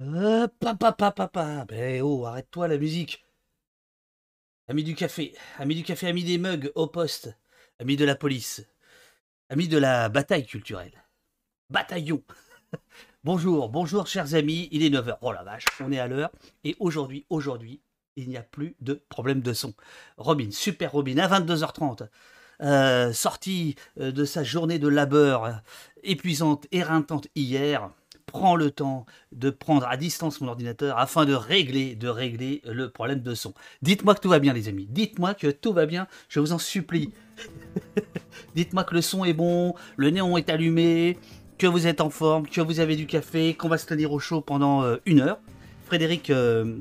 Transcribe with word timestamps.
Euh, 0.00 0.48
papa, 0.58 0.92
papa, 0.92 1.12
papa. 1.12 1.64
Ben 1.68 2.02
oh, 2.02 2.26
arrête-toi 2.26 2.66
la 2.66 2.78
musique. 2.78 3.24
Ami 4.66 4.82
du 4.82 4.94
café, 4.94 5.34
ami 5.58 5.74
du 5.76 5.84
café, 5.84 6.08
ami 6.08 6.24
des 6.24 6.38
mugs 6.38 6.72
au 6.74 6.86
poste, 6.88 7.36
ami 7.78 7.96
de 7.96 8.04
la 8.04 8.16
police, 8.16 8.66
ami 9.50 9.68
de 9.68 9.78
la 9.78 10.08
bataille 10.08 10.46
culturelle. 10.46 11.04
Bataillon. 11.70 12.24
bonjour, 13.24 13.68
bonjour 13.68 14.06
chers 14.08 14.34
amis, 14.34 14.68
il 14.72 14.82
est 14.82 14.90
9h. 14.90 15.18
Oh 15.20 15.32
la 15.32 15.44
vache, 15.44 15.66
on 15.80 15.92
est 15.92 16.00
à 16.00 16.08
l'heure. 16.08 16.32
Et 16.64 16.74
aujourd'hui, 16.80 17.24
aujourd'hui, 17.30 17.80
il 18.16 18.28
n'y 18.28 18.36
a 18.36 18.42
plus 18.42 18.74
de 18.80 18.94
problème 19.08 19.42
de 19.42 19.52
son. 19.52 19.74
Robin, 20.16 20.50
super 20.50 20.92
Robin, 20.92 21.18
à 21.18 21.28
22h30. 21.28 22.08
Euh, 22.62 23.12
sorti 23.12 23.76
euh, 24.00 24.12
de 24.12 24.24
sa 24.24 24.42
journée 24.42 24.78
de 24.78 24.88
labeur 24.88 25.62
épuisante, 26.02 26.66
éreintante 26.72 27.28
hier, 27.34 27.90
prend 28.26 28.56
le 28.56 28.70
temps 28.70 29.06
de 29.32 29.50
prendre 29.50 29.86
à 29.86 29.96
distance 29.96 30.40
mon 30.40 30.48
ordinateur 30.48 30.98
afin 30.98 31.24
de 31.24 31.34
régler, 31.34 31.94
de 31.94 32.08
régler 32.08 32.62
le 32.64 32.90
problème 32.90 33.20
de 33.20 33.34
son. 33.34 33.54
Dites-moi 33.82 34.14
que 34.14 34.20
tout 34.20 34.28
va 34.28 34.38
bien, 34.38 34.52
les 34.52 34.68
amis. 34.68 34.86
Dites-moi 34.90 35.34
que 35.34 35.48
tout 35.48 35.72
va 35.72 35.86
bien. 35.86 36.06
Je 36.28 36.40
vous 36.40 36.52
en 36.52 36.58
supplie. 36.58 37.12
Dites-moi 38.54 38.84
que 38.84 38.94
le 38.94 39.02
son 39.02 39.24
est 39.24 39.32
bon, 39.32 39.74
le 39.96 40.10
néon 40.10 40.36
est 40.36 40.48
allumé, 40.48 41.18
que 41.58 41.66
vous 41.66 41.86
êtes 41.86 42.00
en 42.00 42.10
forme, 42.10 42.48
que 42.48 42.60
vous 42.60 42.80
avez 42.80 42.96
du 42.96 43.06
café, 43.06 43.54
qu'on 43.54 43.68
va 43.68 43.78
se 43.78 43.86
tenir 43.86 44.12
au 44.12 44.18
chaud 44.18 44.40
pendant 44.40 44.82
euh, 44.82 44.96
une 45.06 45.20
heure. 45.20 45.38
Frédéric 45.84 46.30
euh, 46.30 46.78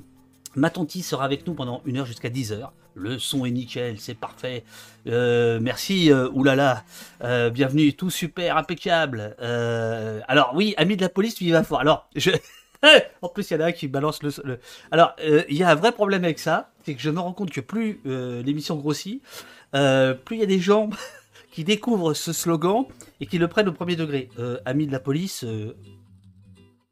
Matonti 0.55 1.01
sera 1.01 1.25
avec 1.25 1.45
nous 1.47 1.53
pendant 1.53 1.81
une 1.85 1.97
heure 1.97 2.05
jusqu'à 2.05 2.29
10 2.29 2.53
heures. 2.53 2.73
Le 2.95 3.17
son 3.17 3.45
est 3.45 3.51
nickel, 3.51 3.99
c'est 3.99 4.13
parfait. 4.13 4.63
Euh, 5.07 5.59
merci, 5.59 6.11
euh, 6.11 6.29
oulala. 6.29 6.83
Euh, 7.23 7.49
bienvenue, 7.49 7.93
tout 7.93 8.11
super, 8.11 8.55
impeccable. 8.57 9.35
Alors 9.39 10.51
oui, 10.53 10.75
ami 10.77 10.95
de 10.95 11.01
la 11.01 11.09
police, 11.09 11.35
tu 11.35 11.45
y 11.45 11.51
vas 11.51 11.63
fort. 11.63 11.79
Alors, 11.79 12.07
en 13.21 13.29
plus, 13.29 13.49
il 13.49 13.53
y 13.53 13.57
en 13.57 13.61
a 13.61 13.65
un 13.67 13.71
qui 13.71 13.87
balance 13.87 14.21
le... 14.21 14.59
Alors, 14.91 15.15
il 15.49 15.57
y 15.57 15.63
a 15.63 15.69
un 15.69 15.75
vrai 15.75 15.91
problème 15.91 16.23
avec 16.23 16.37
ça, 16.37 16.71
c'est 16.85 16.93
que 16.93 17.01
je 17.01 17.09
me 17.09 17.19
rends 17.19 17.33
compte 17.33 17.49
que 17.49 17.61
plus 17.61 17.99
l'émission 18.05 18.75
grossit, 18.75 19.23
plus 19.71 20.35
il 20.35 20.39
y 20.39 20.43
a 20.43 20.47
des 20.47 20.59
gens 20.59 20.89
qui 21.51 21.63
découvrent 21.63 22.13
ce 22.13 22.31
slogan 22.31 22.85
et 23.19 23.25
qui 23.25 23.39
le 23.39 23.47
prennent 23.47 23.69
au 23.69 23.73
premier 23.73 23.95
degré. 23.95 24.29
Ami 24.65 24.85
de 24.85 24.91
la 24.91 24.99
police, 24.99 25.43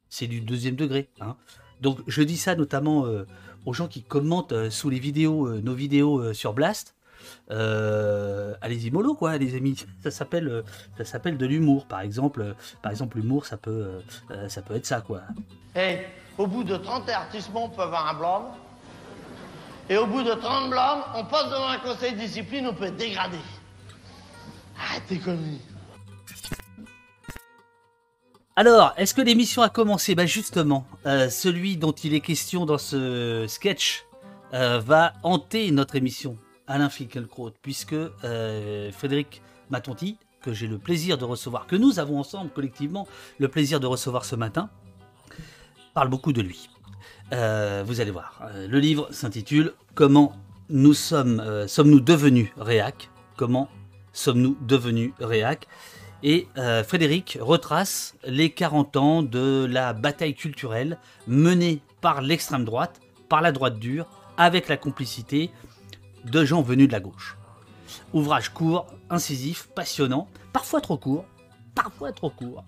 c'est 0.09 0.27
du 0.27 0.41
deuxième 0.41 0.75
degré. 0.75 1.09
hein. 1.19 1.35
Donc, 1.79 1.99
je 2.07 2.23
dis 2.23 2.37
ça 2.37 2.55
notamment... 2.55 3.05
aux 3.65 3.73
gens 3.73 3.87
qui 3.87 4.03
commentent 4.03 4.53
euh, 4.53 4.69
sous 4.69 4.89
les 4.89 4.99
vidéos, 4.99 5.47
euh, 5.47 5.61
nos 5.61 5.73
vidéos 5.73 6.19
euh, 6.19 6.33
sur 6.33 6.53
Blast. 6.53 6.95
Allez-y 7.49 8.89
mollo 8.89 9.13
quoi 9.13 9.37
les 9.37 9.55
amis 9.55 9.85
ça 10.03 10.09
s'appelle 10.09 10.63
ça 10.97 11.05
s'appelle 11.05 11.37
de 11.37 11.45
l'humour 11.45 11.85
par 11.85 12.01
exemple 12.01 12.55
par 12.81 12.91
exemple 12.91 13.17
l'humour 13.17 13.45
ça 13.45 13.57
peut 13.57 14.01
ça 14.47 14.63
peut 14.63 14.75
être 14.75 14.87
ça 14.87 15.01
quoi 15.01 15.21
Eh, 15.75 15.99
au 16.37 16.47
bout 16.47 16.63
de 16.63 16.75
30 16.77 17.03
avertissements, 17.03 17.65
on 17.65 17.69
peut 17.69 17.83
avoir 17.83 18.07
un 18.07 18.13
blâme. 18.15 18.43
Et 19.89 19.97
au 19.97 20.07
bout 20.07 20.23
de 20.23 20.33
30 20.33 20.69
blâmes, 20.69 21.03
on 21.15 21.25
passe 21.25 21.51
devant 21.51 21.67
un 21.67 21.77
conseil 21.77 22.13
de 22.13 22.19
discipline, 22.19 22.67
on 22.67 22.73
peut 22.73 22.85
être 22.85 22.97
dégradé. 22.97 23.37
Arrête 24.79 25.05
tes 25.07 25.19
conneries. 25.19 25.61
Alors 28.55 28.93
est-ce 28.97 29.13
que 29.13 29.21
l'émission 29.21 29.61
a 29.61 29.69
commencé? 29.69 30.15
Bah 30.15 30.25
justement 30.25 30.85
euh, 31.05 31.29
celui 31.29 31.77
dont 31.77 31.91
il 31.91 32.13
est 32.13 32.19
question 32.19 32.65
dans 32.65 32.77
ce 32.77 33.45
sketch 33.47 34.05
euh, 34.53 34.79
va 34.79 35.13
hanter 35.23 35.71
notre 35.71 35.95
émission 35.95 36.37
Alain 36.67 36.89
Finkielkraut 36.89 37.51
puisque 37.61 37.93
euh, 37.93 38.91
Frédéric 38.91 39.41
Matonti 39.69 40.17
que 40.41 40.53
j'ai 40.53 40.67
le 40.67 40.77
plaisir 40.77 41.17
de 41.17 41.23
recevoir 41.23 41.65
que 41.65 41.75
nous 41.75 41.99
avons 41.99 42.19
ensemble 42.19 42.49
collectivement 42.51 43.07
le 43.39 43.47
plaisir 43.47 43.79
de 43.79 43.87
recevoir 43.87 44.25
ce 44.25 44.35
matin 44.35 44.69
parle 45.93 46.09
beaucoup 46.09 46.33
de 46.33 46.41
lui. 46.41 46.69
Vous 47.31 48.01
allez 48.01 48.11
voir. 48.11 48.41
Le 48.55 48.79
livre 48.79 49.07
s'intitule 49.11 49.73
Comment 49.95 50.33
nous 50.69 50.93
sommes, 50.93 51.65
sommes-nous 51.67 52.01
devenus 52.01 52.49
réac? 52.57 53.09
Comment 53.37 53.69
sommes-nous 54.11 54.57
devenus 54.61 55.13
réac? 55.19 55.67
Et 56.23 56.47
euh, 56.57 56.83
Frédéric 56.83 57.37
retrace 57.41 58.15
les 58.25 58.51
40 58.51 58.97
ans 58.97 59.23
de 59.23 59.65
la 59.69 59.93
bataille 59.93 60.35
culturelle 60.35 60.97
menée 61.27 61.81
par 61.99 62.21
l'extrême 62.21 62.63
droite, 62.63 62.99
par 63.27 63.41
la 63.41 63.51
droite 63.51 63.79
dure, 63.79 64.07
avec 64.37 64.67
la 64.67 64.77
complicité 64.77 65.51
de 66.25 66.45
gens 66.45 66.61
venus 66.61 66.87
de 66.87 66.93
la 66.93 66.99
gauche. 66.99 67.37
Ouvrage 68.13 68.49
court, 68.49 68.87
incisif, 69.09 69.67
passionnant, 69.75 70.27
parfois 70.53 70.81
trop 70.81 70.97
court, 70.97 71.25
parfois 71.73 72.11
trop 72.11 72.29
court, 72.29 72.63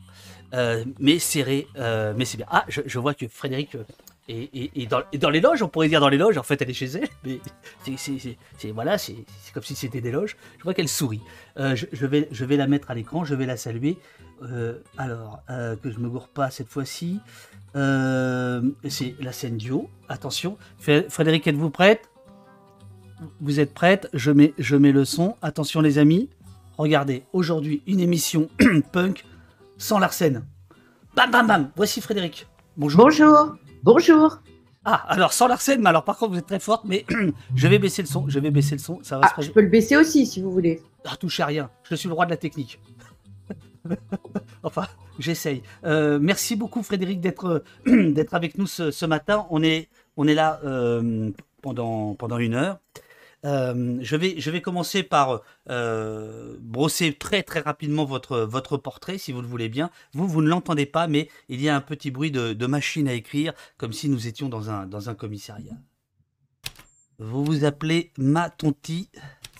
euh, 0.53 0.84
mais 1.00 1.20
serré, 1.20 1.68
euh, 1.78 2.14
mais 2.18 2.25
c'est 2.25 2.38
bien. 2.38 2.47
Ah, 2.50 2.66
je, 2.68 2.81
je 2.85 3.00
vois 3.00 3.14
que 3.14 3.28
Frédéric 3.28 3.78
est 4.29 4.89
dans, 5.17 5.29
les 5.29 5.41
loges, 5.41 5.61
on 5.63 5.67
pourrait 5.67 5.89
dire 5.89 6.00
dans 6.00 6.09
les 6.09 6.17
loges, 6.17 6.38
en 6.38 6.44
fait 6.44 6.61
elle 6.61 6.69
est 6.69 6.73
chez 6.73 6.85
elle, 6.85 7.09
mais 7.88 7.97
c'est, 7.97 8.72
voilà, 8.72 8.97
c'est, 8.97 9.16
comme 9.53 9.63
si 9.63 9.75
c'était 9.75 10.01
des 10.01 10.11
loges. 10.11 10.38
Je 10.57 10.63
vois 10.63 10.73
qu'elle 10.73 10.88
sourit. 10.88 11.22
Euh, 11.57 11.75
je, 11.75 12.06
vais, 12.06 12.57
la 12.57 12.67
mettre 12.67 12.91
à 12.91 12.95
l'écran, 12.95 13.25
je 13.25 13.35
vais 13.35 13.45
la 13.45 13.57
saluer. 13.57 13.97
Euh, 14.41 14.79
alors, 14.97 15.41
euh, 15.50 15.75
que 15.75 15.89
je 15.91 16.00
me 16.00 16.09
gourre 16.09 16.28
pas 16.28 16.50
cette 16.51 16.69
fois-ci. 16.69 17.19
C'est 17.73 19.16
la 19.19 19.31
scène 19.31 19.57
duo. 19.57 19.89
Attention, 20.09 20.57
Fré- 20.79 21.09
Frédéric, 21.09 21.47
êtes-vous 21.47 21.69
prête? 21.69 22.09
Vous 23.40 23.59
êtes 23.59 23.73
prête? 23.73 24.09
Je 24.13 24.31
mets, 24.31 24.53
je 24.57 24.75
mets 24.75 24.91
le 24.91 25.05
son. 25.05 25.35
Attention 25.41 25.81
les 25.81 25.97
amis. 25.97 26.29
Regardez, 26.78 27.23
aujourd'hui, 27.34 27.84
une 27.88 28.00
émission 28.00 28.50
punk 28.91 29.25
sans 29.78 30.00
Larsen. 30.00 30.44
Bam, 31.16 31.31
bam, 31.31 31.47
bam. 31.47 31.72
Voici 31.75 32.01
Frédéric. 32.01 32.47
Bonjour. 32.75 33.03
Bonjour, 33.03 33.55
bonjour. 33.83 34.39
Ah, 34.85 34.95
alors 35.07 35.31
sans 35.31 35.47
Larsen, 35.47 35.81
mais 35.81 35.89
alors 35.89 36.03
par 36.03 36.17
contre, 36.17 36.33
vous 36.33 36.39
êtes 36.39 36.45
très 36.47 36.59
forte, 36.59 36.83
mais 36.85 37.05
je 37.55 37.67
vais 37.67 37.79
baisser 37.79 38.01
le 38.01 38.07
son. 38.07 38.27
Je 38.27 38.39
vais 38.39 38.51
baisser 38.51 38.75
le 38.75 38.79
son. 38.79 38.99
Ça 39.03 39.17
va 39.17 39.29
Ah, 39.31 39.41
se 39.41 39.47
je 39.47 39.51
peux 39.51 39.61
le 39.61 39.69
baisser 39.69 39.95
aussi 39.95 40.25
si 40.25 40.41
vous 40.41 40.51
voulez. 40.51 40.81
Ah, 41.05 41.16
touchez 41.16 41.44
à 41.44 41.45
rien. 41.45 41.69
Je 41.83 41.95
suis 41.95 42.09
le 42.09 42.13
roi 42.16 42.25
de 42.25 42.31
la 42.31 42.38
technique. 42.38 42.79
enfin, 44.63 44.88
j'essaye. 45.19 45.61
Euh, 45.85 46.19
merci 46.22 46.55
beaucoup, 46.55 46.83
Frédéric, 46.83 47.22
d'être 47.22 47.63
d'être 47.85 48.33
avec 48.33 48.57
nous 48.57 48.67
ce, 48.67 48.91
ce 48.91 49.05
matin. 49.05 49.45
On 49.51 49.63
est, 49.63 49.88
on 50.17 50.27
est 50.27 50.35
là 50.35 50.59
euh, 50.66 51.31
pendant, 51.61 52.13
pendant 52.16 52.38
une 52.38 52.53
heure. 52.55 52.79
Euh, 53.45 53.97
je, 54.01 54.15
vais, 54.15 54.39
je 54.39 54.49
vais 54.51 54.61
commencer 54.61 55.03
par 55.03 55.41
euh, 55.69 56.57
brosser 56.61 57.13
très 57.13 57.43
très 57.43 57.59
rapidement 57.59 58.05
votre, 58.05 58.39
votre 58.39 58.77
portrait, 58.77 59.17
si 59.17 59.31
vous 59.31 59.41
le 59.41 59.47
voulez 59.47 59.69
bien. 59.69 59.89
Vous, 60.13 60.27
vous 60.27 60.41
ne 60.41 60.47
l'entendez 60.49 60.85
pas, 60.85 61.07
mais 61.07 61.29
il 61.49 61.61
y 61.61 61.69
a 61.69 61.75
un 61.75 61.81
petit 61.81 62.11
bruit 62.11 62.31
de, 62.31 62.53
de 62.53 62.65
machine 62.65 63.07
à 63.07 63.13
écrire, 63.13 63.53
comme 63.77 63.93
si 63.93 64.09
nous 64.09 64.27
étions 64.27 64.49
dans 64.49 64.69
un, 64.69 64.85
dans 64.87 65.09
un 65.09 65.15
commissariat. 65.15 65.75
Vous 67.19 67.43
vous 67.43 67.65
appelez 67.65 68.11
Matonti 68.17 69.09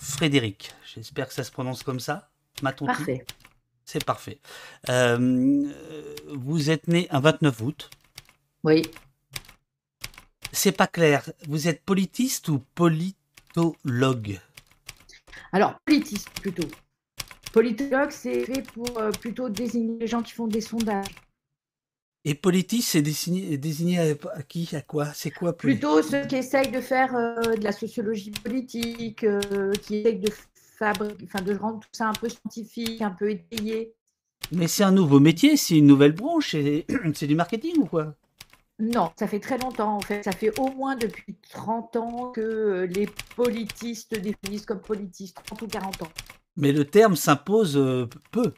Frédéric. 0.00 0.72
J'espère 0.94 1.28
que 1.28 1.34
ça 1.34 1.44
se 1.44 1.50
prononce 1.50 1.82
comme 1.82 2.00
ça. 2.00 2.30
Matonti. 2.62 2.86
Parfait. 2.86 3.26
C'est 3.84 4.04
parfait. 4.04 4.40
Euh, 4.88 5.72
vous 6.28 6.70
êtes 6.70 6.88
né 6.88 7.06
un 7.10 7.20
29 7.20 7.60
août. 7.60 7.90
Oui. 8.62 8.82
C'est 10.52 10.72
pas 10.72 10.86
clair. 10.86 11.30
Vous 11.48 11.68
êtes 11.68 11.82
politiste 11.84 12.48
ou 12.48 12.62
politologue 13.54 14.40
Alors, 15.52 15.78
politiste 15.86 16.28
plutôt. 16.40 16.68
Politologue, 17.52 18.10
c'est 18.10 18.44
fait 18.44 18.62
pour 18.72 18.98
euh, 18.98 19.10
plutôt 19.12 19.48
désigner 19.48 19.98
les 20.00 20.06
gens 20.06 20.22
qui 20.22 20.32
font 20.32 20.48
des 20.48 20.60
sondages. 20.60 21.06
Et 22.24 22.34
politiste, 22.34 22.88
c'est 22.90 23.02
désigné, 23.02 23.56
désigné 23.58 23.98
à, 24.00 24.14
à 24.34 24.42
qui 24.42 24.68
À 24.74 24.80
quoi? 24.80 25.06
C'est 25.14 25.30
quoi 25.30 25.56
plus 25.56 25.72
Plutôt 25.72 26.02
ceux 26.02 26.26
qui 26.26 26.36
essayent 26.36 26.72
de 26.72 26.80
faire 26.80 27.14
euh, 27.14 27.54
de 27.54 27.62
la 27.62 27.72
sociologie 27.72 28.30
politique, 28.30 29.24
euh, 29.24 29.72
qui 29.82 29.96
essayent 29.98 30.18
de, 30.18 30.30
enfin, 30.80 31.42
de 31.42 31.54
rendre 31.54 31.80
tout 31.80 31.88
ça 31.92 32.08
un 32.08 32.14
peu 32.14 32.28
scientifique, 32.28 33.02
un 33.02 33.10
peu 33.10 33.30
étayé. 33.30 33.94
Mais 34.52 34.68
c'est 34.68 34.84
un 34.84 34.92
nouveau 34.92 35.20
métier, 35.20 35.56
c'est 35.56 35.78
une 35.78 35.86
nouvelle 35.86 36.12
branche, 36.12 36.52
c'est 36.52 36.86
du 37.26 37.34
marketing 37.34 37.78
ou 37.78 37.86
quoi? 37.86 38.16
Non, 38.92 39.12
ça 39.18 39.26
fait 39.26 39.40
très 39.40 39.58
longtemps 39.58 39.96
en 39.96 40.00
fait. 40.00 40.22
Ça 40.22 40.32
fait 40.32 40.56
au 40.58 40.70
moins 40.72 40.96
depuis 40.96 41.36
30 41.50 41.96
ans 41.96 42.30
que 42.32 42.40
euh, 42.40 42.86
les 42.86 43.08
politistes 43.36 44.14
définissent 44.14 44.66
comme 44.66 44.80
politistes, 44.82 45.36
30 45.44 45.62
ou 45.62 45.68
40 45.68 46.02
ans. 46.02 46.12
Mais 46.56 46.72
le 46.72 46.84
terme 46.84 47.16
s'impose 47.16 47.76
euh, 47.76 48.08
peu. 48.30 48.54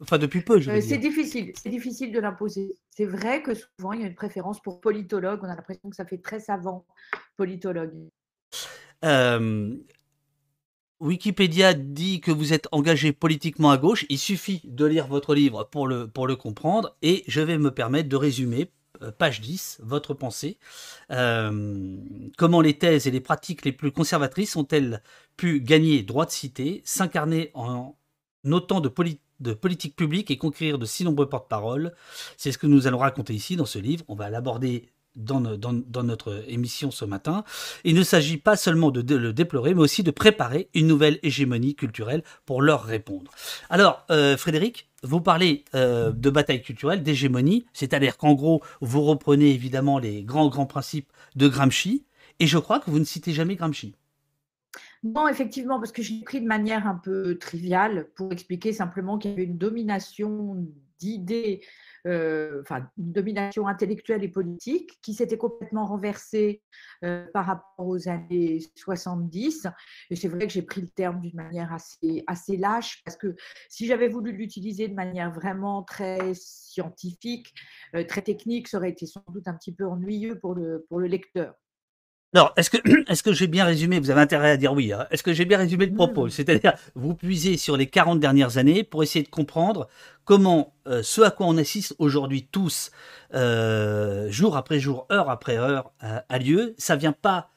Enfin, 0.00 0.18
depuis 0.18 0.42
peu, 0.42 0.60
je 0.60 0.70
veux 0.70 0.76
Euh, 0.76 0.80
dire. 0.80 0.90
c'est 0.90 0.98
difficile, 0.98 1.52
c'est 1.56 1.70
difficile 1.70 2.12
de 2.12 2.20
l'imposer. 2.20 2.76
C'est 2.90 3.06
vrai 3.06 3.42
que 3.42 3.52
souvent 3.54 3.92
il 3.92 4.00
y 4.02 4.04
a 4.04 4.06
une 4.06 4.14
préférence 4.14 4.60
pour 4.62 4.80
politologue. 4.80 5.40
On 5.42 5.48
a 5.48 5.56
l'impression 5.56 5.90
que 5.90 5.96
ça 5.96 6.06
fait 6.06 6.18
très 6.18 6.40
savant, 6.40 6.86
politologue. 7.36 7.92
Euh, 9.04 9.76
Wikipédia 11.00 11.74
dit 11.74 12.20
que 12.20 12.30
vous 12.32 12.52
êtes 12.52 12.66
engagé 12.72 13.12
politiquement 13.12 13.70
à 13.70 13.78
gauche. 13.78 14.04
Il 14.08 14.18
suffit 14.18 14.62
de 14.64 14.84
lire 14.84 15.06
votre 15.06 15.34
livre 15.34 15.64
pour 15.70 15.86
le, 15.86 16.08
pour 16.08 16.26
le 16.26 16.34
comprendre. 16.36 16.96
Et 17.02 17.22
je 17.28 17.40
vais 17.40 17.58
me 17.58 17.70
permettre 17.72 18.08
de 18.08 18.16
résumer, 18.16 18.70
page 19.10 19.40
10, 19.40 19.80
votre 19.82 20.14
pensée. 20.14 20.58
Euh, 21.10 21.96
comment 22.36 22.60
les 22.60 22.78
thèses 22.78 23.06
et 23.06 23.10
les 23.10 23.20
pratiques 23.20 23.64
les 23.64 23.72
plus 23.72 23.92
conservatrices 23.92 24.56
ont-elles 24.56 25.02
pu 25.36 25.60
gagner 25.60 26.02
droit 26.02 26.26
de 26.26 26.30
cité, 26.30 26.82
s'incarner 26.84 27.50
en 27.54 27.96
autant 28.44 28.80
de, 28.80 28.88
poli- 28.88 29.20
de 29.40 29.52
et 30.30 30.38
conquérir 30.38 30.78
de 30.78 30.86
si 30.86 31.04
nombreux 31.04 31.28
porte-paroles? 31.28 31.94
C'est 32.36 32.52
ce 32.52 32.58
que 32.58 32.66
nous 32.66 32.86
allons 32.86 32.98
raconter 32.98 33.34
ici 33.34 33.56
dans 33.56 33.66
ce 33.66 33.78
livre. 33.78 34.04
On 34.08 34.14
va 34.14 34.30
l'aborder 34.30 34.88
dans, 35.18 36.02
notre 36.02 36.44
émission 36.48 36.90
ce 36.90 37.04
matin. 37.04 37.44
Il 37.84 37.94
ne 37.94 38.02
s'agit 38.02 38.38
pas 38.38 38.56
seulement 38.56 38.90
de, 38.90 39.14
le 39.14 39.32
déplorer, 39.32 39.74
mais 39.74 39.80
aussi 39.80 40.02
de 40.02 40.10
préparer 40.10 40.70
une 40.74 40.86
nouvelle 40.86 41.18
hégémonie 41.22 41.74
culturelle 41.74 42.22
pour 42.46 42.62
leur 42.62 42.84
répondre. 42.84 43.30
Alors, 43.68 44.06
euh, 44.10 44.36
Frédéric, 44.36 44.88
vous 45.02 45.20
parlez 45.20 45.64
euh, 45.74 46.12
de 46.12 46.30
bataille 46.30 46.62
culturelle, 46.62 47.02
d'hégémonie, 47.02 47.66
c'est-à-dire 47.72 48.16
qu'en 48.16 48.34
gros, 48.34 48.62
vous 48.80 49.02
reprenez 49.02 49.50
évidemment 49.50 49.98
les 49.98 50.22
grands, 50.22 50.48
grands 50.48 50.66
principes 50.66 51.12
de 51.36 51.48
Gramsci, 51.48 52.04
et 52.40 52.46
je 52.46 52.58
crois 52.58 52.80
que 52.80 52.90
vous 52.90 52.98
ne 52.98 53.04
citez 53.04 53.32
jamais 53.32 53.56
Gramsci. 53.56 53.94
Non, 55.04 55.28
effectivement, 55.28 55.78
parce 55.78 55.92
que 55.92 56.02
j'ai 56.02 56.20
pris 56.22 56.40
de 56.40 56.46
manière 56.46 56.86
un 56.86 56.96
peu 56.96 57.38
triviale 57.38 58.08
pour 58.16 58.32
expliquer 58.32 58.72
simplement 58.72 59.18
qu'il 59.18 59.30
y 59.30 59.34
avait 59.34 59.44
une 59.44 59.58
domination 59.58 60.66
d'idées, 60.98 61.62
euh, 62.06 62.60
enfin 62.62 62.88
une 62.96 63.12
domination 63.12 63.66
intellectuelle 63.66 64.22
et 64.22 64.28
politique 64.28 64.98
qui 65.02 65.14
s'était 65.14 65.38
complètement 65.38 65.86
renversée 65.86 66.62
euh, 67.04 67.26
par 67.32 67.46
rapport 67.46 67.86
aux 67.86 68.08
années 68.08 68.60
70. 68.76 69.66
Et 70.10 70.16
c'est 70.16 70.28
vrai 70.28 70.46
que 70.46 70.52
j'ai 70.52 70.62
pris 70.62 70.80
le 70.80 70.88
terme 70.88 71.20
d'une 71.20 71.36
manière 71.36 71.72
assez, 71.72 72.24
assez 72.26 72.56
lâche, 72.56 73.02
parce 73.04 73.16
que 73.16 73.34
si 73.68 73.86
j'avais 73.86 74.08
voulu 74.08 74.32
l'utiliser 74.32 74.88
de 74.88 74.94
manière 74.94 75.32
vraiment 75.32 75.82
très 75.82 76.34
scientifique, 76.34 77.54
euh, 77.94 78.04
très 78.04 78.22
technique, 78.22 78.68
ça 78.68 78.78
aurait 78.78 78.90
été 78.90 79.06
sans 79.06 79.24
doute 79.28 79.48
un 79.48 79.54
petit 79.54 79.72
peu 79.72 79.86
ennuyeux 79.86 80.38
pour 80.38 80.54
le, 80.54 80.84
pour 80.88 80.98
le 80.98 81.06
lecteur. 81.06 81.54
Alors, 82.34 82.52
est-ce 82.56 82.68
que, 82.68 82.76
est 83.10 83.22
que 83.22 83.32
j'ai 83.32 83.46
bien 83.46 83.64
résumé? 83.64 83.98
Vous 83.98 84.10
avez 84.10 84.20
intérêt 84.20 84.50
à 84.50 84.56
dire 84.56 84.72
oui. 84.72 84.92
Hein. 84.92 85.06
est-ce 85.10 85.22
que 85.22 85.32
j'ai 85.32 85.44
bien 85.44 85.58
résumé 85.58 85.86
le 85.86 85.94
propos? 85.94 86.28
C'est-à-dire, 86.28 86.74
vous 86.94 87.14
puisez 87.14 87.56
sur 87.56 87.76
les 87.76 87.86
40 87.86 88.20
dernières 88.20 88.58
années 88.58 88.84
pour 88.84 89.02
essayer 89.02 89.24
de 89.24 89.30
comprendre 89.30 89.88
comment 90.24 90.74
euh, 90.86 91.02
ce 91.02 91.22
à 91.22 91.30
quoi 91.30 91.46
on 91.46 91.56
assiste 91.56 91.94
aujourd'hui 91.98 92.46
tous, 92.50 92.90
euh, 93.34 94.30
jour 94.30 94.56
après 94.56 94.78
jour, 94.78 95.06
heure 95.10 95.30
après 95.30 95.56
heure, 95.56 95.92
euh, 96.04 96.20
a 96.28 96.38
lieu. 96.38 96.74
Ça 96.76 96.96
vient 96.96 97.12
pas, 97.12 97.50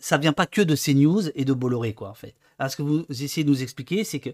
ça 0.00 0.16
vient 0.16 0.32
pas 0.32 0.46
que 0.46 0.62
de 0.62 0.74
ces 0.74 0.94
news 0.94 1.28
et 1.34 1.44
de 1.44 1.52
Bolloré, 1.52 1.92
quoi, 1.92 2.08
en 2.08 2.14
fait. 2.14 2.34
Alors, 2.58 2.72
ce 2.72 2.76
que 2.76 2.82
vous 2.82 3.04
essayez 3.10 3.44
de 3.44 3.50
nous 3.50 3.62
expliquer, 3.62 4.02
c'est 4.02 4.18
que 4.18 4.30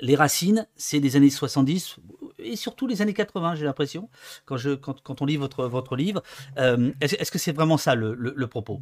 les 0.00 0.14
racines, 0.14 0.66
c'est 0.76 1.00
les 1.00 1.16
années 1.16 1.28
70 1.28 1.96
et 2.38 2.56
surtout 2.56 2.86
les 2.86 3.02
années 3.02 3.14
80, 3.14 3.56
j'ai 3.56 3.64
l'impression, 3.64 4.08
quand, 4.44 4.56
je, 4.56 4.70
on 5.20 5.24
lit 5.24 5.36
votre, 5.36 5.96
livre. 5.96 6.22
Euh, 6.58 6.92
est-ce, 7.00 7.30
que 7.30 7.38
c'est 7.38 7.52
vraiment 7.52 7.76
ça 7.76 7.94
le, 7.94 8.46
propos? 8.46 8.80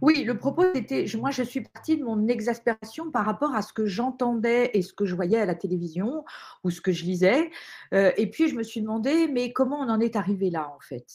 Oui, 0.00 0.24
le 0.24 0.38
propos 0.38 0.64
était, 0.74 1.04
moi 1.18 1.30
je 1.30 1.42
suis 1.42 1.62
partie 1.62 1.98
de 1.98 2.04
mon 2.04 2.28
exaspération 2.28 3.10
par 3.10 3.26
rapport 3.26 3.54
à 3.54 3.62
ce 3.62 3.72
que 3.72 3.84
j'entendais 3.86 4.70
et 4.74 4.82
ce 4.82 4.92
que 4.92 5.04
je 5.04 5.14
voyais 5.14 5.38
à 5.38 5.44
la 5.44 5.54
télévision 5.54 6.24
ou 6.64 6.70
ce 6.70 6.80
que 6.80 6.92
je 6.92 7.04
lisais. 7.04 7.50
Euh, 7.92 8.12
et 8.16 8.30
puis 8.30 8.48
je 8.48 8.54
me 8.54 8.62
suis 8.62 8.80
demandé, 8.80 9.28
mais 9.28 9.52
comment 9.52 9.80
on 9.80 9.88
en 9.88 10.00
est 10.00 10.16
arrivé 10.16 10.50
là 10.50 10.72
en 10.74 10.80
fait? 10.80 11.06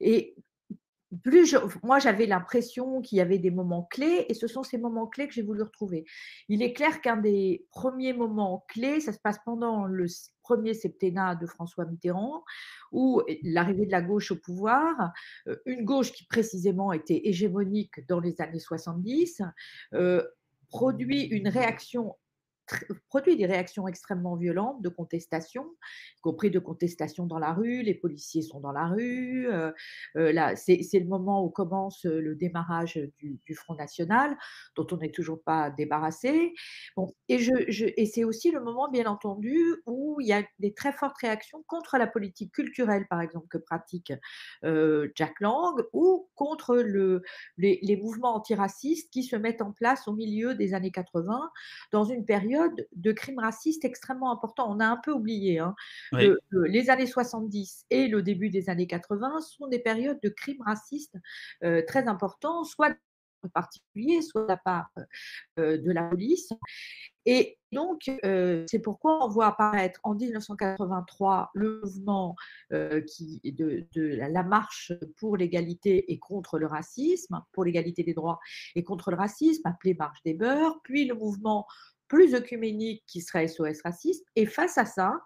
Et 0.00 0.34
plus 1.22 1.56
moi 1.82 1.98
j'avais 1.98 2.26
l'impression 2.26 3.00
qu'il 3.00 3.18
y 3.18 3.20
avait 3.20 3.38
des 3.38 3.50
moments 3.50 3.84
clés 3.84 4.26
et 4.28 4.34
ce 4.34 4.46
sont 4.46 4.62
ces 4.62 4.78
moments 4.78 5.06
clés 5.06 5.28
que 5.28 5.34
j'ai 5.34 5.42
voulu 5.42 5.62
retrouver. 5.62 6.04
Il 6.48 6.62
est 6.62 6.72
clair 6.72 7.00
qu'un 7.00 7.16
des 7.16 7.64
premiers 7.70 8.12
moments 8.12 8.64
clés, 8.68 9.00
ça 9.00 9.12
se 9.12 9.18
passe 9.18 9.38
pendant 9.44 9.86
le 9.86 10.06
premier 10.46 10.74
septennat 10.74 11.34
de 11.34 11.46
François 11.46 11.86
Mitterrand, 11.86 12.44
où 12.92 13.20
l'arrivée 13.42 13.84
de 13.84 13.90
la 13.90 14.00
gauche 14.00 14.30
au 14.30 14.36
pouvoir, 14.36 15.12
euh, 15.48 15.56
une 15.66 15.84
gauche 15.84 16.12
qui 16.12 16.24
précisément 16.24 16.92
était 16.92 17.22
hégémonique 17.24 18.06
dans 18.06 18.20
les 18.20 18.40
années 18.40 18.60
70, 18.60 19.42
euh, 19.94 20.22
produit 20.68 21.22
une 21.22 21.48
réaction 21.48 22.14
produit 23.08 23.36
des 23.36 23.46
réactions 23.46 23.86
extrêmement 23.88 24.36
violentes 24.36 24.82
de 24.82 24.88
contestation, 24.88 25.66
y 26.18 26.20
compris 26.20 26.50
de 26.50 26.58
contestation 26.58 27.26
dans 27.26 27.38
la 27.38 27.52
rue. 27.52 27.82
Les 27.82 27.94
policiers 27.94 28.42
sont 28.42 28.60
dans 28.60 28.72
la 28.72 28.86
rue. 28.86 29.48
Euh, 29.48 29.72
euh, 30.16 30.54
c'est, 30.56 30.80
le 30.94 31.06
moment 31.06 31.44
où 31.44 31.50
commence 31.50 32.04
le 32.04 32.34
démarrage 32.34 33.00
du, 33.18 33.54
Front 33.54 33.74
National, 33.74 34.36
dont 34.74 34.86
on 34.90 34.98
n'est 34.98 35.10
toujours 35.10 35.42
pas 35.42 35.70
débarrassé. 35.70 36.52
Bon, 36.96 37.14
et, 37.28 37.38
je, 37.38 37.52
et 37.96 38.06
c'est 38.06 38.24
aussi 38.24 38.50
le 38.50 38.60
moment, 38.60 38.90
bien 38.90 39.06
entendu, 39.06 39.58
où 39.86 40.20
il 40.20 40.26
y 40.26 40.32
a 40.32 40.42
des 40.58 40.74
très 40.74 40.92
fortes 40.92 41.16
réactions 41.18 41.64
contre 41.66 41.96
la 41.96 42.06
politique 42.06 42.52
culturelle, 42.52 43.06
par 43.08 43.20
exemple, 43.20 43.46
que 43.48 43.58
pratique 43.58 44.12
euh, 44.64 45.08
Jack 45.14 45.40
Lang, 45.40 45.74
ou 45.92 46.28
contre 46.34 46.76
le, 46.76 47.22
les, 47.56 47.78
les 47.82 47.96
mouvements 47.96 48.34
antiracistes 48.34 49.12
qui 49.12 49.22
se 49.22 49.36
mettent 49.36 49.62
en 49.62 49.72
place 49.72 50.08
au 50.08 50.12
milieu 50.12 50.54
des 50.54 50.74
années 50.74 50.90
80, 50.90 51.50
dans 51.92 52.04
une 52.04 52.24
période 52.24 52.55
de 52.92 53.12
crimes 53.12 53.38
racistes 53.38 53.84
extrêmement 53.84 54.32
importants. 54.32 54.70
On 54.70 54.80
a 54.80 54.86
un 54.86 54.96
peu 54.96 55.12
oublié. 55.12 55.58
Hein, 55.58 55.74
les 56.12 56.90
années 56.90 57.06
70 57.06 57.86
et 57.90 58.08
le 58.08 58.22
début 58.22 58.50
des 58.50 58.68
années 58.70 58.86
80 58.86 59.40
sont 59.40 59.68
des 59.68 59.78
périodes 59.78 60.18
de 60.22 60.28
crimes 60.28 60.62
racistes 60.62 61.16
euh, 61.64 61.82
très 61.86 62.08
importants, 62.08 62.64
soit 62.64 62.94
particulier, 63.54 64.22
soit 64.22 64.42
de 64.42 64.48
la 64.48 64.56
part 64.56 64.90
euh, 65.58 65.78
de 65.78 65.92
la 65.92 66.08
police. 66.08 66.52
Et 67.26 67.58
donc, 67.70 68.10
euh, 68.24 68.64
c'est 68.68 68.80
pourquoi 68.80 69.24
on 69.24 69.28
voit 69.28 69.46
apparaître 69.46 70.00
en 70.02 70.14
1983 70.14 71.50
le 71.54 71.80
mouvement 71.84 72.34
qui, 73.06 73.40
de, 73.44 73.86
de, 73.94 74.16
la 74.16 74.42
marche 74.42 74.92
pour 75.18 75.36
l'égalité 75.36 76.12
et 76.12 76.18
contre 76.18 76.58
le 76.58 76.66
racisme, 76.66 77.42
pour 77.52 77.64
l'égalité 77.64 78.02
des 78.02 78.14
droits 78.14 78.38
et 78.74 78.82
contre 78.82 79.10
le 79.10 79.16
racisme, 79.16 79.62
appelé 79.66 79.94
Marche 79.94 80.22
des 80.24 80.34
Beurs, 80.34 80.80
puis 80.82 81.04
le 81.04 81.14
mouvement 81.14 81.66
plus 82.08 82.34
œcuménique 82.34 83.02
qui 83.06 83.20
serait 83.20 83.48
SOS 83.48 83.82
raciste. 83.84 84.24
Et 84.36 84.46
face 84.46 84.78
à 84.78 84.84
ça, 84.84 85.20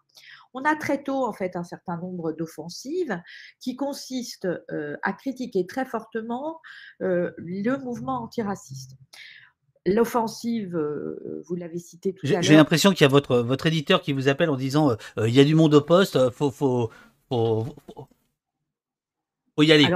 on 0.54 0.62
a 0.62 0.74
très 0.76 1.02
tôt 1.02 1.24
en 1.24 1.32
fait 1.32 1.56
un 1.56 1.64
certain 1.64 1.96
nombre 1.96 2.32
d'offensives 2.32 3.20
qui 3.60 3.76
consistent 3.76 4.48
euh, 4.70 4.96
à 5.02 5.12
critiquer 5.12 5.66
très 5.66 5.84
fortement 5.84 6.60
euh, 7.02 7.30
le 7.36 7.76
mouvement 7.76 8.22
antiraciste. 8.22 8.96
L'offensive, 9.86 10.76
euh, 10.76 11.42
vous 11.46 11.54
l'avez 11.54 11.78
cité 11.78 12.12
tout 12.12 12.26
à 12.26 12.30
l'heure. 12.30 12.42
J'ai 12.42 12.56
l'impression 12.56 12.90
qu'il 12.90 13.02
y 13.02 13.04
a 13.04 13.08
votre, 13.08 13.38
votre 13.38 13.66
éditeur 13.66 14.02
qui 14.02 14.12
vous 14.12 14.28
appelle 14.28 14.50
en 14.50 14.56
disant 14.56 14.96
il 15.16 15.30
y 15.34 15.40
a 15.40 15.44
du 15.44 15.54
monde 15.54 15.74
au 15.74 15.80
poste, 15.80 16.30
faut, 16.30 16.50
faut, 16.50 16.90
faut, 17.28 17.66
faut 19.56 19.62
y 19.62 19.72
aller. 19.72 19.88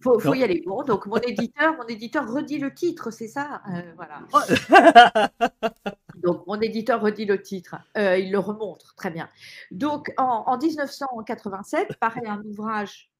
Faut, 0.00 0.20
faut 0.20 0.34
y 0.34 0.44
aller. 0.44 0.62
Bon, 0.64 0.84
donc 0.84 1.06
mon 1.06 1.16
éditeur, 1.16 1.74
mon 1.76 1.86
éditeur 1.86 2.30
redit 2.30 2.58
le 2.58 2.72
titre, 2.72 3.10
c'est 3.10 3.28
ça, 3.28 3.62
voilà. 3.96 4.22
Donc, 6.26 6.44
mon 6.48 6.60
éditeur 6.60 7.00
redit 7.00 7.24
le 7.24 7.40
titre, 7.40 7.76
euh, 7.96 8.18
il 8.18 8.32
le 8.32 8.40
remontre, 8.40 8.96
très 8.96 9.12
bien. 9.12 9.28
Donc, 9.70 10.12
en, 10.16 10.58
1987, 10.58 11.94
paraît 12.00 12.26
un 12.26 12.42
ouvrage 12.42 13.12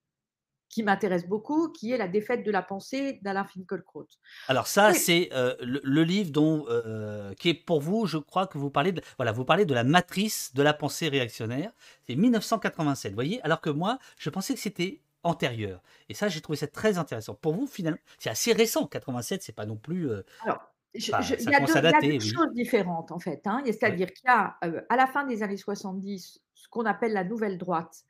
qui 0.69 0.83
m'intéresse 0.83 1.25
beaucoup, 1.29 1.69
qui 1.69 1.93
est 1.93 1.99
La 1.99 2.09
défaite 2.09 2.45
de 2.45 2.51
la 2.51 2.63
pensée 2.63 3.21
d'Alain 3.23 3.45
Finkielkraut. 3.45 4.09
Alors 4.49 4.67
ça, 4.67 4.93
c'est 4.93 5.29
euh, 5.33 5.55
le, 5.61 6.03
livre 6.03 6.33
dont, 6.33 6.67
euh, 6.69 7.33
qui 7.35 7.51
est 7.51 7.55
pour 7.55 7.81
vous, 7.81 8.07
je 8.07 8.19
crois 8.19 8.49
que 8.49 8.59
vous 8.59 8.71
parlez 8.71 8.91
de, 8.91 9.01
voilà, 9.19 9.31
vous 9.31 9.45
parlez 9.45 9.67
de 9.67 9.73
la 9.73 9.85
matrice 9.85 10.53
de 10.55 10.63
la 10.65 10.75
pensée 10.75 11.09
réactionnaire. 11.09 11.71
C'est 12.09 12.17
1987, 12.17 13.13
vous 13.13 13.15
voyez? 13.15 13.41
Alors 13.43 13.61
que 13.61 13.71
moi, 13.71 14.01
je 14.19 14.31
pensais 14.31 14.53
que 14.53 14.61
c'était 14.61 15.01
antérieur. 15.23 15.81
Et 16.09 16.15
ça, 16.15 16.29
j'ai 16.29 16.41
trouvé 16.41 16.57
ça 16.57 16.67
très 16.67 16.99
intéressant. 16.99 17.35
Pour 17.35 17.55
vous, 17.55 17.69
finalement, 17.69 18.01
c'est 18.19 18.31
assez 18.31 18.53
récent. 18.53 18.85
87, 18.85 19.45
c'est 19.45 19.53
pas 19.53 19.67
non 19.67 19.77
plus. 19.77 20.11
Alors, 20.43 20.73
il 20.99 21.09
y 21.09 21.55
a 21.55 22.01
deux, 22.01 22.21
choses 22.21 22.53
différentes 22.53 23.13
en 23.13 23.19
fait. 23.19 23.43
Hein. 23.47 23.63
C'est-à-dire 23.65 24.13
qu'il 24.13 24.29
y 24.29 24.33
a 24.33 24.57
euh, 24.65 24.81
à 24.89 24.97
la 24.97 25.07
fin 25.07 25.25
des 25.27 25.43
années 25.43 25.57
70 25.57 26.43
ce 26.55 26.69
qu'on 26.69 26.85
appelle 26.85 27.13
la 27.13 27.23
nouvelle 27.23 27.59
droite, 27.59 28.05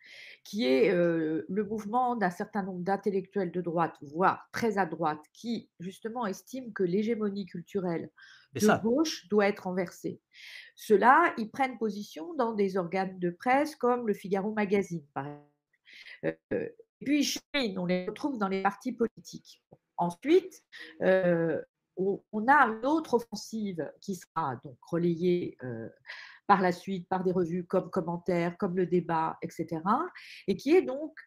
qui 0.44 0.66
est 0.66 0.90
euh, 0.90 1.44
le 1.48 1.64
mouvement 1.64 2.16
d'un 2.16 2.30
certain 2.30 2.62
nombre 2.62 2.82
d'intellectuels 2.82 3.50
de 3.50 3.60
droite, 3.60 3.96
voire 4.00 4.48
très 4.52 4.78
à 4.78 4.86
droite, 4.86 5.20
qui 5.32 5.68
justement 5.80 6.26
estiment 6.26 6.70
que 6.72 6.82
l'hégémonie 6.82 7.44
culturelle 7.44 8.10
de 8.54 8.82
gauche 8.82 9.28
doit 9.28 9.48
être 9.48 9.64
renversée. 9.64 10.20
Ceux-là, 10.76 11.34
ils 11.36 11.50
prennent 11.50 11.76
position 11.76 12.32
dans 12.34 12.54
des 12.54 12.76
organes 12.76 13.18
de 13.18 13.30
presse 13.30 13.76
comme 13.76 14.06
le 14.06 14.14
Figaro 14.14 14.52
Magazine, 14.52 15.04
par 15.12 15.26
exemple. 15.26 16.36
Euh, 16.54 16.68
et 17.00 17.04
puis, 17.04 17.38
on 17.76 17.84
les 17.84 18.06
retrouve 18.06 18.38
dans 18.38 18.48
les 18.48 18.62
partis 18.62 18.92
politiques. 18.92 19.62
Ensuite, 19.98 20.64
on, 21.96 22.48
a 22.48 22.66
une 22.66 22.86
autre 22.86 23.14
offensive 23.14 23.90
qui 24.00 24.14
sera 24.14 24.56
donc 24.64 24.76
relayée 24.82 25.56
euh, 25.64 25.88
par 26.46 26.60
la 26.60 26.72
suite 26.72 27.08
par 27.08 27.24
des 27.24 27.32
revues 27.32 27.64
comme 27.64 27.90
Commentaires, 27.90 28.56
comme 28.58 28.76
Le 28.76 28.86
Débat, 28.86 29.38
etc. 29.42 29.80
Et 30.46 30.56
qui 30.56 30.74
est 30.74 30.82
donc 30.82 31.18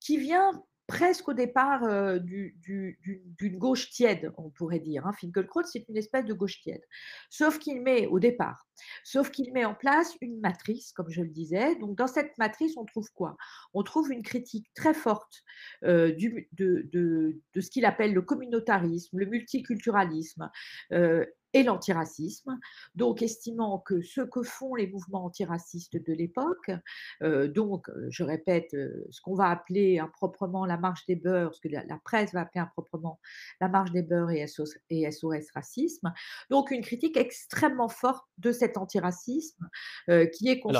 qui 0.00 0.16
vient 0.18 0.62
presque 0.92 1.26
au 1.30 1.32
départ 1.32 1.84
euh, 1.84 2.18
d'une 2.18 3.56
gauche 3.56 3.88
tiède, 3.88 4.30
on 4.36 4.50
pourrait 4.50 4.78
dire. 4.78 5.06
Hein. 5.06 5.14
Finkelkraut, 5.18 5.62
c'est 5.64 5.88
une 5.88 5.96
espèce 5.96 6.26
de 6.26 6.34
gauche 6.34 6.60
tiède. 6.60 6.82
Sauf 7.30 7.58
qu'il 7.58 7.80
met 7.80 8.06
au 8.08 8.18
départ, 8.18 8.68
sauf 9.02 9.30
qu'il 9.30 9.54
met 9.54 9.64
en 9.64 9.74
place 9.74 10.14
une 10.20 10.38
matrice, 10.40 10.92
comme 10.92 11.08
je 11.08 11.22
le 11.22 11.30
disais. 11.30 11.76
Donc 11.76 11.96
dans 11.96 12.06
cette 12.06 12.36
matrice, 12.36 12.76
on 12.76 12.84
trouve 12.84 13.10
quoi? 13.14 13.38
On 13.72 13.82
trouve 13.82 14.12
une 14.12 14.22
critique 14.22 14.66
très 14.74 14.92
forte 14.92 15.42
euh, 15.84 16.14
de, 16.52 17.40
ce 17.58 17.70
qu'il 17.70 17.86
appelle 17.86 18.12
le 18.12 18.20
communautarisme, 18.20 19.18
le 19.18 19.26
multiculturalisme. 19.26 20.50
Euh, 20.92 21.24
et 21.54 21.62
l'antiracisme. 21.62 22.58
Donc, 22.94 23.22
estimant 23.22 23.78
que 23.78 24.02
ce 24.02 24.20
que 24.20 24.42
font 24.42 24.74
les 24.74 24.86
mouvements 24.86 25.24
antiracistes 25.24 25.96
de 25.96 26.12
l'époque, 26.12 26.70
euh, 27.22 27.48
donc, 27.48 27.88
euh, 27.88 28.06
je 28.10 28.24
répète, 28.24 28.74
euh, 28.74 29.06
ce 29.10 29.20
qu'on 29.20 29.34
va 29.34 29.48
appeler 29.50 29.98
improprement 29.98 30.64
la 30.64 30.76
marche 30.76 31.04
des 31.06 31.16
beurs, 31.16 31.54
ce 31.54 31.60
que 31.60 31.68
la, 31.68 31.82
presse 32.04 32.32
va 32.32 32.40
appeler 32.40 32.60
improprement 32.60 33.20
la 33.60 33.68
marche 33.68 33.92
des 33.92 34.02
beurs 34.02 34.30
et 34.30 34.46
SOS, 34.46 34.78
et 34.90 35.10
SOS 35.10 35.50
racisme, 35.54 36.12
donc 36.50 36.70
une 36.70 36.82
critique 36.82 37.16
extrêmement 37.16 37.88
forte 37.88 38.26
de 38.38 38.52
cet 38.52 38.76
antiracisme 38.76 39.68
qui 40.32 40.48
est 40.48 40.60
comme... 40.60 40.76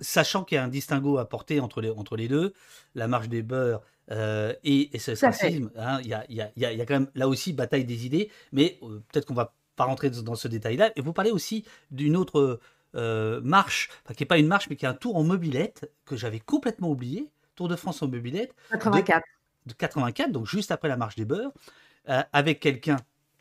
Sachant 0.00 0.44
qu'il 0.44 0.56
y 0.56 0.58
a 0.58 0.64
un 0.64 0.68
distinguo 0.68 1.18
à 1.18 1.28
porter 1.28 1.60
entre 1.60 1.80
les, 1.80 1.90
entre 1.90 2.16
les 2.16 2.28
deux, 2.28 2.52
la 2.94 3.08
marche 3.08 3.28
des 3.28 3.42
beurs 3.42 3.82
et, 4.10 4.94
et, 4.94 4.98
ce 4.98 5.24
racisme, 5.24 5.70
hein, 5.76 5.98
il 6.02 6.08
y, 6.08 6.14
a, 6.14 6.24
y, 6.28 6.40
a, 6.40 6.50
y, 6.56 6.80
a, 6.80 6.86
quand 6.86 6.94
même 6.94 7.10
là 7.14 7.28
aussi 7.28 7.52
bataille 7.52 7.84
des 7.84 8.06
idées, 8.06 8.30
mais 8.52 8.78
peut-être 8.80 9.26
qu'on 9.26 9.34
va 9.34 9.54
pas 9.74 9.84
rentrer 9.84 10.10
dans 10.10 10.34
ce 10.34 10.48
détail-là. 10.48 10.92
Et 10.96 11.00
vous 11.00 11.12
parlez 11.12 11.30
aussi 11.30 11.64
d'une 11.90 12.16
autre 12.16 12.60
marche, 12.94 13.90
qui 14.16 14.22
n'est 14.22 14.26
pas 14.26 14.38
une 14.38 14.46
marche, 14.46 14.68
mais 14.70 14.76
qui 14.76 14.84
est 14.84 14.88
un 14.88 14.94
tour 14.94 15.16
en 15.16 15.24
mobilette, 15.24 15.90
que 16.04 16.16
j'avais 16.16 16.40
complètement 16.40 16.90
oublié, 16.90 17.28
Tour 17.56 17.68
de 17.68 17.76
France 17.76 18.02
en 18.02 18.08
mobilette. 18.08 18.54
84. 18.70 19.24
De, 19.64 19.72
84, 19.72 20.30
donc 20.30 20.46
juste 20.46 20.70
après 20.70 20.88
la 20.88 20.96
marche 20.96 21.16
des 21.16 21.24
beurs, 21.24 21.52
avec 22.06 22.60
quelqu'un, 22.60 22.98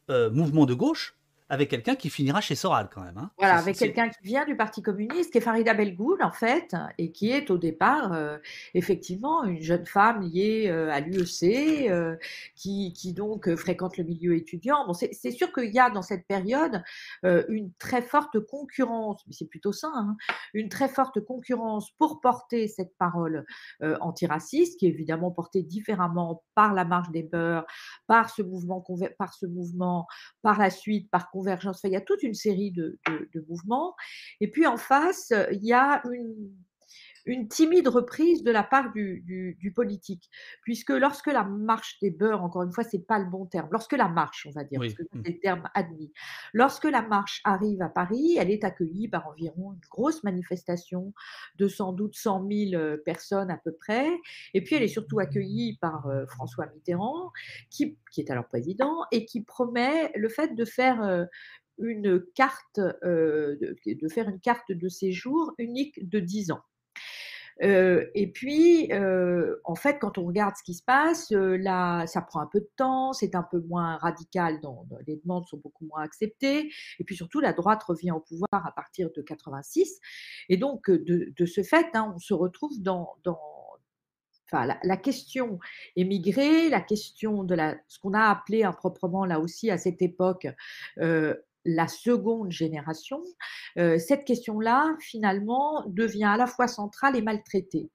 mouvement 0.10 0.66
de 0.66 0.74
gauche, 0.74 1.15
avec 1.50 1.70
quelqu'un 1.70 1.96
qui 1.96 2.10
finira 2.10 2.42
chez 2.42 2.56
Soral 2.56 2.90
quand 2.92 3.02
même. 3.02 3.18
Hein. 3.18 3.30
Voilà, 3.38 3.58
avec 3.58 3.78
quelqu'un 3.78 4.10
qui 4.10 4.18
vient 4.24 4.46
du 4.46 4.56
Parti 4.56 4.82
communiste, 4.82 5.32
qui 5.32 5.38
est 5.38 5.42
Farida 5.42 5.74
Belgoul 5.74 6.24
en 6.24 6.32
fait, 6.32 6.76
et 6.98 7.12
qui 7.12 7.30
est 7.30 7.52
au 7.52 7.58
départ 7.58 8.14
euh, 8.14 8.38
effectivement 8.74 9.44
une 9.44 9.62
jeune 9.62 9.86
femme 9.86 10.22
liée 10.22 10.68
euh, 10.70 10.90
à 10.92 11.02
l'UEC, 11.02 11.90
euh, 11.90 12.16
qui, 12.56 12.94
qui, 12.94 13.14
donc 13.14 13.54
fréquente 13.56 13.98
le 13.98 14.04
milieu 14.04 14.36
étudiant. 14.36 14.88
Bon, 14.88 14.94
c'est 14.94 15.32
sûr 15.32 15.54
qu'il 15.54 15.74
y 15.74 15.80
a 15.80 15.90
dans 15.90 16.02
cette 16.02 16.26
période 16.28 16.84
une 17.24 17.72
très 17.78 18.02
forte 18.02 18.40
concurrence, 18.40 19.24
mais 19.28 19.34
c'est 19.34 19.48
plutôt 19.48 19.72
ça, 19.72 19.92
hein, 19.94 20.16
une 20.54 20.70
très 20.70 20.88
forte 20.88 21.20
concurrence 21.20 21.92
pour 21.98 22.22
porter 22.22 22.68
cette 22.68 22.98
parole 22.98 23.46
antiraciste, 23.82 24.80
qui 24.80 24.88
est 24.88 24.90
évidemment 24.90 25.32
portée 25.32 25.64
différemment 25.64 26.44
par 26.56 26.74
la 26.74 26.86
marche 26.86 27.12
des 27.12 27.24
beurs, 27.24 27.66
par 28.08 28.30
ce 28.30 28.42
mouvement, 28.42 28.84
par 29.18 29.34
ce 29.34 29.46
mouvement, 29.46 30.08
par 30.42 30.58
la 30.58 30.70
suite, 30.70 31.10
par 31.12 31.30
convergence. 31.36 31.82
il 31.84 31.92
y 31.92 31.98
a 31.98 32.02
toute 32.02 32.24
une 32.24 32.34
série 32.34 32.72
de, 32.72 32.98
mouvements. 33.50 33.94
Et 34.40 34.50
puis 34.50 34.66
en 34.66 34.78
face, 34.78 35.34
il 35.52 35.66
y 35.66 35.74
a 35.74 36.02
une, 36.06 36.50
une 37.26 37.48
timide 37.48 37.88
reprise 37.88 38.44
de 38.44 38.52
la 38.52 38.64
part 38.64 38.92
du, 38.94 39.74
politique, 39.76 40.30
puisque 40.62 40.92
lorsque 40.92 41.28
la 41.28 41.44
marche 41.44 42.00
des 42.00 42.12
beurs, 42.12 42.44
encore 42.44 42.64
une 42.64 42.72
fois, 42.72 42.84
c'est 42.84 43.06
pas 43.06 43.20
le 43.20 43.26
bon 43.26 43.46
terme, 43.46 43.68
lorsque 43.72 43.94
la 43.94 44.08
marche, 44.08 44.48
on 44.48 44.52
va 44.52 44.64
dire, 44.64 44.80
parce 44.80 44.94
que 44.94 45.04
c'est 45.12 45.34
le 45.34 45.40
terme 45.40 45.64
admis, 45.74 46.14
lorsque 46.54 46.86
la 46.86 47.02
marche 47.02 47.42
arrive 47.44 47.82
à 47.82 47.90
Paris, 47.90 48.38
elle 48.40 48.52
est 48.52 48.64
accueillie 48.64 49.08
par 49.08 49.28
environ 49.28 49.74
une 49.74 49.82
grosse 49.90 50.24
manifestation 50.24 51.14
de 51.58 51.68
sans 51.68 51.94
doute 51.94 52.16
100 52.16 52.48
000 52.48 52.74
euh, 52.74 52.98
personnes 52.98 53.50
à 53.50 53.58
peu 53.58 53.74
près, 53.74 54.08
et 54.54 54.64
puis 54.64 54.76
elle 54.76 54.84
est 54.84 54.88
surtout 54.88 55.20
accueillie 55.20 55.78
par 55.82 56.08
euh, 56.08 56.26
François 56.28 56.68
Mitterrand, 56.68 57.32
qui, 57.70 57.98
qui, 58.12 58.22
est 58.22 58.32
alors 58.32 58.48
président, 58.48 58.96
et 59.12 59.26
qui 59.26 59.44
promet 59.44 60.12
le 60.16 60.30
fait 60.30 60.56
de 60.56 60.64
faire 60.64 61.02
euh, 61.04 61.26
une 61.78 62.24
carte, 62.36 62.80
de, 62.80 64.08
faire 64.10 64.30
une 64.30 64.40
carte 64.40 64.72
de 64.72 64.88
séjour 64.88 65.54
unique 65.58 66.08
de 66.08 66.20
10 66.20 66.52
ans 66.52 66.62
et 67.62 68.32
puis, 68.34 68.90
en 69.64 69.76
fait, 69.76 70.00
quand 70.00 70.18
on 70.18 70.26
regarde 70.26 70.56
ce 70.58 70.64
qui 70.64 70.74
se 70.74 70.84
passe, 70.84 71.32
là, 71.32 72.06
ça 72.08 72.22
prend 72.22 72.42
un 72.42 72.48
peu 72.48 72.60
de 72.60 72.70
temps, 72.76 73.14
c'est 73.14 73.36
un 73.36 73.44
peu 73.44 73.60
moins 73.62 73.98
radical, 73.98 74.60
dans, 74.62 74.86
les 75.08 75.18
demandes 75.18 75.48
sont 75.48 75.58
beaucoup 75.58 75.86
moins 75.86 76.02
acceptées, 76.02 76.70
et 77.00 77.04
puis 77.04 77.16
surtout, 77.16 77.40
la 77.40 77.54
droite 77.54 77.84
revient 77.84 78.12
au 78.12 78.20
pouvoir 78.20 78.66
à 78.66 78.72
partir 78.74 79.10
de 79.16 79.22
86, 79.22 80.00
et 80.50 80.58
donc, 80.58 80.90
de, 80.90 81.46
ce 81.46 81.64
fait, 81.64 81.88
hein, 81.94 82.12
on 82.16 82.20
se 82.20 82.34
retrouve 82.34 82.82
dans, 82.82 83.16
Enfin, 84.48 84.68
la, 84.68 84.78
la, 84.84 84.98
question 84.98 85.60
émigrée, 85.96 86.70
la 86.70 86.82
question 86.82 87.44
de 87.44 87.56
la, 87.56 87.78
ce 87.88 87.98
qu'on 87.98 88.14
a 88.14 88.30
appelé 88.30 88.64
improprement 88.64 89.26
là 89.26 89.40
aussi 89.40 89.72
à 89.72 89.80
cette 89.80 90.04
époque 90.04 90.48
euh, 91.00 91.34
la 91.66 91.88
seconde 91.88 92.52
génération, 92.52 93.22
euh, 93.78 93.98
cette 93.98 94.24
question-là, 94.24 94.96
finalement, 95.00 95.84
devient 95.88 96.26
à 96.26 96.38
la 96.38 96.48
fois 96.48 96.68
centrale 96.68 97.16
et 97.16 97.22
maltraitée, 97.22 97.90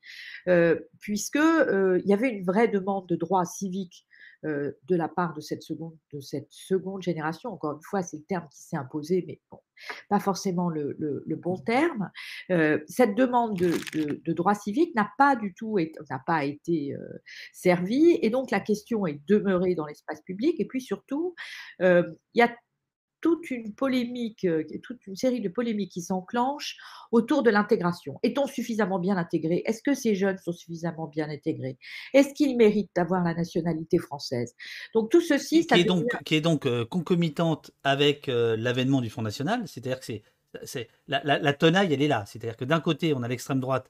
euh, 0.48 0.78
puisque 1.00 1.36
euh, 1.36 2.00
il 2.04 2.08
y 2.08 2.12
avait 2.12 2.30
une 2.30 2.44
vraie 2.44 2.68
demande 2.68 3.06
de 3.08 3.16
droits 3.16 3.44
civiques 3.44 4.06
de 4.42 4.96
la 4.96 5.06
part 5.06 5.34
de 5.34 5.42
cette 5.42 5.62
seconde, 5.62 5.94
de 6.14 6.20
cette 6.20 6.46
seconde 6.48 7.02
génération. 7.02 7.50
Encore 7.50 7.74
une 7.74 7.82
fois, 7.82 8.00
c'est 8.00 8.16
le 8.16 8.22
terme 8.22 8.48
qui 8.50 8.62
s'est 8.62 8.76
imposé, 8.78 9.22
mais 9.28 9.38
bon, 9.50 9.58
pas 10.08 10.18
forcément 10.18 10.70
le, 10.70 10.96
bon 11.36 11.58
terme. 11.58 12.10
cette 12.48 13.14
demande 13.14 13.58
de, 13.58 14.32
droits 14.32 14.54
civiques 14.54 14.94
n'a 14.94 15.10
pas 15.18 15.36
du 15.36 15.52
tout 15.52 15.76
n'a 16.08 16.22
pas 16.26 16.46
été 16.46 16.96
servie, 17.52 18.18
et 18.22 18.30
donc 18.30 18.50
la 18.50 18.60
question 18.60 19.06
est 19.06 19.20
demeurée 19.28 19.74
dans 19.74 19.84
l'espace 19.84 20.22
public. 20.22 20.58
Et 20.58 20.64
puis 20.66 20.80
surtout, 20.80 21.34
il 21.78 22.16
y 22.32 22.40
a 22.40 22.48
toute 23.20 23.50
une 23.50 23.74
polémique, 23.74 24.44
euh, 24.44 24.64
toute 24.82 25.06
une 25.06 25.16
série 25.16 25.40
de 25.40 25.48
polémiques 25.48 25.92
qui 25.92 26.02
s'enclenchent 26.02 26.76
autour 27.12 27.42
de 27.42 27.50
l'intégration. 27.50 28.18
Est-on 28.22 28.46
suffisamment 28.46 28.98
bien 28.98 29.16
intégré? 29.16 29.62
Est-ce 29.66 29.82
que 29.82 29.94
ces 29.94 30.14
jeunes 30.14 30.38
sont 30.38 30.52
suffisamment 30.52 31.06
bien 31.06 31.28
intégrés? 31.28 31.78
Est-ce 32.14 32.34
qu'ils 32.34 32.56
méritent 32.56 32.90
d'avoir 32.94 33.22
la 33.22 33.34
nationalité 33.34 33.98
française? 33.98 34.54
Donc 34.94 35.10
tout 35.10 35.20
ceci, 35.20 35.66
qui, 35.66 35.74
est 35.74 35.84
donc, 35.84 36.06
qui 36.24 36.34
est 36.34 36.40
donc 36.40 36.66
euh, 36.66 36.84
concomitante 36.84 37.70
avec 37.84 38.28
euh, 38.28 38.56
l'avènement 38.56 39.00
du 39.00 39.10
Front 39.10 39.22
National, 39.22 39.66
c'est-à-dire 39.66 39.98
que 40.00 40.06
c'est 40.06 40.22
c'est, 40.64 40.88
la, 41.06 41.22
la, 41.22 41.52
tenaille, 41.52 41.94
elle 41.94 42.02
est 42.02 42.08
là. 42.08 42.24
C'est-à-dire 42.26 42.56
que 42.56 42.64
d'un 42.64 42.80
côté, 42.80 43.14
on 43.14 43.22
a 43.22 43.28
l'extrême 43.28 43.60
droite 43.60 43.88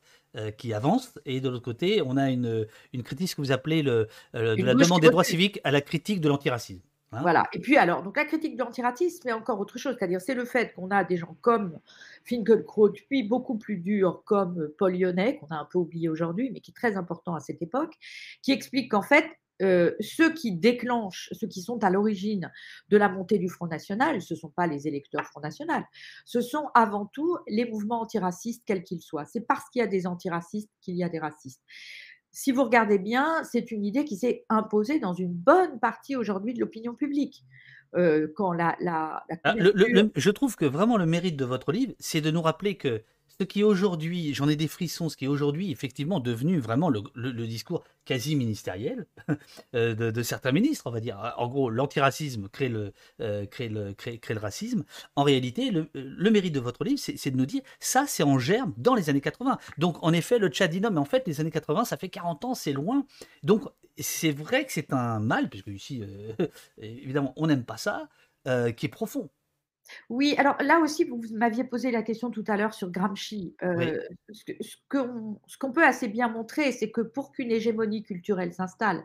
qui 0.58 0.74
avance, 0.74 1.18
et 1.24 1.40
de 1.40 1.48
l'autre 1.48 1.64
côté, 1.64 2.02
on 2.04 2.18
a 2.18 2.28
une, 2.28 2.66
une 2.92 3.02
critique, 3.02 3.30
ce 3.30 3.36
que 3.36 3.40
vous 3.40 3.50
appelez 3.50 3.80
le, 3.80 4.08
de 4.34 4.62
la 4.62 4.74
demande 4.74 5.00
des 5.00 5.08
droits 5.08 5.24
civiques 5.24 5.58
à 5.64 5.70
la 5.70 5.80
critique 5.80 6.20
de 6.20 6.28
l'antiracisme. 6.28 6.82
Hein? 7.12 7.22
Voilà. 7.22 7.44
Et 7.52 7.58
puis 7.58 7.76
alors, 7.76 8.02
donc 8.02 8.16
la 8.16 8.24
critique 8.24 8.56
de 8.56 8.62
l'antiracisme, 8.62 9.20
c'est 9.22 9.32
encore 9.32 9.58
autre 9.60 9.78
chose, 9.78 9.96
c'est-à-dire 9.98 10.20
c'est 10.20 10.34
le 10.34 10.44
fait 10.44 10.72
qu'on 10.74 10.90
a 10.90 11.02
des 11.04 11.16
gens 11.16 11.36
comme 11.40 11.78
Finkielkraut, 12.24 12.92
puis 13.08 13.24
beaucoup 13.24 13.58
plus 13.58 13.78
durs 13.78 14.22
comme 14.24 14.70
Paul 14.78 14.96
Lyonnais, 14.96 15.36
qu'on 15.38 15.48
a 15.48 15.56
un 15.56 15.64
peu 15.64 15.78
oublié 15.78 16.08
aujourd'hui, 16.08 16.50
mais 16.52 16.60
qui 16.60 16.70
est 16.70 16.74
très 16.74 16.96
important 16.96 17.34
à 17.34 17.40
cette 17.40 17.62
époque, 17.62 17.94
qui 18.42 18.52
explique 18.52 18.92
qu'en 18.92 19.02
fait, 19.02 19.26
euh, 19.62 19.94
ceux 20.00 20.32
qui 20.32 20.52
déclenchent, 20.52 21.28
ceux 21.32 21.46
qui 21.46 21.60
sont 21.60 21.84
à 21.84 21.90
l'origine 21.90 22.50
de 22.88 22.96
la 22.96 23.08
montée 23.08 23.38
du 23.38 23.48
Front 23.48 23.66
National, 23.66 24.22
ce 24.22 24.34
ne 24.34 24.38
sont 24.38 24.48
pas 24.48 24.66
les 24.66 24.88
électeurs 24.88 25.26
Front 25.26 25.40
National, 25.40 25.84
ce 26.24 26.40
sont 26.40 26.68
avant 26.74 27.06
tout 27.06 27.36
les 27.46 27.66
mouvements 27.66 28.00
antiracistes, 28.00 28.62
quels 28.64 28.82
qu'ils 28.82 29.02
soient. 29.02 29.26
C'est 29.26 29.42
parce 29.42 29.68
qu'il 29.70 29.80
y 29.80 29.82
a 29.82 29.88
des 29.88 30.06
antiracistes 30.06 30.70
qu'il 30.80 30.96
y 30.96 31.04
a 31.04 31.10
des 31.10 31.18
racistes 31.18 31.62
si 32.32 32.52
vous 32.52 32.64
regardez 32.64 32.98
bien, 32.98 33.42
c'est 33.44 33.70
une 33.70 33.84
idée 33.84 34.04
qui 34.04 34.16
s'est 34.16 34.44
imposée 34.48 34.98
dans 34.98 35.14
une 35.14 35.32
bonne 35.32 35.80
partie 35.80 36.16
aujourd'hui 36.16 36.54
de 36.54 36.60
l'opinion 36.60 36.94
publique. 36.94 37.44
Euh, 37.96 38.28
quand 38.36 38.52
la, 38.52 38.76
la, 38.80 39.24
ah, 39.42 39.54
je 40.14 40.30
trouve 40.30 40.54
que 40.54 40.64
vraiment 40.64 40.96
le 40.96 41.06
mérite 41.06 41.36
de 41.36 41.44
votre 41.44 41.72
livre, 41.72 41.92
c'est 41.98 42.20
de 42.20 42.30
nous 42.30 42.42
rappeler 42.42 42.76
que 42.76 43.02
ce 43.40 43.44
qui 43.44 43.62
aujourd'hui, 43.64 44.34
j'en 44.34 44.50
ai 44.50 44.56
des 44.56 44.68
frissons, 44.68 45.08
ce 45.08 45.16
qui 45.16 45.24
est 45.24 45.28
aujourd'hui 45.28 45.72
effectivement 45.72 46.20
devenu 46.20 46.58
vraiment 46.58 46.90
le, 46.90 47.46
discours 47.46 47.82
quasi 48.04 48.36
ministériel 48.36 49.06
euh, 49.74 49.94
de, 49.94 50.22
certains 50.22 50.52
ministres, 50.52 50.86
on 50.86 50.90
va 50.90 51.00
dire. 51.00 51.34
En 51.38 51.48
gros, 51.48 51.70
l'antiracisme 51.70 52.50
crée 52.50 52.68
le, 52.68 52.92
euh, 53.22 53.46
racisme. 54.36 54.84
En 55.16 55.22
réalité, 55.22 55.70
le, 55.70 56.30
mérite 56.30 56.54
de 56.54 56.60
votre 56.60 56.84
livre, 56.84 57.00
c'est 57.00 57.30
de 57.30 57.36
nous 57.38 57.46
dire, 57.46 57.62
ça 57.78 58.04
c'est 58.06 58.22
en 58.22 58.38
germe 58.38 58.74
dans 58.76 58.94
les 58.94 59.08
années 59.08 59.22
80. 59.22 59.58
Donc 59.78 59.96
en 60.02 60.12
effet, 60.12 60.38
le 60.38 60.52
chat 60.52 60.68
dit 60.68 60.82
non, 60.82 60.90
mais 60.90 61.00
en 61.00 61.06
fait, 61.06 61.26
les 61.26 61.40
années 61.40 61.50
80, 61.50 61.86
ça 61.86 61.96
fait 61.96 62.10
40 62.10 62.44
ans, 62.44 62.54
c'est 62.54 62.74
loin. 62.74 63.06
Donc 63.42 63.62
c'est 63.98 64.32
vrai 64.32 64.66
que 64.66 64.72
c'est 64.72 64.92
un 64.92 65.18
mal, 65.18 65.48
puisque 65.48 65.68
ici, 65.68 66.02
euh, 66.02 66.46
évidemment, 66.78 67.32
on 67.36 67.46
n'aime 67.46 67.64
pas 67.64 67.78
ça, 67.78 68.06
qui 68.76 68.86
est 68.86 68.90
profond. 68.90 69.30
Oui, 70.08 70.34
alors 70.38 70.56
là 70.60 70.80
aussi, 70.80 71.04
vous 71.04 71.20
m'aviez 71.32 71.64
posé 71.64 71.90
la 71.90 72.02
question 72.02 72.30
tout 72.30 72.44
à 72.46 72.56
l'heure 72.56 72.74
sur 72.74 72.90
Gramsci. 72.90 73.54
Euh, 73.62 73.98
ce 74.32 74.76
qu'on 75.58 75.72
peut 75.72 75.84
assez 75.84 76.08
bien 76.08 76.28
montrer, 76.28 76.72
c'est 76.72 76.90
que 76.90 77.00
pour 77.00 77.32
qu'une 77.32 77.50
hégémonie 77.50 78.02
culturelle 78.02 78.52
s'installe, 78.52 79.04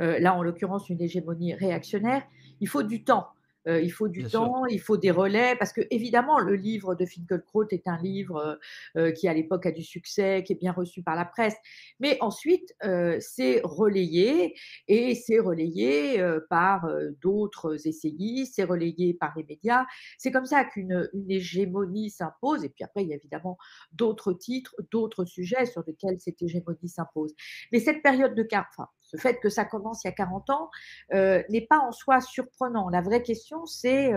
euh, 0.00 0.18
là 0.18 0.34
en 0.34 0.42
l'occurrence 0.42 0.88
une 0.88 1.00
hégémonie 1.00 1.54
réactionnaire, 1.54 2.22
il 2.60 2.68
faut 2.68 2.82
du 2.82 3.04
temps. 3.04 3.28
Euh, 3.66 3.80
il 3.80 3.90
faut 3.90 4.08
du 4.08 4.24
temps, 4.24 4.66
il 4.66 4.80
faut 4.80 4.96
des 4.96 5.10
relais, 5.10 5.56
parce 5.56 5.72
que 5.72 5.82
évidemment, 5.90 6.38
le 6.38 6.54
livre 6.54 6.94
de 6.94 7.04
Finkelkraut 7.04 7.66
est 7.70 7.86
un 7.86 7.96
livre 7.98 8.58
euh, 8.96 9.12
qui, 9.12 9.28
à 9.28 9.34
l'époque, 9.34 9.66
a 9.66 9.72
du 9.72 9.82
succès, 9.82 10.42
qui 10.46 10.52
est 10.52 10.56
bien 10.56 10.72
reçu 10.72 11.02
par 11.02 11.16
la 11.16 11.24
presse. 11.24 11.56
Mais 12.00 12.18
ensuite, 12.20 12.74
euh, 12.84 13.16
c'est 13.20 13.60
relayé, 13.64 14.54
et 14.88 15.14
c'est 15.14 15.38
relayé 15.38 16.22
par 16.50 16.88
d'autres 17.20 17.86
essayistes, 17.86 18.54
c'est 18.56 18.64
relayé 18.64 19.14
par 19.14 19.32
les 19.36 19.44
médias. 19.44 19.84
C'est 20.18 20.30
comme 20.30 20.46
ça 20.46 20.64
qu'une 20.64 21.08
hégémonie 21.28 22.10
s'impose, 22.10 22.64
et 22.64 22.68
puis 22.68 22.84
après, 22.84 23.02
il 23.02 23.08
y 23.08 23.12
a 23.12 23.16
évidemment 23.16 23.58
d'autres 23.92 24.32
titres, 24.32 24.74
d'autres 24.90 25.24
sujets 25.24 25.66
sur 25.66 25.82
lesquels 25.86 26.18
cette 26.18 26.42
hégémonie 26.42 26.88
s'impose. 26.88 27.34
Mais 27.72 27.80
cette 27.80 28.02
période 28.02 28.34
de 28.34 28.44
enfin, 28.52 28.88
Le 29.14 29.18
fait 29.18 29.38
que 29.40 29.48
ça 29.48 29.64
commence 29.64 30.04
il 30.04 30.08
y 30.08 30.10
a 30.10 30.12
40 30.12 30.50
ans 30.50 30.70
n'est 31.12 31.66
pas 31.68 31.78
en 31.78 31.92
soi 31.92 32.20
surprenant. 32.20 32.88
La 32.88 33.00
vraie 33.00 33.22
question, 33.22 33.64
c'est 33.64 34.12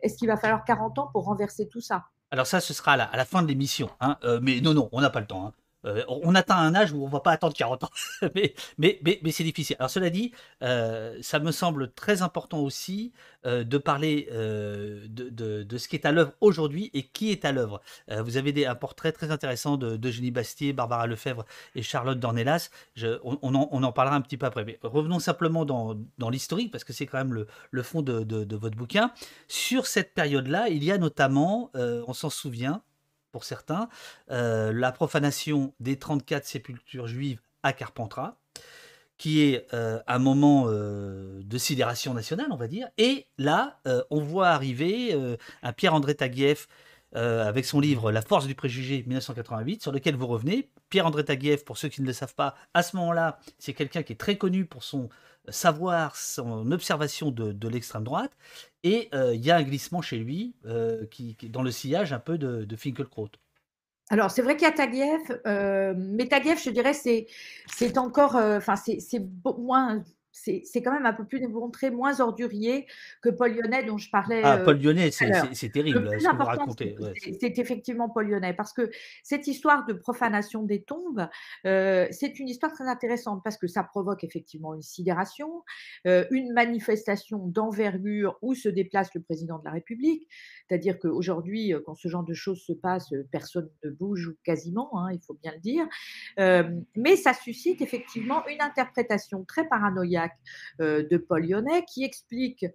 est-ce 0.00 0.16
qu'il 0.16 0.28
va 0.28 0.36
falloir 0.36 0.64
40 0.64 0.98
ans 0.98 1.10
pour 1.12 1.24
renverser 1.24 1.68
tout 1.68 1.80
ça? 1.80 2.04
Alors 2.30 2.46
ça, 2.46 2.60
ce 2.60 2.72
sera 2.72 2.92
à 2.92 3.16
la, 3.16 3.24
fin 3.24 3.42
de 3.42 3.48
l'émission. 3.48 3.90
Hein. 4.00 4.16
mais 4.42 4.60
non, 4.60 4.74
non, 4.74 4.88
on 4.92 5.00
n'a 5.00 5.10
pas 5.10 5.20
le 5.20 5.26
temps. 5.26 5.46
Hein. 5.46 5.52
Euh, 5.84 6.02
on 6.08 6.34
atteint 6.34 6.56
un 6.56 6.74
âge 6.74 6.92
où 6.92 7.04
on 7.04 7.08
va 7.08 7.20
pas 7.20 7.30
attendre 7.30 7.54
40 7.54 7.84
ans, 7.84 7.90
mais, 8.34 8.54
c'est 9.30 9.44
difficile. 9.44 9.76
Alors 9.78 9.90
cela 9.90 10.10
dit, 10.10 10.32
euh, 10.62 11.16
ça 11.22 11.38
me 11.38 11.52
semble 11.52 11.92
très 11.92 12.22
important 12.22 12.58
aussi 12.58 13.12
euh, 13.46 13.62
de 13.62 13.78
parler 13.78 14.28
de, 14.32 15.78
ce 15.78 15.88
qui 15.88 15.96
est 15.96 16.06
à 16.06 16.12
l'œuvre 16.12 16.32
aujourd'hui 16.40 16.90
et 16.94 17.04
qui 17.04 17.30
est 17.30 17.44
à 17.44 17.52
l'œuvre. 17.52 17.80
vous 18.08 18.36
avez 18.36 18.66
un 18.66 18.74
portrait 18.74 19.12
très 19.12 19.30
intéressant 19.30 19.76
de, 19.76 19.96
de 19.96 20.30
Bastier, 20.30 20.72
Barbara 20.72 21.06
Lefebvre 21.06 21.44
et 21.74 21.82
Charlotte 21.82 22.18
Dornelas. 22.18 22.70
on, 23.22 23.38
on, 23.42 23.82
en, 23.82 23.92
parlera 23.92 24.16
un 24.16 24.20
petit 24.20 24.36
peu 24.36 24.46
après. 24.46 24.64
Mais 24.64 24.78
revenons 24.82 25.20
simplement 25.20 25.64
dans, 25.64 25.96
dans 26.18 26.30
l'historique, 26.30 26.72
parce 26.72 26.84
que 26.84 26.92
c'est 26.92 27.06
quand 27.06 27.18
même 27.18 27.32
le, 27.32 27.46
le 27.70 27.82
fond 27.82 28.02
de, 28.02 28.56
votre 28.56 28.76
bouquin. 28.76 29.12
Sur 29.46 29.86
cette 29.86 30.14
période-là, 30.14 30.68
il 30.68 30.82
y 30.82 30.90
a 30.90 30.98
notamment, 30.98 31.70
on 31.74 32.12
s'en 32.12 32.30
souvient, 32.30 32.82
pour 33.32 33.44
certains, 33.44 33.88
euh, 34.30 34.72
la 34.72 34.92
profanation 34.92 35.74
des 35.80 35.98
34 35.98 36.44
sépultures 36.44 37.06
juives 37.06 37.40
à 37.62 37.72
Carpentras, 37.72 38.36
qui 39.16 39.42
est 39.42 39.66
euh, 39.74 40.00
un 40.06 40.18
moment 40.18 40.66
euh, 40.68 41.40
de 41.42 41.58
sidération 41.58 42.14
nationale, 42.14 42.48
on 42.50 42.56
va 42.56 42.68
dire. 42.68 42.88
Et 42.98 43.26
là, 43.36 43.80
on 44.10 44.20
voit 44.20 44.48
arriver 44.48 45.16
un 45.62 45.72
Pierre-André 45.72 46.14
Taguieff 46.14 46.68
avec 47.14 47.64
son 47.64 47.80
livre 47.80 48.12
La 48.12 48.22
force 48.22 48.46
du 48.46 48.54
préjugé 48.54 49.02
1988, 49.06 49.82
sur 49.82 49.92
lequel 49.92 50.14
vous 50.14 50.26
revenez. 50.26 50.70
Pierre-André 50.90 51.24
Taguieff, 51.24 51.64
pour 51.64 51.78
ceux 51.78 51.88
qui 51.88 52.02
ne 52.02 52.06
le 52.06 52.12
savent 52.12 52.34
pas, 52.34 52.54
à 52.74 52.82
ce 52.82 52.96
moment-là, 52.96 53.38
c'est 53.58 53.72
quelqu'un 53.72 54.02
qui 54.02 54.12
est 54.12 54.16
très 54.16 54.36
connu 54.36 54.66
pour 54.66 54.84
son 54.84 55.08
savoir, 55.50 56.16
son 56.16 56.70
observation 56.72 57.30
de, 57.30 57.68
l'extrême 57.68 58.04
droite. 58.04 58.32
Et 58.84 59.08
euh, 59.14 59.34
il 59.34 59.44
y 59.44 59.50
a 59.50 59.56
un 59.56 59.62
glissement 59.62 60.02
chez 60.02 60.18
lui 60.18 60.54
euh, 60.64 61.06
qui, 61.06 61.36
dans 61.50 61.62
le 61.62 61.70
sillage 61.70 62.12
un 62.12 62.18
peu 62.18 62.38
de, 62.38 62.64
de 62.64 62.76
Finkelkraut. 62.76 63.30
Alors, 64.10 64.30
c'est 64.30 64.40
vrai 64.40 64.56
qu'il 64.56 64.66
y 64.66 64.70
a 64.70 64.72
Taguieff, 64.72 65.32
euh, 65.46 65.92
mais 65.96 66.28
Taguieff, 66.28 66.62
je 66.64 66.70
dirais, 66.70 66.94
c'est 66.94 67.98
encore, 67.98 68.36
enfin, 68.36 68.74
c'est 68.76 69.20
moins, 69.58 70.02
c'est 70.44 70.82
quand 70.82 70.92
même 70.92 71.06
un 71.06 71.12
peu 71.12 71.24
plus 71.24 71.40
démontré, 71.40 71.90
moins 71.90 72.20
ordurier 72.20 72.86
que 73.22 73.28
Paul 73.28 73.54
Lyonnais 73.54 73.84
dont 73.84 73.98
je 73.98 74.10
parlais. 74.10 74.42
Ah, 74.44 74.58
Paul 74.58 74.80
Lyonnais, 74.80 75.10
c'est 75.10 75.28
terrible 75.70 76.10
ce 76.18 76.28
que 76.28 76.36
vous 76.36 76.44
racontez. 76.44 76.96
C'est 77.40 77.58
effectivement 77.58 78.08
Paul 78.08 78.28
Lyonnais, 78.28 78.54
parce 78.54 78.72
que 78.72 78.90
cette 79.22 79.46
histoire 79.46 79.86
de 79.86 79.92
profanation 79.92 80.62
des 80.62 80.82
tombes, 80.82 81.28
c'est 81.64 82.38
une 82.38 82.48
histoire 82.48 82.72
très 82.72 82.86
intéressante, 82.86 83.42
parce 83.42 83.56
que 83.56 83.66
ça 83.66 83.82
provoque 83.82 84.24
effectivement 84.24 84.74
une 84.74 84.82
sidération, 84.82 85.64
une 86.04 86.52
manifestation 86.52 87.38
d'envergure 87.46 88.38
où 88.42 88.54
se 88.54 88.68
déplace 88.68 89.14
le 89.14 89.20
président 89.20 89.58
de 89.58 89.64
la 89.64 89.72
République. 89.72 90.28
C'est-à-dire 90.68 90.98
qu'aujourd'hui, 90.98 91.74
quand 91.84 91.94
ce 91.94 92.08
genre 92.08 92.24
de 92.24 92.34
choses 92.34 92.62
se 92.62 92.72
passe, 92.72 93.12
personne 93.30 93.68
ne 93.84 93.90
bouge 93.90 94.34
quasiment, 94.44 94.90
hein, 94.98 95.12
il 95.12 95.20
faut 95.20 95.34
bien 95.42 95.52
le 95.52 95.60
dire. 95.60 95.86
mais 96.96 97.16
ça 97.16 97.34
suscite 97.34 97.80
effectivement 97.80 98.46
une 98.48 98.60
interprétation 98.60 99.44
très 99.44 99.66
paranoïaque 99.68 100.27
euh, 100.80 101.06
de 101.08 101.16
Paul 101.16 101.46
Lyonnais 101.46 101.84
qui 101.92 102.04
explique 102.04 102.66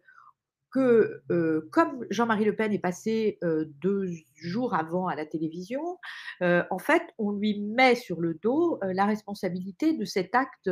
que 0.71 1.21
euh, 1.31 1.69
comme 1.71 2.05
Jean-Marie 2.09 2.45
Le 2.45 2.55
Pen 2.55 2.73
est 2.73 2.79
passé 2.79 3.37
euh, 3.43 3.65
deux 3.81 4.09
jours 4.35 4.73
avant 4.73 5.07
à 5.07 5.15
la 5.15 5.25
télévision, 5.25 5.99
en 6.41 6.79
fait, 6.79 7.03
on 7.17 7.31
lui 7.31 7.61
met 7.61 7.95
sur 7.95 8.19
le 8.19 8.33
dos 8.33 8.77
la 8.81 9.05
responsabilité 9.05 9.93
de 9.93 10.03
cet 10.03 10.35
acte, 10.35 10.69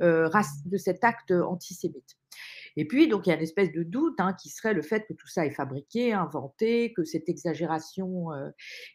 de 0.00 0.76
cet 0.76 1.04
acte 1.04 1.30
antisémite. 1.30 2.16
Et 2.76 2.84
puis, 2.84 3.06
donc, 3.06 3.26
il 3.26 3.30
y 3.30 3.32
a 3.32 3.36
une 3.36 3.42
espèce 3.42 3.70
de 3.70 3.84
doute 3.84 4.18
hein, 4.18 4.32
qui 4.32 4.48
serait 4.48 4.74
le 4.74 4.82
fait 4.82 5.06
que 5.06 5.12
tout 5.12 5.28
ça 5.28 5.46
est 5.46 5.52
fabriqué, 5.52 6.12
inventé, 6.12 6.92
que 6.94 7.04
cette 7.04 7.28
exagération 7.28 8.30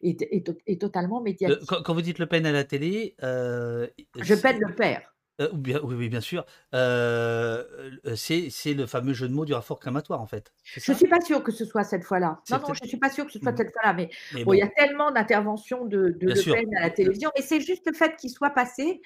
est, 0.02 0.22
est, 0.24 0.82
totalement 0.82 1.22
médiatique. 1.22 1.70
Quand, 1.70 1.94
vous 1.94 2.02
dites 2.02 2.20
Le 2.20 2.26
Pen 2.26 2.46
à 2.46 2.52
la 2.52 2.66
télé, 2.66 3.16
je 3.22 4.42
peine 4.42 4.60
le 4.60 4.76
père. 4.76 5.16
Euh, 5.40 5.50
oui, 5.54 5.76
oui, 5.84 6.10
bien 6.10 6.22
sûr. 6.22 6.46
Euh, 6.74 7.64
euh, 8.06 8.16
c'est 8.16 8.74
le 8.74 8.86
fameux 8.86 9.14
jeu 9.14 9.28
de 9.28 9.34
mots 9.34 9.46
du 9.46 9.54
rapport 9.54 9.80
crématoire, 9.80 10.22
en 10.22 10.28
fait. 10.28 10.52
Je 10.64 10.92
ne 10.92 10.98
suis 10.98 11.08
pas 11.08 11.22
sûre 11.22 11.44
que 11.44 11.52
ce 11.52 11.66
soit 11.66 11.84
cette 11.84 12.04
fois-là. 12.04 12.42
Non, 12.52 12.60
non, 12.60 12.74
je 12.74 12.84
ne 12.84 12.88
suis 12.88 12.98
pas 12.98 13.10
sûre 13.10 13.26
que 13.26 13.32
ce 13.32 13.40
soit 13.40 13.52
mmh. 13.52 13.58
cette 13.58 13.72
fois-là. 13.72 13.94
Mais, 13.94 14.10
il 14.34 14.58
y 14.58 14.62
a 14.62 14.68
tellement 14.68 15.12
d'interventions 15.12 15.86
de, 15.86 16.10
de 16.10 16.28
Le 16.28 16.54
Pen 16.54 16.76
à 16.78 16.82
la 16.82 16.90
télévision. 16.90 17.32
Et 17.36 17.42
c'est 17.42 17.62
juste 17.62 17.88
le 17.88 17.94
fait 17.94 18.16
qu'il 18.18 18.30
soit 18.30 18.52
passé 18.52 19.02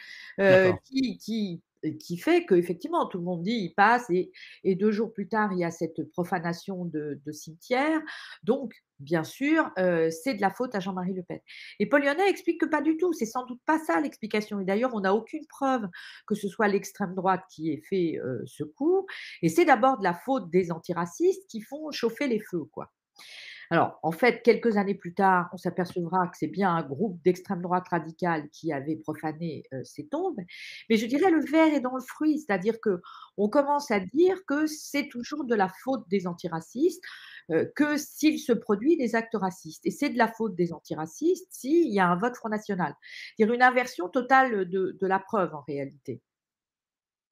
qui, 0.83 1.17
qui, 1.17 1.61
qui 1.99 2.17
fait 2.17 2.45
qu'effectivement, 2.45 3.05
tout 3.07 3.17
le 3.17 3.23
monde 3.23 3.43
dit, 3.43 3.51
il 3.51 3.73
passe, 3.73 4.09
et, 4.09 4.31
deux 4.75 4.91
jours 4.91 5.13
plus 5.13 5.27
tard, 5.27 5.51
il 5.53 5.59
y 5.59 5.63
a 5.63 5.71
cette 5.71 6.09
profanation 6.11 6.85
de, 6.85 7.19
cimetière. 7.31 8.01
Donc, 8.43 8.73
bien 8.99 9.23
sûr, 9.23 9.69
c'est 9.75 10.35
de 10.35 10.41
la 10.41 10.49
faute 10.49 10.75
à 10.75 10.79
Jean-Marie 10.79 11.13
Le 11.13 11.23
Pen. 11.23 11.39
Et 11.79 11.87
Paul 11.87 12.03
Lyonnais 12.03 12.29
explique 12.29 12.61
que 12.61 12.65
pas 12.65 12.81
du 12.81 12.97
tout, 12.97 13.13
c'est 13.13 13.25
sans 13.25 13.45
doute 13.45 13.61
pas 13.65 13.79
ça 13.79 13.99
l'explication. 13.99 14.59
Et 14.59 14.65
d'ailleurs, 14.65 14.93
on 14.93 15.01
n'a 15.01 15.13
aucune 15.13 15.45
preuve 15.47 15.87
que 16.27 16.35
ce 16.35 16.47
soit 16.47 16.67
l'extrême 16.67 17.15
droite 17.15 17.43
qui 17.49 17.71
ait 17.71 17.81
fait 17.89 18.19
ce 18.45 18.63
coup. 18.63 19.05
Et 19.41 19.49
c'est 19.49 19.65
d'abord 19.65 19.97
de 19.97 20.03
la 20.03 20.13
faute 20.13 20.49
des 20.49 20.71
antiracistes 20.71 21.47
qui 21.49 21.61
font 21.61 21.91
chauffer 21.91 22.27
les 22.27 22.39
feux, 22.39 22.65
quoi. 22.71 22.91
Alors, 23.73 23.97
en 24.03 24.11
fait, 24.11 24.43
quelques 24.43 24.77
années 24.77 24.93
plus 24.93 25.15
tard, 25.15 25.49
on 25.51 25.57
s'apercevra 25.57 26.27
que 26.27 26.37
c'est 26.37 26.45
bien 26.45 26.75
un 26.75 26.83
groupe 26.83 27.19
d'extrême 27.23 27.59
droite 27.59 27.87
radicale 27.89 28.47
qui 28.51 28.71
avait 28.71 28.97
profané 28.97 29.63
ces 29.83 30.05
tombes. 30.05 30.37
Mais 30.91 30.95
je 30.95 31.07
dirais 31.07 31.31
le 31.31 31.43
verre 31.43 31.73
est 31.73 31.79
dans 31.79 31.95
le 31.95 32.03
fruit, 32.03 32.37
c'est-à-dire 32.37 32.79
que 32.79 33.01
on 33.35 33.49
commence 33.49 33.89
à 33.89 33.99
dire 33.99 34.45
que 34.45 34.67
c'est 34.67 35.07
toujours 35.07 35.43
de 35.43 35.55
la 35.55 35.69
faute 35.69 36.07
des 36.07 36.27
antiracistes, 36.27 37.01
que 37.75 37.97
s'il 37.97 38.37
se 38.37 38.53
produit 38.53 38.95
des 38.95 39.15
actes 39.15 39.33
racistes. 39.33 39.87
Et 39.87 39.91
c'est 39.91 40.11
de 40.11 40.19
la 40.19 40.27
faute 40.27 40.53
des 40.55 40.71
antiracistes 40.71 41.47
s'il 41.49 41.91
y 41.91 41.99
a 41.99 42.07
un 42.07 42.15
vote 42.15 42.35
Front 42.35 42.49
National. 42.49 42.93
C'est-à-dire 43.35 43.55
une 43.55 43.63
inversion 43.63 44.07
totale 44.07 44.69
de, 44.69 44.95
la 45.01 45.17
preuve 45.17 45.55
en 45.55 45.63
réalité. 45.67 46.21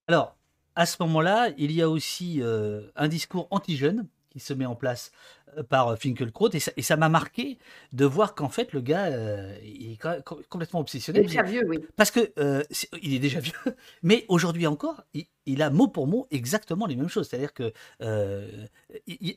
Alors, 0.08 0.36
à 0.74 0.88
ce 0.88 0.98
moment-là, 1.04 1.52
il 1.60 1.72
y 1.72 1.84
a 1.84 1.90
aussi 1.92 2.42
un 2.42 3.08
discours 3.08 3.48
anti-jeune 3.52 4.08
qui 4.32 4.40
se 4.40 4.54
met 4.54 4.66
en 4.66 4.76
place 4.76 5.12
euh, 5.58 5.64
par 5.64 5.98
Finkelkraut 5.98 6.50
et 6.54 6.82
ça 6.82 6.98
m'a 6.98 7.10
marqué 7.10 7.58
de 7.92 8.06
voir 8.06 8.34
qu'en 8.34 8.50
fait 8.50 8.72
le 8.74 8.82
gars 8.82 9.06
euh, 9.08 9.56
il 9.64 9.92
est 9.92 10.24
complètement 10.50 10.80
obsessionnel. 10.80 11.24
Déjà 11.24 11.44
vieux, 11.44 11.64
oui. 11.68 11.80
Parce 11.98 12.12
que 12.12 12.32
euh, 12.40 12.64
il 13.02 13.14
est 13.14 13.20
déjà 13.20 13.40
vieux, 13.42 13.54
mais 14.02 14.26
aujourd'hui 14.30 14.66
encore, 14.68 15.04
il, 15.46 15.62
a 15.62 15.70
mot 15.70 15.88
pour 15.88 16.08
mot 16.08 16.28
exactement 16.32 16.86
les 16.86 16.96
mêmes 16.96 17.10
choses. 17.10 17.28
C'est-à-dire 17.28 17.54
que 17.54 17.74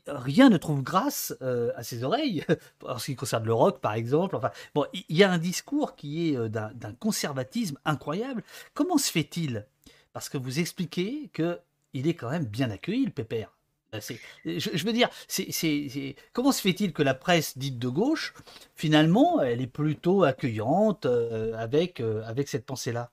rien 0.07 0.49
ne 0.49 0.57
trouve 0.57 0.83
grâce 0.83 1.35
à 1.41 1.83
ses 1.83 2.05
oreilles 2.05 2.45
en 2.87 2.99
ce 2.99 3.07
qui 3.07 3.17
concerne 3.17 3.45
le 3.45 3.53
rock, 3.53 3.81
par 3.81 3.95
exemple. 3.95 4.37
Enfin, 4.37 4.51
bon, 4.75 4.87
il 4.93 5.17
y 5.17 5.25
a 5.25 5.31
un 5.31 5.39
discours 5.39 5.97
qui 5.97 6.29
est 6.29 6.49
d'un 6.49 6.95
conservatisme 7.01 7.79
incroyable. 7.85 8.43
Comment 8.75 8.99
se 8.99 9.11
fait-il? 9.11 9.67
Parce 10.13 10.29
que 10.29 10.39
vous 10.39 10.61
expliquez 10.61 11.29
que 11.33 11.59
il 11.93 12.09
est 12.09 12.15
quand 12.15 12.31
même 12.31 12.45
bien 12.45 12.71
accueilli, 12.71 13.05
le 13.05 13.11
pépère. 13.11 13.57
Euh, 13.95 14.59
je, 14.59 14.85
veux 14.85 14.93
dire, 14.93 15.09
comment 16.33 16.53
se 16.53 16.61
fait-il 16.61 16.93
que 16.93 17.03
la 17.03 17.15
presse 17.15 17.57
dite 17.59 17.79
de 17.79 17.89
gauche, 17.89 18.35
finalement, 18.75 19.41
elle 19.41 19.61
est 19.61 19.67
plutôt 19.67 20.25
accueillante 20.25 21.07
euh, 21.07 21.55
avec, 21.57 22.01
euh, 22.01 22.23
avec 22.25 22.49
cette 22.49 22.67
pensée-là? 22.67 23.11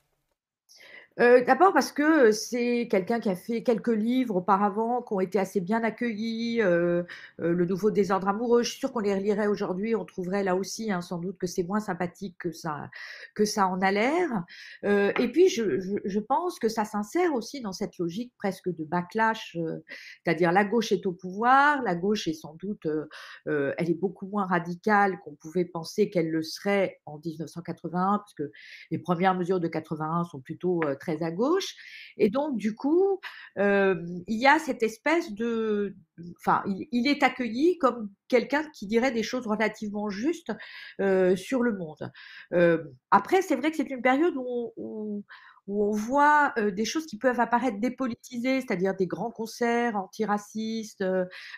Euh, 1.22 1.44
d'abord 1.44 1.72
parce 1.72 1.92
que 1.92 2.32
c'est 2.32 2.88
quelqu'un 2.90 3.20
qui 3.20 3.30
a 3.30 3.36
fait 3.36 3.62
quelques 3.62 3.90
livres 3.90 4.38
auparavant 4.38 5.04
qui 5.04 5.14
ont 5.14 5.20
été 5.20 5.38
assez 5.38 5.62
bien 5.62 5.84
accueillis. 5.84 6.62
Euh, 6.62 7.04
euh, 7.40 7.54
le 7.54 7.66
nouveau 7.66 7.92
désordre 7.92 8.28
amoureux, 8.28 8.64
je 8.64 8.72
suis 8.72 8.80
sûre 8.80 8.92
qu'on 8.92 9.02
les 9.02 9.14
relirait 9.14 9.46
aujourd'hui, 9.46 9.96
on 9.96 10.04
trouverait 10.04 10.44
là 10.44 10.56
aussi 10.56 10.92
hein, 10.92 11.02
sans 11.02 11.20
doute 11.20 11.38
que 11.38 11.46
c'est 11.46 11.64
moins 11.64 11.80
sympathique 11.80 12.38
que 12.40 12.52
ça, 12.52 12.90
que 13.36 13.46
ça 13.46 13.68
en 13.68 13.82
a 13.82 13.92
l'air. 13.92 14.30
et 14.84 15.32
puis 15.32 15.48
je, 15.50 16.20
pense 16.20 16.60
que 16.60 16.70
ça 16.70 16.86
s'insère 16.86 17.34
aussi 17.34 17.62
dans 17.62 17.72
cette 17.72 17.98
logique 17.98 18.34
presque 18.38 18.70
de 18.70 18.84
backlash, 18.84 19.58
c'est-à-dire 20.24 20.52
la 20.52 20.64
gauche 20.66 20.92
est 20.92 21.06
au 21.06 21.12
pouvoir, 21.12 21.82
la 21.84 21.96
gauche 21.96 22.28
est 22.28 22.34
sans 22.34 22.56
doute, 22.56 22.88
elle 23.46 23.90
est 23.90 24.00
beaucoup 24.00 24.28
moins 24.28 24.46
radicale 24.46 25.20
qu'on 25.24 25.36
pouvait 25.36 25.66
penser 25.66 26.10
qu'elle 26.10 26.30
le 26.30 26.42
serait 26.42 27.00
en 27.06 27.20
1981, 27.24 28.24
puisque 28.26 28.52
les 28.92 28.98
premières 28.98 29.36
mesures 29.36 29.60
de 29.60 29.68
81 29.68 30.24
sont 30.26 30.40
plutôt 30.40 30.82
très 31.00 31.11
à 31.22 31.32
gauche. 31.32 31.76
Et 32.18 32.30
donc, 32.30 32.58
du 32.58 32.76
coup, 32.76 33.20
il 33.58 34.22
y 34.28 34.48
a 34.48 34.60
cette 34.60 34.84
espèce 34.84 35.34
de... 35.34 35.96
Enfin, 36.40 36.64
il, 36.66 37.08
est 37.08 37.24
accueilli 37.24 37.78
comme 37.80 38.10
quelqu'un 38.28 38.64
qui 38.74 38.86
dirait 38.86 39.12
des 39.12 39.24
choses 39.24 39.48
relativement 39.48 40.10
justes 40.10 40.52
sur 41.00 41.64
le 41.64 41.78
monde. 41.78 42.12
après, 43.12 43.42
c'est 43.42 43.56
vrai 43.56 43.72
que 43.72 43.78
c'est 43.78 43.90
une 43.90 44.02
période 44.02 44.36
où, 44.36 45.24
où 45.68 45.86
on 45.86 45.92
voit 45.92 46.54
des 46.58 46.86
choses 46.86 47.06
qui 47.06 47.18
peuvent 47.18 47.40
apparaître 47.40 47.80
dépolitisées, 47.80 48.62
c'est-à-dire 48.62 48.96
des 48.96 49.08
grands 49.08 49.32
concerts 49.32 49.96
antiracistes, 49.96 51.04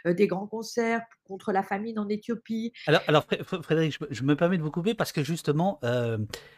des 0.06 0.28
grands 0.28 0.48
concerts 0.48 1.02
contre 1.24 1.52
la 1.52 1.64
famine 1.64 2.00
en 2.00 2.08
Éthiopie. 2.10 2.74
Alors, 2.88 3.02
alors 3.08 3.26
Frédéric, 3.62 3.98
je, 4.10 4.24
me 4.24 4.36
permets 4.36 4.58
de 4.58 4.64
vous 4.64 4.72
couper 4.72 4.94
parce 4.94 5.12
que 5.12 5.24
justement, 5.24 5.80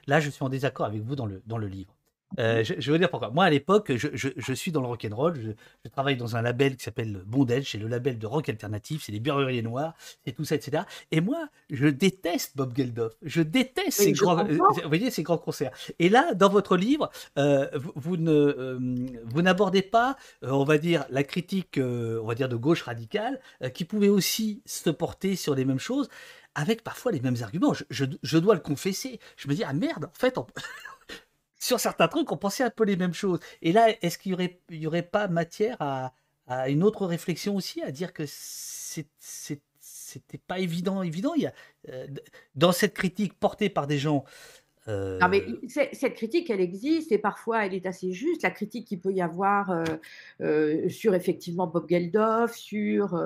là, 0.07 0.19
je 0.19 0.29
suis 0.29 0.43
en 0.43 0.49
désaccord 0.49 0.85
avec 0.85 1.01
vous 1.01 1.15
dans 1.15 1.25
le, 1.25 1.41
dans 1.45 1.57
le 1.57 1.67
livre. 1.67 1.95
Euh, 2.39 2.63
je, 2.63 2.73
je 2.79 2.91
veux 2.91 2.97
dire 2.97 3.09
pourquoi. 3.09 3.29
Moi, 3.29 3.45
à 3.45 3.49
l'époque, 3.49 3.95
je, 3.95 4.07
je, 4.13 4.29
je 4.35 4.53
suis 4.53 4.71
dans 4.71 4.81
le 4.81 4.87
rock'n'roll. 4.87 5.35
Je, 5.39 5.51
je 5.85 5.89
travaille 5.89 6.17
dans 6.17 6.35
un 6.35 6.41
label 6.41 6.75
qui 6.75 6.83
s'appelle 6.83 7.23
Bondel. 7.25 7.63
C'est 7.65 7.77
le 7.77 7.87
label 7.87 8.17
de 8.19 8.27
rock 8.27 8.49
alternatif. 8.49 9.03
C'est 9.05 9.11
des 9.11 9.19
birreries 9.19 9.63
noirs. 9.63 9.93
C'est 10.25 10.33
tout 10.33 10.43
ça, 10.43 10.55
etc. 10.55 10.83
Et 11.11 11.21
moi, 11.21 11.47
je 11.69 11.87
déteste 11.87 12.57
Bob 12.57 12.75
Geldof. 12.75 13.13
Je 13.21 13.41
déteste 13.41 13.99
Oui, 13.99 14.05
ces 14.05 14.11
grands, 14.13 14.39
euh, 14.39 14.57
comprends. 14.57 14.73
vous 14.81 14.87
voyez, 14.87 15.11
ces 15.11 15.23
grands 15.23 15.37
concerts. 15.37 15.71
Et 15.99 16.09
là, 16.09 16.33
dans 16.33 16.49
votre 16.49 16.75
livre, 16.77 17.09
euh, 17.37 17.69
vous, 17.75 17.91
vous 17.95 18.17
ne, 18.17 18.77
vous 19.23 19.41
n'abordez 19.41 19.81
pas, 19.83 20.17
on 20.41 20.63
va 20.65 20.77
dire, 20.77 21.05
la 21.09 21.23
critique, 21.23 21.79
on 21.81 22.25
va 22.25 22.35
dire, 22.35 22.49
de 22.49 22.55
gauche 22.55 22.81
radicale, 22.83 23.39
qui 23.73 23.85
pouvait 23.85 24.09
aussi 24.09 24.61
se 24.65 24.89
porter 24.89 25.35
sur 25.35 25.55
les 25.55 25.63
mêmes 25.63 25.79
choses, 25.79 26.09
avec 26.55 26.83
parfois 26.83 27.11
les 27.11 27.19
mêmes 27.21 27.37
arguments. 27.41 27.73
Je, 27.89 28.37
dois 28.37 28.55
le 28.55 28.61
confesser. 28.61 29.19
Je 29.37 29.47
me 29.47 29.53
dis, 29.53 29.63
ah 29.63 29.73
merde, 29.73 30.05
en 30.05 30.13
fait, 30.19 30.37
on- 30.37 30.47
sur 31.65 31.79
certains 31.79 32.07
trucs, 32.07 32.31
on 32.31 32.37
pensait 32.37 32.63
un 32.63 32.69
peu 32.69 32.83
les 32.85 32.95
mêmes 32.95 33.13
choses. 33.13 33.39
Et 33.61 33.71
là, 33.71 33.87
est-ce 34.01 34.17
qu'il 34.17 34.31
y 34.31 34.35
aurait, 34.35 34.59
y 34.69 34.85
aurait 34.87 35.01
pas 35.01 35.27
matière 35.27 35.77
à, 35.79 36.13
une 36.69 36.83
autre 36.83 37.07
réflexion 37.07 37.55
aussi, 37.55 37.81
à 37.81 37.89
dire 37.91 38.13
que 38.13 38.23
c'était 38.27 39.09
pas 40.47 40.59
évident, 40.59 41.01
évident? 41.01 41.33
Il 41.35 41.43
y 41.43 41.47
a, 41.47 41.53
euh, 41.89 42.05
dans 42.53 42.71
cette 42.71 42.93
critique 42.93 43.33
portée 43.39 43.69
par 43.69 43.87
des 43.87 43.97
gens, 43.97 44.23
Non, 44.87 45.27
mais 45.29 45.41
euh, 45.41 45.59
c'est- 45.67 45.89
cette 45.93 46.13
critique, 46.13 46.51
elle 46.51 46.61
existe 46.61 47.11
et 47.11 47.17
parfois 47.17 47.65
elle 47.65 47.73
est 47.73 47.87
assez 47.87 48.11
juste. 48.11 48.43
La 48.43 48.51
critique 48.51 48.87
qu'il 48.87 48.99
peut 48.99 49.11
y 49.11 49.21
avoir 49.21 49.83
euh, 50.41 50.87
sur 50.89 51.15
effectivement 51.15 51.65
Bob 51.65 51.89
Geldof, 51.89 52.53
sur 52.55 53.19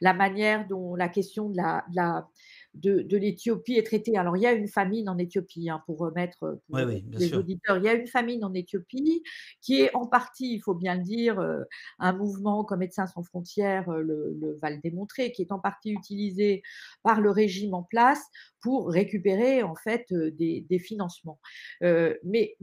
la 0.00 0.14
manière 0.14 0.66
dont 0.66 0.94
la 0.94 1.10
question 1.10 1.50
de 1.50 1.58
la- 1.58 1.84
de, 2.74 3.02
de 3.02 3.16
l'Éthiopie 3.16 3.74
est 3.74 3.86
traitée. 3.86 4.16
Alors, 4.16 4.36
il 4.36 4.42
y 4.42 4.46
a 4.46 4.52
une 4.52 4.68
famine 4.68 5.08
en 5.08 5.18
Éthiopie, 5.18 5.68
hein, 5.68 5.82
pour 5.86 5.98
remettre 5.98 6.60
oui, 6.70 6.82
oui, 6.82 7.04
les 7.10 7.28
sûr. 7.28 7.38
auditeurs. 7.38 7.78
Il 7.78 7.84
y 7.84 7.88
a 7.88 7.94
une 7.94 8.06
famine 8.06 8.44
en 8.44 8.54
Éthiopie 8.54 9.22
qui 9.60 9.80
est 9.80 9.94
en 9.94 10.06
partie, 10.06 10.54
il 10.54 10.60
faut 10.60 10.74
bien 10.74 10.96
le 10.96 11.02
dire, 11.02 11.38
euh, 11.38 11.62
un 11.98 12.12
mouvement 12.12 12.64
comme 12.64 12.80
Médecins 12.80 13.06
sans 13.06 13.22
frontières 13.22 13.88
euh, 13.90 14.00
le, 14.00 14.36
le 14.40 14.58
va 14.60 14.70
le 14.70 14.78
démontrer, 14.78 15.32
qui 15.32 15.42
est 15.42 15.52
en 15.52 15.58
partie 15.58 15.92
utilisé 15.92 16.62
par 17.02 17.20
le 17.20 17.30
régime 17.30 17.74
en 17.74 17.82
place 17.82 18.22
pour 18.62 18.88
récupérer 18.88 19.62
en 19.62 19.74
fait 19.74 20.06
euh, 20.12 20.30
des, 20.30 20.64
des 20.68 20.78
financements. 20.78 21.40
Euh, 21.82 22.14
mais 22.24 22.56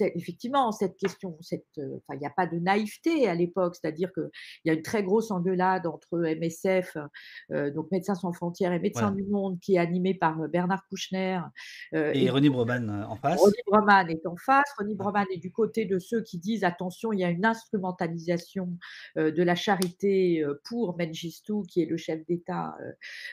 effectivement, 0.00 0.70
cette 0.70 0.96
question, 0.96 1.36
cette, 1.40 1.66
enfin, 1.78 2.14
il 2.14 2.18
n'y 2.18 2.26
a 2.26 2.30
pas 2.30 2.46
de 2.46 2.58
naïveté 2.58 3.26
à 3.26 3.34
l'époque, 3.34 3.76
c'est-à-dire 3.80 4.12
qu'il 4.12 4.28
y 4.66 4.70
a 4.70 4.74
une 4.74 4.82
très 4.82 5.02
grosse 5.02 5.30
engueulade 5.30 5.86
entre 5.86 6.18
MSF, 6.18 6.96
euh, 7.50 7.70
donc 7.70 7.90
Médecins 7.90 8.14
sans 8.14 8.32
frontières 8.32 8.72
et 8.72 8.78
Médecins 8.78 9.10
du 9.10 9.24
monde, 9.24 9.55
qui 9.60 9.76
est 9.76 9.78
animée 9.78 10.14
par 10.14 10.48
Bernard 10.48 10.86
Kouchner 10.88 11.40
euh, 11.94 12.12
Et 12.14 12.24
et 12.24 12.30
René 12.30 12.50
Broman 12.50 13.06
en 13.08 13.16
face. 13.16 13.40
Ronny 13.40 13.54
Broman 13.66 14.10
est 14.10 14.26
en 14.26 14.36
face. 14.36 14.64
Ouais. 14.80 14.94
Broman 14.94 15.26
est 15.32 15.38
du 15.38 15.52
côté 15.52 15.84
de 15.84 15.98
ceux 15.98 16.22
qui 16.22 16.38
disent 16.38 16.64
attention, 16.64 17.12
il 17.12 17.20
y 17.20 17.24
a 17.24 17.30
une 17.30 17.44
instrumentalisation 17.44 18.76
euh, 19.16 19.30
de 19.30 19.42
la 19.42 19.54
charité 19.54 20.44
pour 20.64 20.96
Mengistu, 20.98 21.62
qui 21.68 21.82
est 21.82 21.86
le 21.86 21.96
chef 21.96 22.24
d'État 22.26 22.76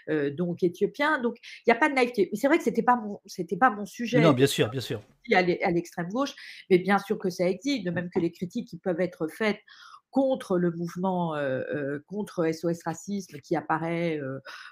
euh, 0.10 0.30
donc 0.30 0.64
éthiopien. 0.64 1.20
Donc 1.22 1.38
il 1.42 1.72
n'y 1.72 1.74
a 1.74 1.80
pas 1.80 1.90
de 1.90 1.96
naïveté. 1.96 2.30
C'est 2.34 2.48
vrai 2.48 2.58
que 2.58 2.64
c'était 2.64 2.84
pas 2.84 2.96
mon 2.96 3.20
c'était 3.26 3.58
pas 3.58 3.70
mon 3.70 3.86
sujet 3.86 4.20
non, 4.20 4.34
bien 4.34 4.48
sûr, 4.48 4.70
bien 4.70 4.82
sûr. 4.82 5.02
à 5.34 5.42
l'extrême 5.42 6.10
gauche, 6.10 6.34
mais 6.70 6.78
bien 6.78 7.00
sûr 7.00 7.18
que 7.18 7.30
ça 7.30 7.48
existe, 7.48 7.86
de 7.86 7.92
même 7.92 8.10
que 8.10 8.20
les 8.20 8.32
critiques 8.32 8.68
qui 8.68 8.78
peuvent 8.78 9.02
être 9.02 9.28
faites 9.28 9.60
contre 10.14 10.60
le 10.60 10.72
mouvement, 10.72 11.36
euh, 11.36 11.64
euh, 11.74 12.04
contre 12.08 12.46
SOS 12.54 12.84
Racisme, 12.86 13.40
qui 13.40 13.56
apparaît 13.56 14.22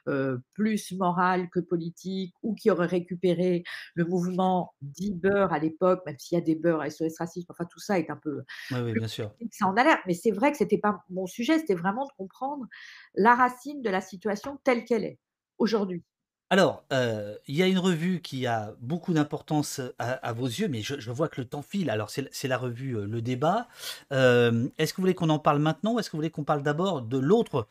euh, 0.07 0.37
plus 0.53 0.93
moral 0.93 1.49
que 1.49 1.59
politique, 1.59 2.33
ou 2.43 2.53
qui 2.53 2.69
aurait 2.69 2.85
récupéré 2.85 3.63
le 3.95 4.05
mouvement 4.05 4.73
dit 4.81 5.13
beurre 5.13 5.51
à 5.51 5.57
l'époque, 5.57 6.03
même 6.05 6.17
s'il 6.19 6.37
y 6.37 6.41
a 6.41 6.43
des 6.43 6.55
beurs 6.55 6.89
SOS 6.89 7.17
Racisme, 7.17 7.47
enfin 7.49 7.65
tout 7.65 7.79
ça 7.79 7.97
est 7.97 8.11
un 8.11 8.17
peu 8.17 8.43
Oui, 8.69 8.77
oui, 8.85 8.93
bien 8.93 9.07
sûr. 9.07 9.33
ça 9.51 9.65
en 9.65 9.75
a 9.75 9.83
l'air, 9.83 9.97
mais 10.05 10.13
c'est 10.13 10.31
vrai 10.31 10.51
que 10.51 10.57
c'était 10.57 10.77
pas 10.77 11.03
mon 11.09 11.25
sujet, 11.25 11.57
c'était 11.57 11.75
vraiment 11.75 12.05
de 12.05 12.11
comprendre 12.15 12.67
la 13.15 13.33
racine 13.33 13.81
de 13.81 13.89
la 13.89 13.99
situation 13.99 14.59
telle 14.63 14.85
qu'elle 14.85 15.03
est 15.03 15.19
aujourd'hui. 15.57 16.03
Alors, 16.51 16.83
euh, 16.91 17.37
il 17.47 17.55
y 17.55 17.63
a 17.63 17.67
une 17.67 17.79
revue 17.79 18.19
qui 18.21 18.45
a 18.45 18.75
beaucoup 18.81 19.13
d'importance 19.13 19.79
à, 19.99 20.33
vos 20.33 20.47
yeux, 20.47 20.67
mais 20.67 20.81
je, 20.81 21.09
vois 21.09 21.29
que 21.29 21.39
le 21.39 21.47
temps 21.47 21.61
file. 21.61 21.89
Alors, 21.89 22.09
c'est 22.09 22.47
la 22.49 22.57
revue 22.57 22.97
euh, 22.97 23.05
Le 23.05 23.21
Débat. 23.21 23.69
Euh, 24.11 24.67
Est-ce 24.77 24.91
que 24.91 24.97
vous 24.97 25.03
voulez 25.03 25.15
qu'on 25.15 25.29
en 25.29 25.39
parle 25.39 25.59
maintenant 25.59 25.93
ou 25.93 25.99
est-ce 25.99 26.09
que 26.09 26.11
vous 26.11 26.17
voulez 26.17 26.29
qu'on 26.29 26.43
parle 26.43 26.61
d'abord 26.61 27.03
de 27.03 27.17
l'autre 27.17 27.67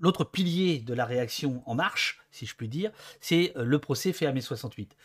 l'autre 0.00 0.24
pilier 0.24 0.80
de 0.80 0.92
la 0.92 1.04
réaction 1.04 1.62
en 1.66 1.76
marche, 1.76 2.20
si 2.32 2.46
je 2.46 2.56
puis 2.56 2.68
dire, 2.68 2.90
c'est 3.20 3.52
le 3.54 3.78
procès 3.78 4.12
fait 4.12 4.26
à 4.26 4.32
mai 4.32 4.40
68. 4.40 4.96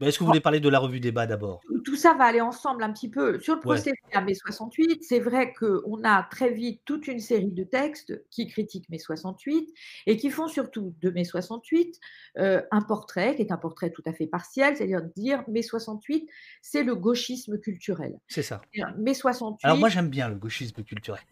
Mais 0.00 0.08
Est-ce 0.08 0.18
que 0.18 0.24
vous 0.24 0.28
voulez 0.28 0.40
parler 0.40 0.60
de 0.60 0.68
la 0.68 0.78
revue 0.78 1.00
Débat 1.00 1.26
d'abord? 1.26 1.60
Tout 1.84 1.96
ça 1.96 2.14
va 2.14 2.24
aller 2.24 2.40
ensemble 2.40 2.82
un 2.82 2.92
petit 2.92 3.08
peu. 3.10 3.38
Sur 3.40 3.54
le 3.54 3.58
Ouais, 3.60 3.76
procès 3.76 3.92
à 4.12 4.20
mai 4.20 4.34
68, 4.34 5.02
c'est 5.02 5.20
vrai 5.20 5.52
qu'on 5.52 6.02
a 6.04 6.22
très 6.24 6.50
vite 6.50 6.82
toute 6.84 7.06
une 7.06 7.20
série 7.20 7.52
de 7.52 7.64
textes 7.64 8.22
qui 8.30 8.46
critiquent 8.48 8.88
mai 8.88 8.98
68 8.98 9.72
et 10.06 10.16
qui 10.16 10.30
font 10.30 10.48
surtout 10.48 10.94
de 11.00 11.10
mai 11.10 11.24
68 11.24 12.00
euh, 12.38 12.62
un 12.70 12.82
portrait 12.82 13.36
qui 13.36 13.42
est 13.42 13.52
un 13.52 13.56
portrait 13.56 13.90
tout 13.90 14.02
à 14.06 14.12
fait 14.12 14.26
partiel, 14.26 14.76
c'est-à-dire 14.76 15.02
dire 15.16 15.44
mai 15.48 15.62
68, 15.62 16.28
c'est 16.62 16.82
le 16.82 16.94
gauchisme 16.96 17.58
culturel. 17.58 18.18
c'est 18.28 18.42
ça. 18.42 18.60
Mai 18.74 18.82
Alors 18.82 19.14
68, 19.14 19.76
moi 19.78 19.88
j'aime 19.88 20.08
bien 20.08 20.28
le 20.28 20.34
gauchisme 20.34 20.82
culturel. 20.82 21.22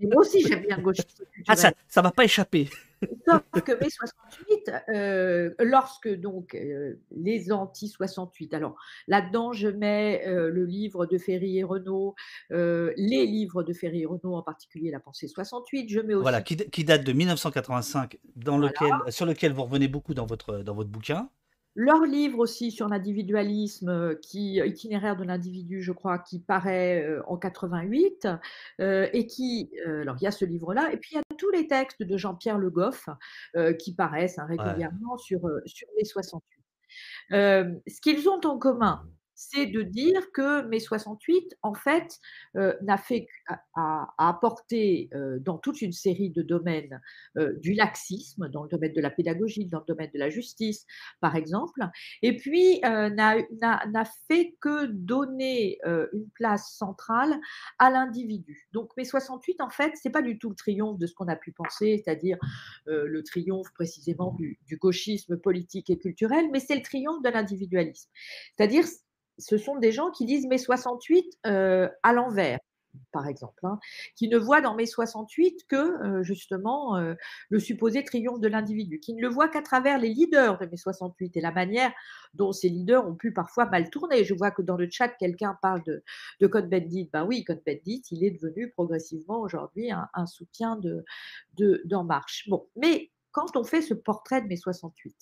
Et 0.00 0.06
moi 0.06 0.22
aussi 0.22 0.42
j'aime 0.46 0.62
bien 0.62 0.76
le 0.76 0.82
gauchisme 0.82 1.24
Ah 1.48 1.56
ça, 1.56 1.72
ça 1.88 2.02
va 2.02 2.10
pas 2.10 2.24
échapper. 2.24 2.68
Sauf 3.26 3.62
que 3.64 3.72
mai 3.80 3.88
68, 3.88 4.72
euh, 4.94 5.54
lorsque 5.58 6.08
donc 6.08 6.54
euh, 6.54 7.00
les 7.10 7.50
anti-68, 7.50 8.54
alors 8.54 8.76
là-dedans 9.08 9.52
je 9.52 9.68
mets 9.68 10.22
euh, 10.26 10.50
le 10.50 10.66
livre 10.66 11.06
de 11.06 11.16
Ferry 11.16 11.58
et 11.58 11.64
Renaud, 11.64 12.14
euh, 12.52 12.92
les 12.96 13.26
livres 13.26 13.62
de 13.62 13.72
Ferry 13.72 14.02
et 14.02 14.06
Renaud, 14.06 14.34
en 14.34 14.42
particulier 14.42 14.90
La 14.90 15.00
pensée 15.00 15.28
68, 15.28 15.88
je 15.88 16.00
mets 16.00 16.14
Voilà, 16.14 16.38
aussi, 16.38 16.56
qui, 16.56 16.70
qui 16.70 16.84
date 16.84 17.04
de 17.04 17.12
1985, 17.12 18.18
dans 18.36 18.58
voilà, 18.58 18.68
lequel, 18.68 19.12
sur 19.12 19.24
lequel 19.24 19.52
vous 19.52 19.62
revenez 19.62 19.88
beaucoup 19.88 20.12
dans 20.12 20.26
votre, 20.26 20.58
dans 20.58 20.74
votre 20.74 20.90
bouquin. 20.90 21.30
Leur 21.74 22.02
livre 22.02 22.38
aussi 22.38 22.70
sur 22.70 22.88
l'individualisme, 22.88 23.88
euh, 23.88 24.14
qui 24.14 24.56
itinéraire 24.56 25.16
de 25.16 25.24
l'individu, 25.24 25.82
je 25.82 25.92
crois, 25.92 26.18
qui 26.18 26.40
paraît 26.40 27.02
euh, 27.04 27.22
en 27.26 27.36
88, 27.36 28.28
euh, 28.80 29.08
et 29.12 29.26
qui, 29.26 29.70
euh, 29.86 30.02
alors 30.02 30.16
il 30.20 30.24
y 30.24 30.26
a 30.26 30.30
ce 30.32 30.44
livre-là, 30.44 30.92
et 30.92 30.96
puis 30.96 31.10
il 31.12 31.16
y 31.16 31.18
a 31.18 31.22
tous 31.38 31.50
les 31.50 31.66
textes 31.66 32.02
de 32.02 32.16
Jean-Pierre 32.16 32.58
Le 32.58 32.70
Goff 32.70 33.08
euh, 33.56 33.72
qui 33.72 33.94
paraissent 33.94 34.38
hein, 34.38 34.46
Ouais. 34.50 34.56
régulièrement 34.62 35.16
sur, 35.18 35.46
euh, 35.46 35.60
sur 35.66 35.86
mai 35.96 36.04
68. 36.04 36.60
Euh, 37.32 37.72
ce 37.86 38.00
qu'ils 38.00 38.28
ont 38.28 38.40
en 38.44 38.58
commun, 38.58 39.06
c'est 39.40 39.64
de 39.64 39.80
dire 39.80 40.30
que 40.32 40.66
mai 40.66 40.80
68, 40.80 41.56
en 41.62 41.72
fait, 41.72 42.18
euh, 42.56 42.74
n'a 42.82 42.98
fait 42.98 43.26
à, 43.74 44.12
apporter 44.18 45.08
euh, 45.14 45.38
dans 45.40 45.56
toute 45.56 45.80
une 45.80 45.92
série 45.92 46.28
de 46.28 46.42
domaines 46.42 47.00
euh, 47.38 47.54
du 47.60 47.72
laxisme, 47.72 48.50
dans 48.50 48.64
le 48.64 48.68
domaine 48.68 48.92
de 48.92 49.00
la 49.00 49.10
pédagogie, 49.10 49.64
dans 49.64 49.78
le 49.78 49.86
domaine 49.86 50.10
de 50.12 50.18
la 50.18 50.28
justice, 50.28 50.84
par 51.22 51.36
exemple, 51.36 51.80
et 52.20 52.36
puis 52.36 52.80
n'a 52.82 54.04
fait 54.28 54.56
que 54.60 54.86
donner 54.86 55.78
une 56.12 56.28
place 56.34 56.74
centrale 56.76 57.40
à 57.78 57.90
l'individu. 57.90 58.68
Donc 58.72 58.94
mai 58.98 59.04
68, 59.04 59.62
en 59.62 59.70
fait, 59.70 59.92
c'est 59.94 60.10
pas 60.10 60.22
du 60.22 60.38
tout 60.38 60.50
le 60.50 60.54
triomphe 60.54 60.98
de 60.98 61.06
ce 61.06 61.14
qu'on 61.14 61.28
a 61.28 61.36
pu 61.36 61.52
penser, 61.52 62.02
c'est-à-dire 62.04 62.36
le 62.86 63.22
triomphe 63.22 63.72
précisément 63.72 64.34
du, 64.34 64.58
du 64.66 64.76
gauchisme 64.76 65.38
politique 65.38 65.88
et 65.88 65.98
culturel, 65.98 66.50
mais 66.52 66.60
c'est 66.60 66.76
le 66.76 66.82
triomphe 66.82 67.22
de 67.22 67.30
l'individualisme. 67.30 68.10
C'est-à-dire, 68.56 68.84
ce 69.40 69.58
sont 69.58 69.76
des 69.76 69.92
gens 69.92 70.10
qui 70.10 70.26
disent 70.26 70.46
mai 70.46 70.58
68 70.58 71.38
euh, 71.46 71.88
à 72.02 72.12
l'envers 72.12 72.58
par 73.12 73.26
exemple, 73.26 73.64
hein, 73.64 73.78
qui 74.16 74.28
ne 74.28 74.38
voient 74.38 74.60
dans 74.60 74.74
mai 74.74 74.86
68 74.86 75.66
que 75.68 75.76
euh, 75.76 76.22
justement 76.22 76.96
euh, 76.96 77.14
le 77.48 77.58
supposé 77.58 78.04
triomphe 78.04 78.40
de 78.40 78.48
l'individu, 78.48 79.00
qui 79.00 79.14
ne 79.14 79.20
le 79.20 79.28
voient 79.28 79.48
qu'à 79.48 79.62
travers 79.62 79.98
les 79.98 80.08
leaders 80.08 80.58
de 80.58 80.66
mai 80.66 80.76
68 80.76 81.36
et 81.36 81.40
la 81.40 81.52
manière 81.52 81.92
dont 82.34 82.52
ces 82.52 82.68
leaders 82.68 83.06
ont 83.06 83.14
pu 83.14 83.32
parfois 83.32 83.66
mal 83.66 83.90
tourner. 83.90 84.24
Je 84.24 84.34
vois 84.34 84.50
que 84.50 84.62
dans 84.62 84.76
le 84.76 84.88
chat, 84.90 85.08
quelqu'un 85.08 85.58
parle 85.62 85.82
de, 85.84 86.02
de 86.40 86.46
Cohn-Bendit. 86.46 87.10
Ben 87.12 87.24
oui, 87.24 87.44
Cohn-Bendit, 87.44 88.02
il 88.10 88.24
est 88.24 88.30
devenu 88.30 88.70
progressivement 88.70 89.40
aujourd'hui 89.40 89.90
un, 89.90 90.26
soutien 90.26 90.76
de, 90.76 91.04
de, 91.56 91.82
d'En 91.84 92.04
Marche. 92.04 92.48
Bon, 92.48 92.68
mais 92.76 93.10
quand 93.32 93.56
on 93.56 93.64
fait 93.64 93.82
ce 93.82 93.94
portrait 93.94 94.42
de 94.42 94.48
mai 94.48 94.56
68, 94.56 95.14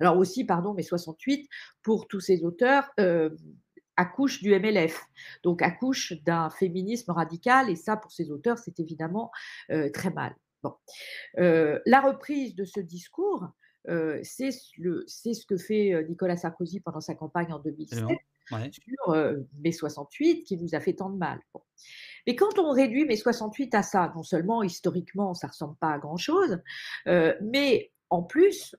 alors 0.00 0.18
aussi, 0.18 0.44
pardon, 0.44 0.74
mai 0.74 0.82
68, 0.82 1.48
pour 1.82 2.06
tous 2.08 2.20
ces 2.20 2.44
auteurs, 2.44 2.90
accouche 3.96 4.42
du 4.42 4.50
MLF, 4.58 5.00
donc 5.42 5.62
accouche 5.62 6.12
d'un 6.24 6.50
féminisme 6.50 7.12
radical, 7.12 7.70
et 7.70 7.76
ça, 7.76 7.96
pour 7.96 8.12
ces 8.12 8.30
auteurs, 8.30 8.58
c'est 8.58 8.80
évidemment 8.80 9.30
euh, 9.70 9.90
très 9.90 10.10
mal. 10.10 10.34
Bon. 10.64 10.74
Euh, 11.38 11.78
la 11.84 12.00
reprise 12.00 12.56
de 12.56 12.64
ce 12.64 12.80
discours, 12.80 13.46
euh, 13.90 14.18
c'est 14.22 14.50
ce 14.50 15.46
que 15.46 15.58
fait 15.58 15.92
euh, 15.92 16.02
Nicolas 16.02 16.38
Sarkozy 16.38 16.80
pendant 16.80 17.02
sa 17.02 17.14
campagne 17.14 17.52
en 17.52 17.58
2007 17.58 17.98
Absolument. 17.98 18.20
Ouais. 18.50 18.70
sur 18.72 19.36
mai 19.62 19.72
68 19.72 20.44
qui 20.44 20.56
nous 20.56 20.74
a 20.74 20.80
fait 20.80 20.94
tant 20.94 21.10
de 21.10 21.18
mal. 21.18 21.38
Bon. 21.52 21.60
Mais 22.26 22.34
quand 22.34 22.58
on 22.58 22.72
réduit 22.72 23.04
mai 23.04 23.16
68 23.16 23.74
à 23.74 23.82
ça, 23.82 24.10
non 24.16 24.22
seulement 24.22 24.62
historiquement 24.62 25.34
ça 25.34 25.48
ressemble 25.48 25.76
pas 25.76 25.92
à 25.92 25.98
grand 25.98 26.16
chose, 26.16 26.62
mais 27.06 27.92
en 28.08 28.22
plus 28.22 28.74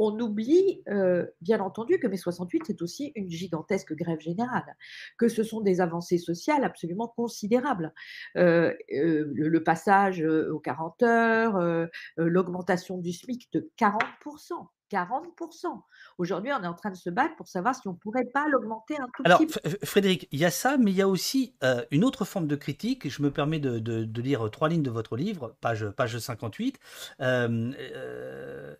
on 0.00 0.18
oublie 0.18 0.82
euh, 0.88 1.26
bien 1.40 1.60
entendu 1.60 1.98
que 1.98 2.06
mai 2.06 2.16
68 2.16 2.64
c'est 2.66 2.82
aussi 2.82 3.12
une 3.14 3.30
gigantesque 3.30 3.94
grève 3.94 4.20
générale, 4.20 4.76
que 5.18 5.28
ce 5.28 5.42
sont 5.42 5.60
des 5.60 5.80
avancées 5.80 6.18
sociales 6.18 6.64
absolument 6.64 7.08
considérables. 7.08 7.92
Euh, 8.36 8.74
euh, 8.92 9.30
le, 9.34 9.48
le, 9.48 9.62
passage 9.62 10.22
aux 10.22 10.58
40 10.58 11.02
heures, 11.02 11.88
l'augmentation 12.16 12.98
du 12.98 13.12
SMIC 13.12 13.52
de 13.52 13.70
40%. 13.78 14.68
40%. 14.90 15.82
Aujourd'hui, 16.18 16.50
on 16.52 16.62
est 16.62 16.66
en 16.66 16.74
train 16.74 16.90
de 16.90 16.96
se 16.96 17.10
battre 17.10 17.36
pour 17.36 17.48
savoir 17.48 17.74
si 17.74 17.86
on 17.86 17.92
ne 17.92 17.96
pourrait 17.96 18.24
pas 18.24 18.48
l'augmenter 18.48 18.96
un 18.98 19.06
tout 19.14 19.22
Alors, 19.24 19.38
petit 19.38 19.46
peu. 19.46 19.86
Frédéric, 19.86 20.28
il 20.32 20.40
y 20.40 20.44
a 20.44 20.50
ça, 20.50 20.76
mais 20.76 20.90
il 20.90 20.96
y 20.96 21.02
a 21.02 21.08
aussi 21.08 21.54
euh, 21.62 21.84
une 21.90 22.04
autre 22.04 22.24
forme 22.24 22.46
de 22.46 22.56
critique. 22.56 23.08
Je 23.08 23.22
me 23.22 23.30
permets 23.30 23.60
de, 23.60 23.78
de, 23.78 24.04
de, 24.04 24.22
lire 24.22 24.50
trois 24.50 24.68
lignes 24.68 24.82
de 24.82 24.90
votre 24.90 25.16
livre, 25.16 25.56
page, 25.60 25.88
page 25.90 26.18
58. 26.18 26.78
Euh, 27.20 27.72
euh, 27.78 28.74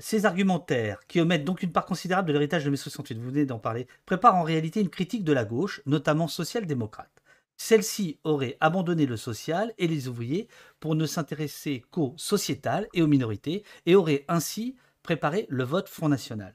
ces 0.00 0.26
argumentaires, 0.26 1.00
qui 1.06 1.20
omettent 1.20 1.44
donc 1.44 1.62
une 1.62 1.72
part 1.72 1.86
considérable 1.86 2.28
de 2.28 2.32
l'héritage 2.32 2.64
de 2.64 2.70
mai 2.70 2.76
68, 2.76 3.18
vous 3.18 3.30
venez 3.30 3.46
d'en 3.46 3.58
parler, 3.58 3.86
préparent 4.06 4.36
en 4.36 4.42
réalité 4.42 4.80
une 4.80 4.90
critique 4.90 5.24
de 5.24 5.32
la 5.32 5.44
gauche, 5.44 5.80
notamment 5.86 6.28
social-démocrate. 6.28 7.22
Celle-ci 7.56 8.18
aurait 8.22 8.56
abandonné 8.60 9.06
le 9.06 9.16
social 9.16 9.74
et 9.78 9.88
les 9.88 10.06
ouvriers 10.06 10.48
pour 10.78 10.94
ne 10.94 11.06
s'intéresser 11.06 11.84
qu'au 11.90 12.14
sociétal 12.16 12.88
et 12.94 13.02
aux 13.02 13.08
minorités, 13.08 13.64
et 13.86 13.94
aurait 13.96 14.24
ainsi 14.28 14.76
préparer 15.02 15.46
le 15.48 15.64
vote 15.64 15.88
Front 15.88 16.08
National. 16.08 16.54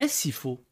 Est-ce 0.00 0.16
si 0.16 0.32
faux? 0.32 0.64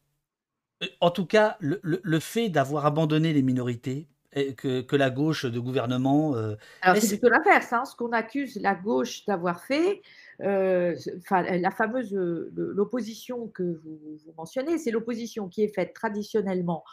Euh, 0.83 0.87
En 1.01 1.11
tout 1.11 1.27
cas, 1.27 1.59
le 1.61 2.21
fait 2.21 2.49
d'avoir 2.49 2.87
abandonné 2.87 3.33
les 3.33 3.43
minorités, 3.43 4.09
que, 4.57 4.81
que, 4.81 4.97
la 4.97 5.11
gauche 5.11 5.45
de 5.45 5.61
gouvernement. 5.61 6.35
Euh, 6.35 6.57
Alors 6.83 6.97
c'est 6.97 7.19
plutôt 7.19 7.29
l'inverse. 7.29 7.73
Hein, 7.73 7.85
ce 7.85 7.95
qu'on 7.97 8.13
accuse 8.13 8.57
la 8.61 8.75
gauche 8.75 9.25
d'avoir 9.27 9.65
fait, 9.65 10.03
euh, 10.43 10.97
la 11.31 11.71
fameuse 11.71 12.13
l'opposition 12.13 13.49
que 13.49 13.63
vous, 13.63 13.99
vous 14.03 14.33
mentionnez, 14.37 14.79
c'est 14.79 14.91
l'opposition 14.91 15.49
qui 15.49 15.63
est 15.63 15.75
faite 15.75 15.95
traditionnellement 15.95 16.85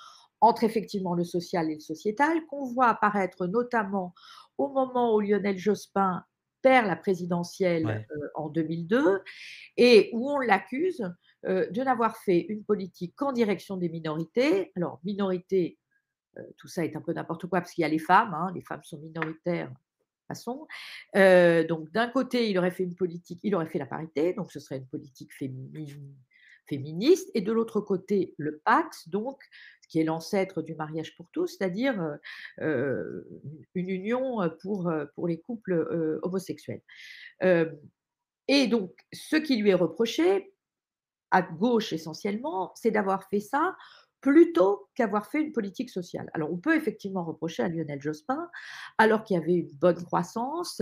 entre 0.41 0.63
effectivement 0.63 1.13
le 1.13 1.23
social 1.23 1.71
et 1.71 1.75
le 1.75 1.79
sociétal, 1.79 2.45
qu'on 2.49 2.65
voit 2.65 2.87
apparaître 2.87 3.47
notamment 3.47 4.13
au 4.57 4.69
moment 4.69 5.15
où 5.15 5.21
Lionel 5.21 5.57
Jospin 5.57 6.23
perd 6.61 6.87
la 6.87 6.95
présidentielle 6.95 7.85
Ouais. 7.85 8.07
euh, 8.11 8.27
en 8.35 8.49
2002 8.49 9.21
et 9.77 10.09
où 10.13 10.31
on 10.31 10.39
l'accuse 10.39 11.07
euh, 11.45 11.69
de 11.69 11.83
n'avoir 11.83 12.17
fait 12.17 12.39
une 12.49 12.63
politique 12.63 13.13
qu'en 13.15 13.31
direction 13.31 13.77
des 13.77 13.89
minorités. 13.89 14.71
Alors, 14.75 14.99
minorités, 15.03 15.77
euh, 15.77 15.84
tout 16.57 16.67
ça 16.67 16.85
est 16.85 16.95
un 16.95 17.01
peu 17.01 17.13
n'importe 17.13 17.47
quoi 17.47 17.61
parce 17.61 17.71
qu'il 17.71 17.81
y 17.81 17.85
a 17.85 17.89
les 17.89 17.99
femmes, 17.99 18.33
hein, 18.33 18.51
les 18.53 18.61
femmes 18.61 18.83
sont 18.83 18.99
minoritaires 18.99 19.71
façon. 20.27 20.67
Euh, 21.15 21.65
donc, 21.65 21.91
d'un 21.91 22.07
côté, 22.07 22.49
il 22.49 22.57
aurait 22.57 22.71
fait 22.71 22.83
une 22.83 22.95
politique, 22.95 23.39
il 23.43 23.55
aurait 23.55 23.67
fait 23.67 23.79
la 23.79 23.85
parité, 23.85 24.33
donc 24.33 24.51
ce 24.51 24.59
serait 24.59 24.77
une 24.77 24.87
politique 24.87 25.31
féministe, 25.33 27.29
et 27.33 27.41
de 27.41 27.51
l'autre 27.51 27.81
côté, 27.81 28.33
le 28.37 28.59
Pax, 28.59 29.07
donc, 29.09 29.41
qui 29.87 29.99
est 29.99 30.03
l'ancêtre 30.03 30.61
du 30.61 30.73
mariage 30.75 31.15
pour 31.15 31.29
tous, 31.31 31.47
c'est-à-dire 31.47 32.01
euh, 32.01 32.15
euh, 32.61 33.23
une 33.75 33.89
union 33.89 34.39
pour, 34.61 34.91
pour 35.13 35.27
les 35.27 35.39
couples 35.39 35.73
euh, 35.73 36.19
homosexuels. 36.23 36.81
Euh, 37.43 37.71
et 38.47 38.67
donc, 38.67 38.91
ce 39.13 39.35
qui 39.35 39.57
lui 39.57 39.69
est 39.69 39.75
reproché, 39.75 40.53
à 41.31 41.41
gauche 41.41 41.91
essentiellement, 41.91 42.71
c'est 42.75 42.91
d'avoir 42.91 43.27
fait 43.29 43.39
ça 43.39 43.75
plutôt 44.25 44.89
qu'avoir 44.95 45.27
fait 45.27 45.39
une 45.39 45.51
politique 45.51 45.91
sociale. 45.91 46.31
Alors, 46.33 46.51
on 46.51 46.57
peut 46.57 46.75
effectivement 46.75 47.23
reprocher 47.23 47.61
à 47.61 47.69
Lionel 47.69 48.01
Jospin, 48.01 48.49
alors 48.97 49.23
qu'il 49.23 49.37
y 49.37 49.39
avait 49.39 49.53
une 49.53 49.71
bonne 49.79 50.03
croissance, 50.03 50.81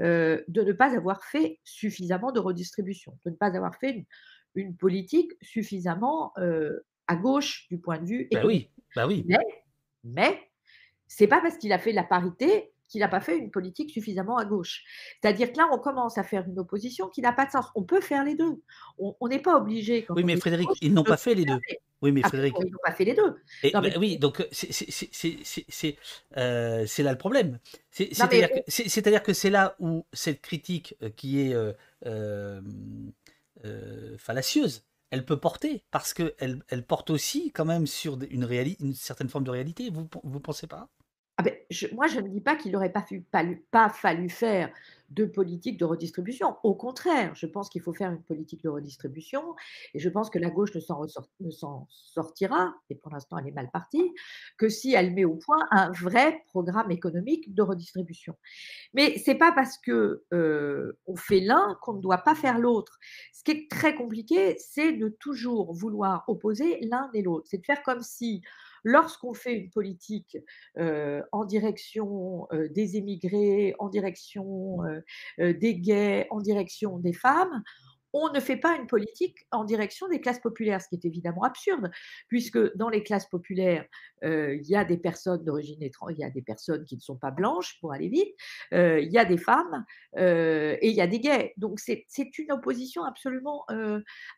euh, 0.00 0.42
de 0.48 0.62
ne 0.62 0.72
pas 0.72 0.96
avoir 0.96 1.22
fait 1.24 1.60
suffisamment 1.62 2.32
de 2.32 2.40
redistribution, 2.40 3.16
de 3.24 3.30
ne 3.30 3.36
pas 3.36 3.46
avoir 3.54 3.76
fait 3.76 3.90
une, 3.92 4.04
une 4.56 4.76
politique 4.76 5.30
suffisamment 5.40 6.32
euh, 6.38 6.80
à 7.06 7.14
gauche 7.14 7.68
du 7.70 7.78
point 7.78 7.98
de 7.98 8.06
vue 8.06 8.28
Bah 8.32 8.40
économique. 8.40 8.72
oui, 8.76 8.82
bah 8.96 9.06
oui. 9.06 9.24
Mais, 9.28 9.38
mais 10.02 10.40
c'est 11.06 11.28
pas 11.28 11.40
parce 11.40 11.56
qu'il 11.56 11.72
a 11.72 11.78
fait 11.78 11.92
la 11.92 12.02
parité 12.02 12.72
qu'il 12.88 13.02
n'a 13.02 13.08
pas 13.08 13.20
fait 13.20 13.38
une 13.38 13.52
politique 13.52 13.90
suffisamment 13.92 14.36
à 14.36 14.44
gauche. 14.44 14.82
C'est-à-dire 15.22 15.52
que 15.52 15.58
là, 15.58 15.68
on 15.72 15.78
commence 15.78 16.18
à 16.18 16.24
faire 16.24 16.44
une 16.48 16.58
opposition 16.58 17.08
qui 17.08 17.20
n'a 17.22 17.32
pas 17.32 17.46
de 17.46 17.52
sens. 17.52 17.66
On 17.76 17.84
peut 17.84 18.00
faire 18.00 18.24
les 18.24 18.34
deux. 18.34 18.60
On 18.98 19.28
n'est 19.28 19.38
pas 19.38 19.56
obligé. 19.56 20.06
Oui, 20.08 20.24
mais 20.24 20.36
Frédéric, 20.36 20.66
gauche, 20.66 20.78
ils 20.82 20.92
n'ont 20.92 21.04
pas 21.04 21.16
fait 21.16 21.36
les 21.36 21.44
deux. 21.44 21.60
faire- 21.68 21.78
Oui, 22.02 22.12
mais 22.12 22.22
Ah, 22.24 22.28
Frédéric. 22.28 22.54
ils 22.60 22.70
n'ont 22.70 22.78
pas 22.82 22.92
fait 22.92 23.04
les 23.04 23.14
deux. 23.14 23.36
Et, 23.62 23.72
Non, 23.72 23.80
mais 23.82 23.90
bah 23.90 23.96
oui, 23.98 24.16
donc 24.18 24.40
euh, 24.40 24.46
c'est 24.52 25.96
euh, 26.36 26.86
c'est 26.86 27.02
là 27.02 27.12
le 27.12 27.18
problème. 27.18 27.58
Mais 27.98 28.08
C'est-à-dire 28.14 28.48
que 28.48 28.58
c'est- 28.68 28.88
c'est-à-dire 28.88 29.22
que 29.22 29.32
c'est 29.32 29.50
là 29.50 29.76
où 29.80 30.06
cette 30.12 30.40
critique 30.40 30.96
euh, 31.02 31.10
qui 31.10 31.40
est 31.40 31.54
euh, 31.54 31.72
euh, 32.06 32.60
euh, 33.64 34.16
fallacieuse, 34.18 34.82
elle 35.10 35.24
peut 35.24 35.38
porter, 35.38 35.82
parce 35.90 36.14
qu'elle 36.14 36.62
elle 36.68 36.84
porte 36.84 37.10
aussi 37.10 37.50
quand 37.52 37.64
même 37.64 37.86
sur 37.86 38.18
une, 38.30 38.48
une 38.80 38.94
certaine 38.94 39.28
forme 39.28 39.44
de 39.44 39.50
réalité. 39.50 39.90
Vous 39.90 40.08
vous 40.22 40.40
pensez 40.40 40.66
pas? 40.66 40.88
Ah 41.40 41.42
ben, 41.42 41.54
moi, 41.94 42.06
je 42.06 42.20
ne 42.20 42.28
dis 42.28 42.42
pas 42.42 42.54
qu'il 42.54 42.70
n'aurait 42.70 42.92
pas, 42.92 43.88
fallu 43.88 44.28
faire 44.28 44.70
de 45.08 45.24
politique 45.24 45.78
de 45.78 45.86
redistribution. 45.86 46.58
Au 46.62 46.74
contraire, 46.74 47.34
je 47.34 47.46
pense 47.46 47.70
qu'il 47.70 47.80
faut 47.80 47.94
faire 47.94 48.10
une 48.10 48.22
politique 48.22 48.62
de 48.62 48.68
redistribution 48.68 49.56
et 49.94 49.98
je 49.98 50.10
pense 50.10 50.28
que 50.28 50.38
la 50.38 50.50
gauche 50.50 50.74
ne 50.74 50.80
s'en 51.50 51.86
sortira, 51.88 52.74
et 52.90 52.94
pour 52.94 53.10
l'instant 53.10 53.38
elle 53.38 53.48
est 53.48 53.52
mal 53.52 53.70
partie, 53.70 54.12
que 54.58 54.68
si 54.68 54.92
elle 54.92 55.14
met 55.14 55.24
au 55.24 55.36
point 55.36 55.66
un 55.70 55.90
vrai 55.92 56.42
programme 56.48 56.90
économique 56.90 57.54
de 57.54 57.62
redistribution. 57.62 58.36
Mais 58.92 59.16
c'est 59.16 59.34
pas 59.34 59.50
parce 59.50 59.78
que 59.78 60.22
euh, 60.34 60.92
fait 61.16 61.40
l'un 61.40 61.78
qu'on 61.80 61.94
ne 61.94 62.02
doit 62.02 62.18
pas 62.18 62.34
faire 62.34 62.58
l'autre. 62.58 62.98
Ce 63.32 63.42
qui 63.42 63.52
est 63.52 63.70
très 63.70 63.94
compliqué, 63.94 64.58
c'est 64.58 64.92
de 64.92 65.08
toujours 65.08 65.72
vouloir 65.72 66.24
opposer 66.28 66.80
l'un 66.82 67.08
et 67.14 67.22
l'autre. 67.22 67.46
C'est 67.48 67.58
de 67.58 67.64
faire 67.64 67.82
comme 67.82 68.02
si 68.02 68.42
lorsqu'on 68.84 69.34
fait 69.34 69.54
une 69.54 69.70
politique 69.70 70.38
en 70.76 71.44
direction 71.44 72.48
des 72.70 72.96
émigrés, 72.96 73.74
en 73.78 73.88
direction 73.88 74.78
des 75.38 75.74
gays, 75.76 76.26
en 76.30 76.40
direction 76.40 76.98
des 76.98 77.12
femmes, 77.12 77.62
on 78.12 78.32
ne 78.32 78.40
fait 78.40 78.56
pas 78.56 78.76
une 78.76 78.86
politique 78.86 79.46
en 79.50 79.64
direction 79.64 80.08
des 80.08 80.20
classes 80.20 80.40
populaires, 80.40 80.80
ce 80.82 80.88
qui 80.88 80.96
est 80.96 81.04
évidemment 81.04 81.42
absurde, 81.42 81.90
puisque 82.28 82.76
dans 82.76 82.88
les 82.88 83.02
classes 83.02 83.28
populaires, 83.28 83.84
euh, 84.24 84.56
il 84.56 84.68
y 84.68 84.76
a 84.76 84.84
des 84.84 84.96
personnes 84.96 85.44
d'origine 85.44 85.82
étrangère, 85.82 86.16
il 86.16 86.20
y 86.20 86.24
a 86.24 86.30
des 86.30 86.42
personnes 86.42 86.84
qui 86.84 86.96
ne 86.96 87.00
sont 87.00 87.16
pas 87.16 87.30
blanches, 87.30 87.78
pour 87.80 87.92
aller 87.92 88.08
vite, 88.08 88.34
euh, 88.72 89.00
il 89.00 89.10
y 89.12 89.18
a 89.18 89.24
des 89.24 89.38
femmes 89.38 89.84
euh, 90.16 90.76
et 90.80 90.88
il 90.88 90.94
y 90.94 91.00
a 91.00 91.06
des 91.06 91.20
gays. 91.20 91.52
Donc 91.56 91.78
c'est 91.80 92.38
une 92.38 92.52
opposition 92.52 93.04
absolument 93.04 93.64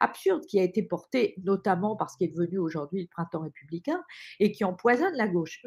absurde 0.00 0.44
qui 0.46 0.58
a 0.60 0.62
été 0.62 0.82
portée 0.82 1.34
notamment 1.44 1.96
par 1.96 2.10
ce 2.10 2.16
qui 2.16 2.24
est 2.24 2.28
devenu 2.28 2.58
aujourd'hui 2.58 3.02
le 3.02 3.08
printemps 3.08 3.40
républicain 3.40 4.02
et 4.40 4.52
qui 4.52 4.64
empoisonne 4.64 5.14
la 5.14 5.28
gauche. 5.28 5.62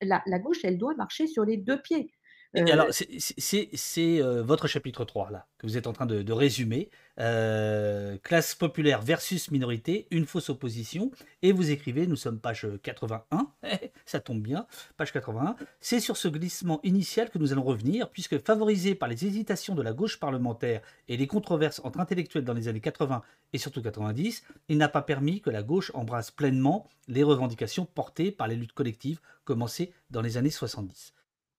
La 0.00 0.38
gauche, 0.38 0.64
elle 0.64 0.78
doit 0.78 0.94
marcher 0.94 1.26
sur 1.26 1.44
les 1.44 1.56
deux 1.56 1.80
pieds. 1.80 2.12
Et 2.52 2.62
Euh, 2.62 2.72
alors, 2.72 2.88
c'est- 2.90 4.20
euh, 4.20 4.42
votre 4.42 4.66
chapitre 4.66 5.04
3, 5.04 5.30
là, 5.30 5.46
que 5.58 5.66
vous 5.68 5.76
êtes 5.76 5.86
en 5.86 5.92
train 5.92 6.06
de, 6.06 6.22
de 6.22 6.32
résumer. 6.32 6.90
Euh, 7.20 8.16
classe 8.24 8.54
populaire 8.56 9.02
versus 9.02 9.50
minorité, 9.52 10.08
une 10.10 10.26
fausse 10.26 10.48
opposition. 10.50 11.12
Et 11.42 11.52
vous 11.52 11.70
écrivez, 11.70 12.06
nous 12.08 12.16
sommes 12.16 12.40
page 12.40 12.66
81, 12.82 13.48
ça 14.06 14.18
tombe 14.20 14.42
bien, 14.42 14.66
page 14.96 15.12
81. 15.12 15.54
C'est 15.80 16.00
sur 16.00 16.16
ce 16.16 16.26
glissement 16.28 16.80
initial 16.82 17.30
que 17.30 17.38
nous 17.38 17.52
allons 17.52 17.62
revenir, 17.62 18.10
puisque 18.10 18.38
favorisé 18.38 18.94
par 18.96 19.08
les 19.08 19.24
hésitations 19.26 19.74
de 19.76 19.82
la 19.82 19.92
gauche 19.92 20.18
parlementaire 20.18 20.80
et 21.08 21.16
les 21.16 21.26
controverses 21.28 21.80
entre 21.84 22.00
intellectuels 22.00 22.44
dans 22.44 22.54
les 22.54 22.66
années 22.66 22.80
80 22.80 23.22
et 23.52 23.58
surtout 23.58 23.82
90, 23.82 24.42
il 24.68 24.78
n'a 24.78 24.88
pas 24.88 25.02
permis 25.02 25.40
que 25.40 25.50
la 25.50 25.62
gauche 25.62 25.92
embrasse 25.94 26.30
pleinement 26.32 26.88
les 27.06 27.22
revendications 27.22 27.84
portées 27.84 28.32
par 28.32 28.48
les 28.48 28.56
luttes 28.56 28.72
collectives 28.72 29.20
commencées 29.44 29.92
dans 30.10 30.20
les 30.22 30.36
années 30.36 30.50
70. 30.50 31.12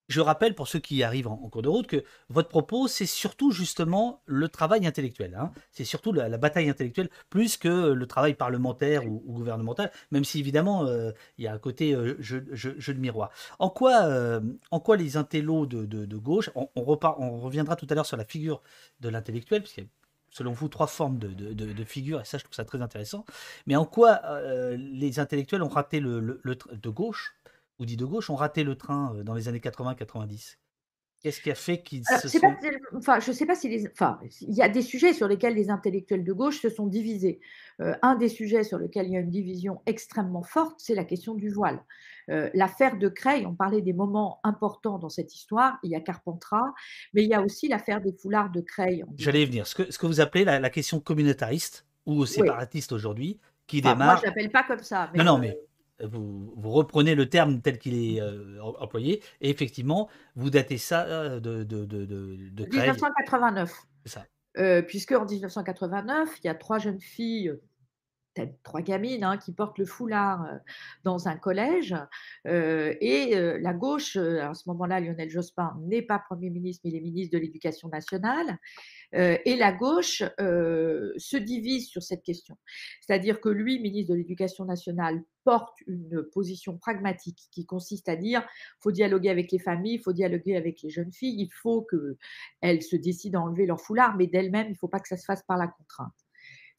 Je 0.08 0.20
rappelle 0.20 0.54
pour 0.54 0.68
ceux 0.68 0.78
qui 0.78 1.02
arrivent 1.02 1.28
en, 1.28 1.36
cours 1.48 1.62
de 1.62 1.68
route 1.68 1.86
que 1.86 2.04
votre 2.28 2.48
propos, 2.48 2.88
c'est 2.88 3.06
surtout 3.06 3.50
justement 3.50 4.22
le 4.26 4.48
travail 4.48 4.86
intellectuel. 4.86 5.34
hein. 5.34 5.52
C'est 5.70 5.84
surtout 5.84 6.12
la, 6.12 6.28
bataille 6.36 6.68
intellectuelle 6.68 7.08
plus 7.30 7.56
que 7.56 7.92
le 7.92 8.06
travail 8.06 8.34
parlementaire 8.34 9.06
ou, 9.06 9.22
ou 9.26 9.32
gouvernemental, 9.32 9.90
même 10.10 10.24
si 10.24 10.40
évidemment 10.40 10.84
euh, 10.86 11.12
il 11.38 11.44
y 11.44 11.46
a 11.46 11.52
un 11.54 11.58
côté 11.58 11.94
euh, 11.94 12.16
jeu, 12.20 12.40
de 12.42 12.98
miroir. 13.00 13.30
En 13.58 13.70
quoi, 13.70 14.02
euh, 14.04 14.40
en 14.70 14.80
quoi 14.80 14.96
les 14.96 15.16
intellos 15.16 15.66
de, 15.66 16.16
gauche, 16.16 16.50
on, 16.54 16.68
repart, 16.76 17.16
on 17.18 17.40
reviendra 17.40 17.76
tout 17.76 17.86
à 17.88 17.94
l'heure 17.94 18.06
sur 18.06 18.16
la 18.16 18.24
figure 18.24 18.62
de 19.00 19.08
l'intellectuel, 19.08 19.62
puisqu'il 19.62 19.84
y 19.84 19.86
a 19.86 19.90
selon 20.30 20.52
vous 20.52 20.68
trois 20.68 20.86
formes 20.86 21.18
de, 21.18 21.28
de, 21.28 21.68
et 21.68 22.24
ça 22.24 22.38
je 22.38 22.44
trouve 22.44 22.54
ça 22.54 22.64
très 22.64 22.80
intéressant, 22.80 23.26
mais 23.66 23.76
en 23.76 23.84
quoi 23.84 24.20
les 24.78 25.18
intellectuels 25.20 25.62
ont 25.62 25.68
raté 25.68 26.00
le, 26.00 26.20
le- 26.20 26.40
le 26.42 26.56
de 26.72 26.88
gauche, 26.88 27.34
ou 27.82 27.84
dit 27.84 27.96
de 27.96 28.04
gauche, 28.06 28.30
ont 28.30 28.36
raté 28.36 28.64
le 28.64 28.76
train 28.76 29.14
euh, 29.16 29.22
dans 29.24 29.34
les 29.34 29.48
années 29.48 29.58
80-90 29.58 30.56
Qu'est-ce 31.20 31.40
qui 31.40 31.52
a 31.52 31.54
fait 31.54 31.80
qu'ils 31.84 32.04
se 32.04 32.10
pas 32.10 32.18
sont... 32.18 32.56
enfin, 32.96 33.20
je 33.20 33.30
ne 33.30 33.36
sais 33.36 33.46
pas 33.46 33.54
si 33.54 33.68
les, 33.68 33.86
enfin, 33.92 34.18
il 34.40 34.54
y 34.54 34.60
a 34.60 34.68
des 34.68 34.82
sujets 34.82 35.12
sur 35.12 35.28
lesquels 35.28 35.54
les 35.54 35.70
intellectuels 35.70 36.24
de 36.24 36.32
gauche 36.32 36.60
se 36.60 36.68
sont 36.68 36.88
divisés. 36.88 37.38
Euh, 37.80 37.94
un 38.02 38.16
des 38.16 38.28
sujets 38.28 38.64
sur 38.64 38.76
lequel 38.76 39.06
il 39.06 39.12
y 39.12 39.16
a 39.16 39.20
une 39.20 39.30
division 39.30 39.82
extrêmement 39.86 40.42
forte, 40.42 40.80
c'est 40.80 40.96
la 40.96 41.04
question 41.04 41.36
du 41.36 41.48
voile. 41.48 41.80
Euh, 42.28 42.50
l'affaire 42.54 42.98
de 42.98 43.08
Creil, 43.08 43.46
on 43.46 43.54
parlait 43.54 43.82
des 43.82 43.92
moments 43.92 44.40
importants 44.42 44.98
dans 44.98 45.10
cette 45.10 45.32
histoire. 45.32 45.78
Il 45.84 45.92
y 45.92 45.94
a 45.94 46.00
Carpentras, 46.00 46.72
mais 47.14 47.22
il 47.22 47.28
y 47.28 47.34
a 47.34 47.42
aussi 47.42 47.68
l'affaire 47.68 48.00
des 48.00 48.12
foulards 48.12 48.50
de 48.50 48.60
Creil. 48.60 49.04
J'allais 49.16 49.42
y 49.42 49.46
venir. 49.46 49.68
Ce 49.68 49.76
que, 49.76 49.92
ce 49.92 49.98
que 49.98 50.06
vous 50.06 50.20
appelez 50.20 50.44
la, 50.44 50.58
la 50.58 50.70
question 50.70 50.98
communautariste 50.98 51.86
ou 52.04 52.22
Oui. 52.22 52.26
séparatiste 52.26 52.90
aujourd'hui, 52.90 53.38
qui 53.68 53.78
Enfin, 53.78 53.94
moi, 53.94 54.04
démarre... 54.06 54.20
je 54.22 54.26
l'appelle 54.26 54.50
pas 54.50 54.64
comme 54.64 54.82
ça. 54.82 55.08
Mais 55.12 55.18
Non, 55.22 55.24
non, 55.24 55.36
euh, 55.36 55.40
mais 55.42 55.58
vous, 56.02 56.52
vous 56.56 56.70
reprenez 56.70 57.14
le 57.14 57.28
terme 57.28 57.60
tel 57.60 57.78
qu'il 57.78 57.94
est 57.94 58.20
euh, 58.20 58.58
em- 58.60 58.74
employé, 58.80 59.22
et 59.40 59.50
effectivement, 59.50 60.08
vous 60.36 60.50
datez 60.50 60.78
ça 60.78 61.04
euh, 61.06 61.40
de, 61.40 61.64
de, 61.64 61.84
de, 61.84 62.04
de, 62.04 62.36
de 62.50 62.64
Creil. 62.64 62.82
1989. 62.82 63.72
C'est 64.04 64.12
ça. 64.12 64.26
Euh, 64.58 64.82
puisque 64.82 65.12
en 65.12 65.24
1989, 65.24 66.38
il 66.42 66.46
y 66.46 66.50
a 66.50 66.54
trois 66.54 66.78
jeunes 66.78 67.00
filles, 67.00 67.54
trois 68.62 68.82
gamines, 68.82 69.24
hein, 69.24 69.36
qui 69.36 69.52
portent 69.52 69.78
le 69.78 69.84
foulard 69.84 70.46
dans 71.04 71.28
un 71.28 71.36
collège. 71.36 71.94
et 72.44 73.34
la 73.60 73.72
gauche, 73.72 74.16
à 74.16 74.54
ce 74.54 74.68
moment-là, 74.68 75.00
Lionel 75.00 75.30
Jospin 75.30 75.76
n'est 75.82 76.02
pas 76.02 76.18
Premier 76.18 76.50
ministre, 76.50 76.82
mais 76.84 76.90
il 76.90 76.96
est 76.96 77.00
ministre 77.00 77.36
de 77.36 77.42
l'Éducation 77.42 77.88
nationale. 77.88 78.58
Et 79.12 79.56
la 79.56 79.72
gauche 79.72 80.22
se 80.38 81.36
divise 81.36 81.88
sur 81.88 82.02
cette 82.02 82.22
question. 82.22 82.56
C'est-à-dire 83.00 83.40
que 83.40 83.48
lui, 83.48 83.80
ministre 83.80 84.12
de 84.12 84.18
l'Éducation 84.18 84.64
nationale, 84.64 85.22
porte 85.44 85.76
une 85.86 86.22
position 86.32 86.78
pragmatique 86.78 87.48
qui 87.50 87.66
consiste 87.66 88.08
à 88.08 88.16
dire 88.16 88.46
faut 88.80 88.92
dialoguer 88.92 89.30
avec 89.30 89.50
les 89.52 89.58
familles, 89.58 89.94
il 89.94 90.02
faut 90.02 90.12
dialoguer 90.12 90.56
avec 90.56 90.82
les 90.82 90.90
jeunes 90.90 91.12
filles, 91.12 91.40
il 91.40 91.50
faut 91.50 91.82
qu'elles 91.82 92.82
se 92.82 92.96
décident 92.96 93.40
à 93.40 93.42
enlever 93.44 93.66
leur 93.66 93.80
foulard, 93.80 94.16
mais 94.16 94.26
d'elles-mêmes, 94.26 94.68
il 94.68 94.72
ne 94.72 94.76
faut 94.76 94.88
pas 94.88 95.00
que 95.00 95.08
ça 95.08 95.16
se 95.16 95.24
fasse 95.24 95.42
par 95.42 95.56
la 95.56 95.68
contrainte. 95.68 96.21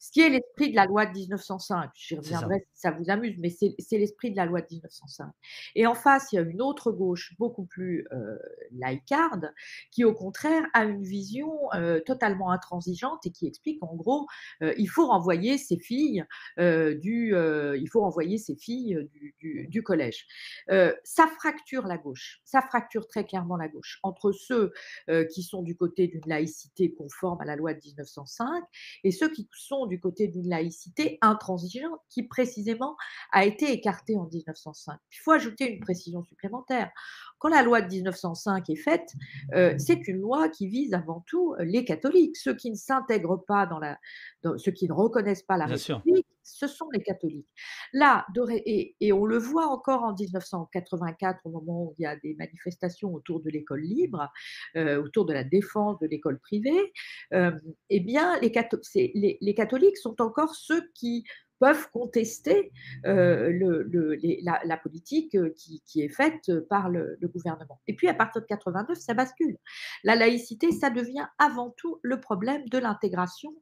Ce 0.04 0.10
qui 0.12 0.20
est 0.20 0.28
l'esprit 0.28 0.68
de 0.70 0.76
la 0.76 0.84
loi 0.84 1.06
de 1.06 1.12
1905, 1.12 1.90
j'y 1.94 2.08
C'est 2.08 2.14
ça. 2.16 2.20
reviendrai 2.36 2.66
si 2.74 2.78
ça 2.78 2.90
vous 2.90 3.08
amuse, 3.08 3.36
mais 3.38 3.48
c'est 3.48 3.96
l'esprit 3.96 4.30
de 4.32 4.36
la 4.36 4.44
loi 4.44 4.60
de 4.60 4.66
1905. 4.70 5.32
Et 5.76 5.86
en 5.86 5.94
face, 5.94 6.30
il 6.30 6.36
y 6.36 6.38
a 6.38 6.42
une 6.42 6.60
autre 6.60 6.92
gauche 6.92 7.32
beaucoup 7.38 7.64
plus 7.64 8.06
euh, 8.12 8.36
laïcarde, 8.72 9.54
qui 9.90 10.04
au 10.04 10.12
contraire 10.12 10.62
a 10.74 10.84
une 10.84 11.02
vision 11.02 11.72
euh, 11.72 12.00
totalement 12.00 12.50
intransigeante 12.50 13.24
et 13.24 13.30
qui 13.30 13.46
explique 13.46 13.82
en 13.82 13.94
gros, 13.94 14.26
euh, 14.60 14.74
il 14.76 14.90
faut 14.90 15.06
renvoyer 15.06 15.56
ces 15.56 15.78
filles 15.78 16.22
du, 16.58 17.34
il 17.34 17.88
faut 17.90 18.02
renvoyer 18.02 18.36
filles 18.58 19.08
du, 19.10 19.34
du- 19.38 19.66
du 19.68 19.82
collège. 19.82 20.26
Ça 20.68 21.26
fracture 21.38 21.86
la 21.86 21.96
gauche, 21.96 22.42
ça 22.44 22.60
fracture 22.60 23.08
très 23.08 23.24
clairement 23.24 23.56
la 23.56 23.68
gauche 23.68 24.00
entre 24.02 24.32
ceux 24.32 24.74
qui 25.32 25.42
sont 25.42 25.62
du 25.62 25.76
côté 25.76 26.08
d'une 26.08 26.26
laïcité 26.26 26.92
conforme 26.92 27.40
à 27.40 27.46
la 27.46 27.56
loi 27.56 27.72
de 27.72 27.80
1905 27.82 28.64
et 29.02 29.10
ceux 29.10 29.30
qui 29.30 29.48
sont 29.52 29.86
du 29.86 29.93
côté 30.00 30.28
d'une 30.28 30.48
laïcité 30.48 31.18
intransigeante 31.22 32.00
qui 32.08 32.22
précisément 32.22 32.96
a 33.32 33.44
été 33.44 33.72
écartée 33.72 34.16
en 34.16 34.26
1905. 34.26 34.98
Il 35.12 35.16
faut 35.16 35.32
ajouter 35.32 35.70
une 35.72 35.80
précision 35.80 36.22
supplémentaire. 36.22 36.90
Quand 37.38 37.48
la 37.48 37.62
loi 37.62 37.82
de 37.82 37.88
1905 37.88 38.70
est 38.70 38.76
faite, 38.76 39.12
euh, 39.54 39.74
c'est 39.78 40.06
une 40.08 40.20
loi 40.20 40.48
qui 40.48 40.68
vise 40.68 40.94
avant 40.94 41.24
tout 41.26 41.54
euh, 41.58 41.64
les 41.64 41.84
catholiques. 41.84 42.36
Ceux 42.36 42.54
qui 42.54 42.70
ne 42.70 42.76
s'intègrent 42.76 43.44
pas 43.46 43.66
dans 43.66 43.78
la, 43.78 43.98
dans- 44.42 44.56
ceux 44.58 44.72
qui 44.72 44.88
ne 44.88 44.92
reconnaissent 44.92 45.42
pas 45.42 45.56
la 45.56 45.66
Bien 45.66 45.76
sûr. 45.76 46.02
Ce 46.44 46.66
sont 46.66 46.88
les 46.92 47.02
catholiques. 47.02 47.48
Là, 47.92 48.26
et, 48.66 49.12
on 49.12 49.24
le 49.24 49.38
voit 49.38 49.66
encore 49.66 50.02
en 50.02 50.14
1984, 50.14 51.40
au 51.44 51.50
moment 51.50 51.84
où 51.84 51.94
il 51.98 52.02
y 52.02 52.06
a 52.06 52.16
des 52.16 52.34
manifestations 52.34 53.12
autour 53.14 53.40
de 53.40 53.50
l'école 53.50 53.80
libre, 53.80 54.30
euh, 54.76 55.02
autour 55.02 55.24
de 55.24 55.32
la 55.32 55.44
défense 55.44 55.98
de 56.00 56.06
l'école 56.06 56.38
privée, 56.38 56.92
euh, 57.32 57.52
eh 57.90 58.00
bien, 58.00 58.38
les 58.40 59.54
catholiques 59.54 59.96
sont 59.96 60.20
encore 60.20 60.54
ceux 60.54 60.90
qui 60.94 61.24
peuvent 61.64 61.88
contester 61.92 62.72
euh, 63.06 63.48
le- 63.50 63.82
le- 63.84 64.14
les- 64.16 64.40
la, 64.42 64.60
la 64.66 64.76
politique 64.76 65.34
euh, 65.34 65.48
qui, 65.56 65.82
qui 65.86 66.02
est 66.02 66.10
faite 66.10 66.46
par 66.68 66.90
le, 66.90 67.16
le 67.22 67.28
gouvernement. 67.28 67.80
Et 67.86 67.94
puis, 67.96 68.06
à 68.06 68.12
partir 68.12 68.42
de 68.42 68.46
89, 68.46 68.98
ça 68.98 69.14
bascule. 69.14 69.56
La 70.02 70.14
laïcité, 70.14 70.72
ça 70.72 70.90
devient 70.90 71.26
avant 71.38 71.70
tout 71.70 72.00
le 72.02 72.20
problème 72.20 72.68
de 72.68 72.76
l'intégration 72.76 73.52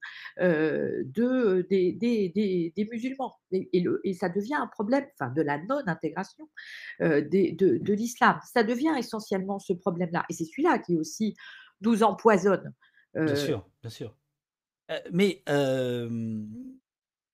euh, 0.40 1.04
de, 1.18 1.64
des, 1.70 1.92
des- 1.92 2.28
des- 2.30 2.72
des 2.76 2.84
musulmans. 2.90 3.36
Et, 3.52 3.68
et 3.72 3.80
le- 3.80 4.00
et 4.02 4.14
ça 4.14 4.28
devient 4.28 4.54
un 4.56 4.66
problème, 4.66 5.06
enfin, 5.20 5.30
de 5.32 5.42
la 5.42 5.58
non-intégration 5.62 6.48
euh, 7.02 7.20
de, 7.20 7.78
de 7.78 7.92
l'islam. 7.94 8.40
Ça 8.52 8.64
devient 8.64 8.94
essentiellement 8.98 9.60
ce 9.60 9.74
problème-là. 9.74 10.24
Et 10.28 10.32
c'est 10.32 10.44
celui-là 10.44 10.78
qui 10.80 10.96
aussi 10.96 11.36
nous 11.82 12.02
empoisonne. 12.02 12.72
Bien 13.14 13.36
sûr, 13.36 13.68
bien 13.80 13.90
sûr. 13.90 14.16
Mais 15.12 15.42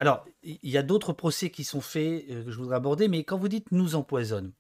alors, 0.01 0.25
il 0.43 0.59
y 0.63 0.79
a 0.79 0.83
d'autres 0.83 1.13
procès 1.13 1.51
qui 1.51 1.65
sont 1.65 1.81
faits 1.81 2.25
euh, 2.31 2.45
que 2.45 2.51
je 2.51 2.57
voudrais 2.57 2.77
aborder, 2.77 3.09
mais 3.09 3.25
quand 3.25 3.37
vous 3.37 3.49
dites 3.49 3.73
nous 3.73 3.95
empoisonne, 3.95 4.53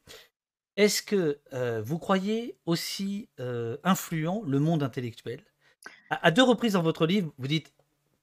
est-ce 0.77 1.03
que 1.03 1.41
euh, 1.53 1.81
vous 1.85 1.99
croyez 1.99 2.59
aussi 2.67 3.29
euh, 3.41 3.77
influent 3.85 4.43
le 4.47 4.59
monde 4.59 4.83
intellectuel? 4.83 5.41
À, 6.11 6.27
à 6.27 6.31
deux 6.31 6.43
reprises 6.43 6.73
dans 6.73 6.83
votre 6.83 7.07
livre, 7.07 7.33
vous 7.39 7.47
dites 7.47 7.73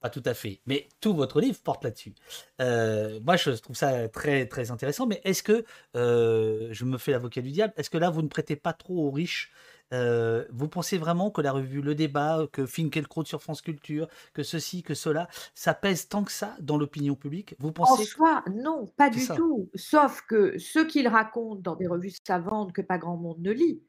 pas 0.02 0.10
tout 0.10 0.24
à 0.26 0.34
fait, 0.34 0.62
mais 0.66 0.88
tout 1.00 1.16
votre 1.16 1.40
livre 1.40 1.58
porte 1.64 1.84
là-dessus. 1.84 2.14
Moi, 2.60 3.38
je 3.38 3.52
trouve 3.60 3.76
ça 3.76 4.08
très 4.10 4.46
très 4.46 4.70
intéressant, 4.70 5.08
mais 5.08 5.20
est-ce 5.24 5.42
que 5.42 5.66
je 5.96 6.86
me 6.86 7.00
fais 7.00 7.12
l'avocat 7.12 7.42
du 7.42 7.50
diable 7.50 7.74
Est-ce 7.76 7.90
que 7.90 7.98
là, 7.98 8.12
vous 8.12 8.22
ne 8.22 8.28
prêtez 8.28 8.56
pas 8.56 8.74
trop 8.74 9.08
aux 9.08 9.12
riches 9.12 9.52
Euh, 9.96 10.46
Vous 10.52 10.68
pensez 10.68 10.98
vraiment 10.98 11.32
que 11.32 11.42
la 11.42 11.52
revue 11.52 11.82
Le 11.82 11.96
Débat, 11.96 12.48
que 12.52 12.66
Finkielkraut 12.66 13.26
sur 13.26 13.42
France 13.42 13.62
Culture, 13.62 14.08
que 14.34 14.44
ceci, 14.44 14.84
que 14.84 14.94
cela, 14.94 15.28
ça 15.54 15.74
pèse 15.74 16.08
tant 16.10 16.24
que 16.24 16.32
ça 16.32 16.56
dans 16.60 16.78
l'opinion 16.78 17.16
publique? 17.16 17.56
Vous 17.60 17.72
En 17.78 17.96
pensez 17.96 18.06
soi, 18.06 18.44
non, 18.54 18.86
pas 18.98 19.10
du 19.10 19.20
ça. 19.20 19.36
tout. 19.36 19.70
Sauf 19.76 20.22
que 20.28 20.58
ce 20.58 20.80
qu'il 20.80 21.08
raconte 21.08 21.62
dans 21.62 21.76
des 21.76 21.88
revues 21.88 22.14
savantes 22.26 22.74
que 22.74 22.82
pas 22.82 22.98
grand 22.98 23.18
monde 23.18 23.40
ne 23.40 23.52
lit, 23.52 23.82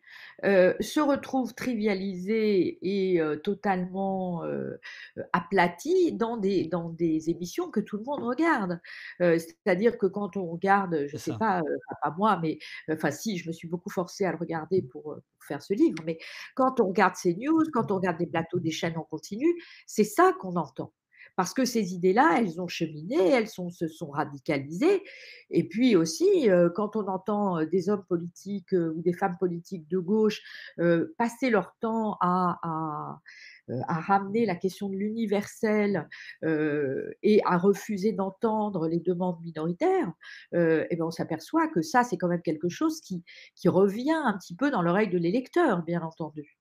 euh, 0.44 0.74
se 0.80 1.00
retrouve 1.00 1.54
trivialisé 1.54 2.78
et 2.82 3.20
euh, 3.20 3.36
totalement 3.36 4.44
euh, 4.44 4.78
aplati 5.32 6.12
dans 6.12 6.36
des, 6.36 6.66
dans 6.66 6.90
des 6.90 7.30
émissions 7.30 7.70
que 7.70 7.80
tout 7.80 7.96
le 7.96 8.04
monde 8.04 8.22
regarde. 8.22 8.80
Euh, 9.20 9.38
C'est-à-dire 9.38 9.98
que 9.98 10.06
quand 10.06 10.36
on 10.36 10.46
regarde, 10.46 11.06
je 11.08 11.16
C'est 11.16 11.18
sais 11.18 11.32
ça. 11.32 11.38
pas, 11.38 11.62
pas 12.02 12.14
moi, 12.18 12.38
mais 12.42 12.58
enfin 12.90 13.10
si, 13.10 13.38
je 13.38 13.48
me 13.48 13.52
suis 13.52 13.68
beaucoup 13.68 13.90
forcée 13.90 14.24
à 14.24 14.32
le 14.32 14.38
regarder 14.38 14.82
pour, 14.82 15.02
pour 15.02 15.44
faire 15.46 15.62
ce 15.62 15.74
livre, 15.74 16.02
mais 16.04 16.18
quand 16.54 16.80
on 16.80 16.88
regarde 16.88 17.14
ces 17.16 17.34
news, 17.34 17.62
quand 17.72 17.90
on 17.90 17.96
regarde 17.96 18.18
des 18.18 18.26
plateaux 18.26 18.58
des 18.60 18.70
chaînes 18.70 18.96
en 18.98 19.04
continu, 19.04 19.46
c'est 19.86 20.04
ça 20.04 20.32
qu'on 20.40 20.56
entend. 20.56 20.92
Parce 21.36 21.52
que 21.52 21.64
ces 21.64 21.94
idées-là, 21.94 22.36
elles 22.38 22.60
ont 22.60 22.68
cheminé, 22.68 23.16
elles 23.16 23.48
sont, 23.48 23.70
se 23.70 23.88
sont 23.88 24.10
radicalisées. 24.10 25.02
Et 25.50 25.68
puis 25.68 25.94
aussi, 25.94 26.50
euh, 26.50 26.70
quand 26.74 26.96
on 26.96 27.06
entend 27.06 27.58
euh, 27.58 27.66
des 27.66 27.88
hommes 27.88 28.04
politiques 28.08 28.72
euh, 28.72 28.94
ou 28.96 29.02
des 29.02 29.12
femmes 29.12 29.36
politiques 29.38 29.88
de 29.88 29.98
gauche 29.98 30.42
passer 31.18 31.50
leur 31.50 31.76
temps 31.80 32.16
à, 32.20 33.20
ramener 33.88 34.46
la 34.46 34.54
question 34.54 34.88
de 34.88 34.94
l'universel 34.94 36.08
et 36.42 37.40
à 37.44 37.58
refuser 37.58 38.12
d'entendre 38.12 38.86
les 38.88 39.00
demandes 39.00 39.40
minoritaires, 39.42 40.12
euh, 40.54 40.86
eh 40.90 40.96
ben 40.96 41.04
on 41.04 41.10
s'aperçoit 41.10 41.68
que 41.68 41.82
ça, 41.82 42.04
c'est 42.04 42.16
quand 42.16 42.28
même 42.28 42.42
quelque 42.42 42.68
chose 42.68 43.00
qui 43.00 43.24
revient 43.68 44.12
un 44.12 44.36
petit 44.38 44.54
peu 44.54 44.70
dans 44.70 44.82
l'oreille 44.82 45.10
de 45.10 45.18
l'électeur, 45.18 45.82
bien 45.82 46.02
entendu. 46.02 46.56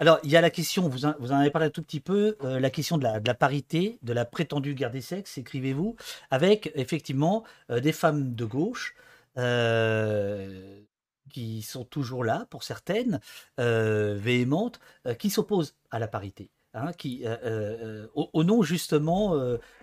Alors, 0.00 0.18
il 0.24 0.30
y 0.30 0.36
a 0.36 0.40
la 0.40 0.48
question, 0.48 0.88
vous 0.88 1.04
en, 1.04 1.12
avez 1.30 1.50
parlé 1.50 1.66
un 1.66 1.70
tout 1.70 1.82
petit 1.82 2.00
peu, 2.00 2.38
euh, 2.42 2.58
la 2.58 2.70
question 2.70 2.96
de 2.96 3.04
la, 3.04 3.34
parité, 3.34 3.98
de 4.02 4.14
la 4.14 4.24
prétendue 4.24 4.74
guerre 4.74 4.90
des 4.90 5.02
sexes, 5.02 5.36
écrivez-vous, 5.36 5.94
avec 6.30 6.72
effectivement 6.74 7.44
euh, 7.68 7.80
des 7.80 7.92
femmes 7.92 8.34
de 8.34 8.44
gauche 8.46 8.94
euh, 9.36 10.80
qui 11.28 11.60
sont 11.60 11.84
toujours 11.84 12.24
là, 12.24 12.46
pour 12.48 12.64
certaines, 12.64 13.20
véhémentes, 13.58 14.80
qui 15.18 15.30
s'opposent 15.30 15.76
à 15.90 15.98
la 15.98 16.08
parité. 16.08 16.50
hein, 16.72 16.92
qui, 16.92 17.24
au, 18.14 18.42
nom 18.42 18.62
justement 18.62 19.36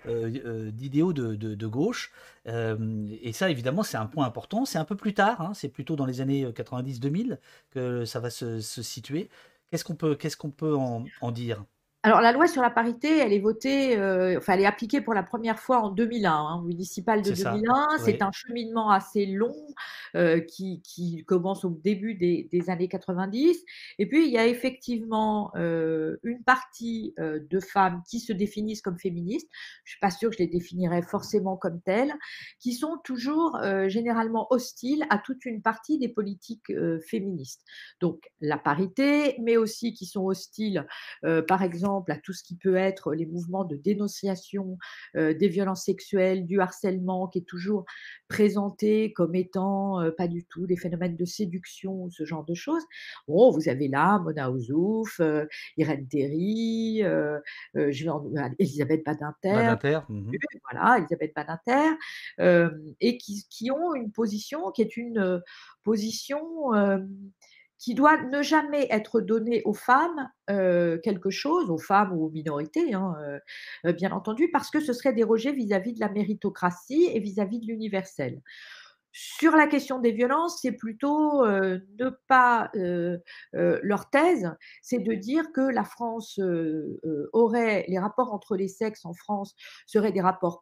d'idéaux 0.06 1.14
de, 1.14 1.68
gauche. 1.68 2.12
Et 2.46 3.32
ça, 3.34 3.50
évidemment, 3.50 3.84
c'est 3.84 3.98
un 3.98 4.08
point 4.08 4.26
important. 4.26 4.66
C'est 4.66 4.78
un 4.80 4.84
peu 4.84 4.98
plus 4.98 5.14
tard, 5.14 5.40
hein, 5.40 5.54
c'est 5.54 5.70
plutôt 5.70 5.96
dans 5.96 6.06
les 6.06 6.20
années 6.20 6.46
90-2000 6.46 7.38
que 7.70 8.04
ça 8.04 8.20
va 8.20 8.30
se 8.30 8.60
situer. 8.60 9.30
Qu'est-ce 9.72 9.84
qu'on 9.84 10.52
peut, 10.52 10.76
en 10.76 11.32
dire? 11.32 11.66
Alors, 12.08 12.22
la 12.22 12.32
loi 12.32 12.48
sur 12.48 12.62
la 12.62 12.70
parité, 12.70 13.18
elle 13.18 13.34
est 13.34 13.40
votée, 13.40 13.98
euh, 13.98 14.38
enfin, 14.38 14.54
elle 14.54 14.62
est 14.62 14.66
appliquée 14.66 15.02
pour 15.02 15.14
la 15.14 15.24
première 15.24 15.60
fois 15.60 15.80
en 15.80 15.90
2001, 15.90 16.32
hein, 16.32 16.64
municipale 16.66 17.22
de 17.22 17.34
2001. 17.34 17.98
C'est 18.06 18.22
un 18.22 18.32
cheminement 18.32 18.90
assez 18.92 19.26
long 19.26 19.54
euh, 20.16 20.40
qui, 20.40 20.82
commence 21.28 21.66
au 21.66 21.70
début 21.70 22.16
des, 22.16 22.70
années 22.70 22.88
90. 22.88 23.62
Et 24.00 24.08
puis, 24.08 24.26
il 24.26 24.32
y 24.32 24.38
a 24.38 24.48
effectivement 24.48 25.52
euh, 25.58 26.16
une 26.24 26.42
partie 26.44 27.14
de 27.18 27.60
femmes 27.60 28.02
qui 28.10 28.22
se 28.22 28.32
définissent 28.32 28.82
comme 28.82 28.98
féministes. 28.98 29.50
Je 29.84 29.90
ne 29.90 29.92
suis 29.92 30.00
pas 30.00 30.10
sûre 30.10 30.30
que 30.30 30.38
je 30.38 30.44
les 30.44 30.48
définirais 30.48 31.02
forcément 31.02 31.58
comme 31.58 31.82
telles, 31.82 32.14
qui 32.62 32.72
sont 32.72 33.00
toujours 33.04 33.60
généralement 33.88 34.48
hostiles 34.50 35.06
à 35.10 35.18
toute 35.18 35.44
une 35.44 35.62
partie 35.62 36.00
des 36.00 36.08
politiques 36.08 36.72
féministes. 37.06 37.66
Donc, 38.00 38.32
la 38.40 38.58
parité, 38.58 39.36
mais 39.42 39.58
aussi 39.58 39.94
qui 39.94 40.06
sont 40.06 40.24
hostiles, 40.24 40.88
par 41.22 41.64
exemple, 41.64 41.97
à 42.10 42.18
tout 42.18 42.34
ce 42.34 42.44
qui 42.44 42.56
peut 42.56 42.76
être 42.76 43.14
les 43.14 43.26
mouvements 43.26 43.66
de 43.66 43.76
dénonciation 43.76 44.78
des 45.16 45.48
violences 45.48 45.86
sexuelles, 45.86 46.46
du 46.46 46.60
harcèlement, 46.60 47.28
qui 47.28 47.40
est 47.40 47.48
toujours 47.48 47.86
présenté 48.28 49.14
comme 49.14 49.36
étant 49.36 50.02
pas 50.18 50.28
du 50.28 50.44
tout 50.46 50.68
des 50.68 50.78
phénomènes 50.78 51.16
de 51.16 51.26
séduction, 51.26 52.10
ce 52.10 52.26
genre 52.26 52.46
de 52.46 52.54
choses. 52.54 52.84
Bon, 53.28 53.52
vous 53.52 53.70
avez 53.70 53.88
là 53.88 54.20
Mona 54.20 54.52
Ouzouf, 54.52 55.22
Irène 55.78 56.08
Théry, 56.08 57.04
Elisabeth 57.76 59.04
Badinter, 59.06 60.00
mmh 60.10 60.32
voilà, 60.72 60.98
Elisabeth 60.98 61.34
Badinter, 61.36 61.96
et 63.00 63.18
qui, 63.18 63.46
qui, 63.50 63.72
ont 63.72 63.96
une 63.96 64.12
position 64.12 64.72
qui 64.72 64.82
est 64.82 64.98
une 64.98 65.42
position 65.84 66.72
qui 67.80 67.96
doit 67.96 68.18
ne 68.24 68.42
jamais 68.42 68.88
être 68.90 69.22
donné 69.22 69.62
aux 69.66 69.74
femmes 69.74 70.30
quelque 70.48 71.30
chose, 71.30 71.70
aux 71.70 71.78
femmes 71.78 72.14
ou 72.14 72.26
aux 72.26 72.30
minorités, 72.32 72.94
hein, 72.94 73.16
bien 73.96 74.12
entendu, 74.12 74.50
parce 74.52 74.70
que 74.72 74.80
ce 74.80 74.94
serait 74.94 75.14
dérogé 75.14 75.52
vis-à-vis 75.52 75.94
de 75.94 76.00
la 76.00 76.10
méritocratie 76.10 77.10
et 77.14 77.20
vis 77.20 77.40
à 77.40 77.46
-vis 77.46 77.60
de 77.62 77.68
l'universel. 77.68 78.42
Sur 79.20 79.56
la 79.56 79.66
question 79.66 79.98
des 79.98 80.12
violences, 80.12 80.60
c'est 80.62 80.74
plutôt 80.74 81.44
ne 81.44 82.10
pas 82.28 82.70
leur 82.74 84.12
thèse, 84.12 84.56
c'est 84.84 85.00
de 85.00 85.14
dire 85.14 85.52
que 85.52 85.62
la 85.62 85.84
France 85.84 86.40
aurait 87.34 87.86
les 87.88 87.98
rapports 87.98 88.32
entre 88.32 88.56
les 88.56 88.68
sexes 88.68 89.06
en 89.06 89.16
France 89.16 89.56
seraient 89.88 90.12
des 90.12 90.22
rapports 90.22 90.62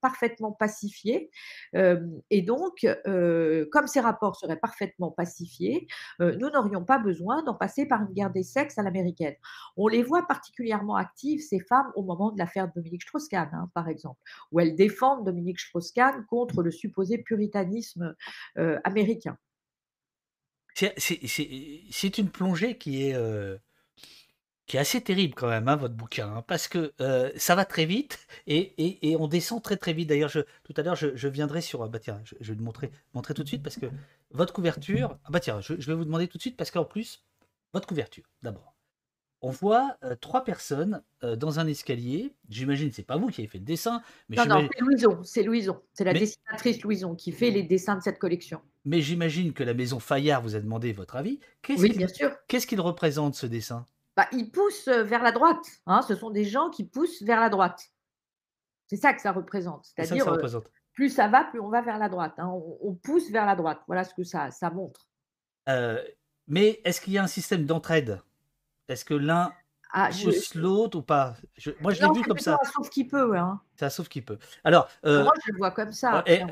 parfaitement 0.00 0.50
pacifiés, 0.52 1.30
et 1.74 2.40
donc 2.40 2.86
comme 3.70 3.86
ces 3.86 4.00
rapports 4.00 4.36
seraient 4.36 4.58
parfaitement 4.58 5.10
pacifiés, 5.10 5.86
nous 6.20 6.48
n'aurions 6.48 6.86
pas 6.86 6.98
besoin 6.98 7.42
d'en 7.42 7.54
passer 7.54 7.84
par 7.84 8.00
une 8.00 8.14
guerre 8.14 8.30
des 8.30 8.44
sexes 8.44 8.78
à 8.78 8.82
l'américaine. 8.82 9.34
On 9.76 9.88
les 9.88 10.02
voit 10.02 10.26
particulièrement 10.26 10.96
actives 10.96 11.42
ces 11.42 11.60
femmes 11.60 11.92
au 11.96 12.02
moment 12.02 12.32
de 12.32 12.38
l'affaire 12.38 12.68
de 12.68 12.72
Dominique 12.76 13.02
Strauss-Kahn, 13.02 13.50
hein, 13.52 13.70
par 13.74 13.88
exemple, 13.90 14.20
où 14.52 14.60
elles 14.60 14.74
défendent 14.74 15.26
Dominique 15.26 15.60
Strauss-Kahn 15.60 16.24
contre 16.30 16.62
le 16.62 16.70
supposé 16.70 17.18
puritanisme 17.18 17.89
américain. 18.84 19.38
C'est 20.74 22.18
une 22.18 22.30
plongée 22.30 22.78
qui 22.78 23.06
est, 23.06 23.14
euh, 23.14 23.58
qui 24.66 24.76
est 24.76 24.80
assez 24.80 25.00
terrible 25.00 25.34
quand 25.34 25.48
même, 25.48 25.68
hein, 25.68 25.76
votre 25.76 25.94
bouquin, 25.94 26.28
hein, 26.36 26.44
parce 26.46 26.68
que 26.68 26.92
euh, 27.00 27.30
ça 27.36 27.54
va 27.54 27.64
très 27.64 27.84
vite 27.84 28.26
et, 28.46 29.08
et, 29.10 29.16
on 29.16 29.26
descend 29.26 29.62
très 29.62 29.76
très 29.76 29.92
vite. 29.92 30.08
D'ailleurs, 30.08 30.30
tout 30.30 30.74
à 30.76 30.82
l'heure, 30.82 30.96
je, 30.96 31.28
viendrai 31.28 31.60
sur... 31.60 31.88
Bah 31.88 31.98
tiens, 31.98 32.20
je, 32.24 32.52
vais 32.52 32.58
le 32.58 32.64
montrer, 32.64 32.90
montrer 33.14 33.34
tout 33.34 33.42
de 33.42 33.48
suite 33.48 33.62
parce 33.62 33.76
que 33.76 33.86
votre 34.30 34.52
couverture... 34.52 35.18
Ah 35.24 35.30
bah 35.30 35.40
tiens, 35.40 35.60
je, 35.60 35.74
je 35.78 35.86
vais 35.86 35.94
vous 35.94 36.04
demander 36.04 36.28
tout 36.28 36.38
de 36.38 36.42
suite 36.42 36.56
parce 36.56 36.70
qu'en 36.70 36.84
plus, 36.84 37.24
votre 37.72 37.86
couverture, 37.86 38.24
d'abord 38.42 38.74
on 39.42 39.50
voit 39.50 39.96
trois 40.20 40.44
personnes 40.44 41.02
dans 41.22 41.58
un 41.58 41.66
escalier. 41.66 42.34
J'imagine, 42.48 42.90
c'est 42.92 43.02
pas 43.02 43.16
vous 43.16 43.28
qui 43.28 43.40
avez 43.40 43.48
fait 43.48 43.58
le 43.58 43.64
dessin, 43.64 44.02
mais 44.28 44.36
non, 44.36 44.44
non, 44.46 44.68
c'est 44.72 44.80
Louison, 44.80 45.22
c'est 45.22 45.42
Louison, 45.42 45.82
c'est 45.94 46.04
la 46.04 46.12
dessinatrice 46.12 46.82
Louison 46.82 47.14
qui 47.14 47.32
fait 47.32 47.50
les 47.50 47.62
dessins 47.62 47.96
de 47.96 48.02
cette 48.02 48.18
collection. 48.18 48.60
Mais 48.84 49.00
j'imagine 49.00 49.52
que 49.52 49.62
la 49.62 49.74
maison 49.74 50.00
Fayard 50.00 50.42
vous 50.42 50.56
a 50.56 50.60
demandé 50.60 50.92
votre 50.92 51.16
avis. 51.16 51.38
oui, 51.68 51.96
bien 51.96 52.08
sûr. 52.08 52.30
Qu'est-ce 52.48 52.66
qu'il 52.66 52.80
représente 52.80 53.34
ce 53.34 53.46
dessin? 53.46 53.84
Bah, 54.16 54.26
Il 54.32 54.50
pousse 54.50 54.88
vers 54.88 55.22
la 55.22 55.32
droite. 55.32 55.64
Hein. 55.86 56.02
ce 56.02 56.14
sont 56.14 56.30
des 56.30 56.44
gens 56.44 56.70
qui 56.70 56.84
poussent 56.84 57.22
vers 57.22 57.40
la 57.40 57.48
droite. 57.48 57.90
C'est 58.86 58.96
ça 58.96 59.12
que 59.12 59.20
ça 59.20 59.32
représente. 59.32 59.84
C'est-à-dire, 59.84 60.26
plus 60.92 61.10
ça 61.10 61.28
va, 61.28 61.44
plus 61.44 61.60
on 61.60 61.68
va 61.68 61.80
vers 61.80 61.98
la 61.98 62.08
droite. 62.08 62.34
Hein. 62.38 62.50
On, 62.82 62.94
pousse 62.94 63.30
vers 63.30 63.46
la 63.46 63.54
droite. 63.54 63.80
Voilà 63.86 64.04
ce 64.04 64.14
que 64.14 64.24
ça, 64.24 64.50
ça 64.50 64.70
montre. 64.70 65.08
mais 66.46 66.80
est-ce 66.84 67.00
qu'il 67.00 67.12
y 67.12 67.18
a 67.18 67.22
un 67.22 67.28
système 67.28 67.64
d'entraide? 67.64 68.20
Est-ce 68.90 69.04
que 69.04 69.14
l'un 69.14 69.52
ah, 69.92 70.10
pousse 70.22 70.54
l'autre 70.54 70.98
ou 70.98 71.02
pas? 71.02 71.36
Moi, 71.80 71.92
je 71.92 72.02
l'ai 72.02 72.12
vu 72.12 72.22
comme 72.22 72.38
ça. 72.38 72.58
Sauf 72.74 72.90
qui 72.90 73.04
peut, 73.04 73.36
hein. 73.36 73.60
Ça, 73.76 73.90
sauf 73.90 74.08
qui 74.08 74.20
peut. 74.20 74.38
Alors, 74.62 74.88
euh, 75.04 75.24
moi, 75.24 75.32
je 75.44 75.52
le 75.52 75.58
vois 75.58 75.70
comme 75.70 75.92
ça. 75.92 76.22
Et, 76.26 76.42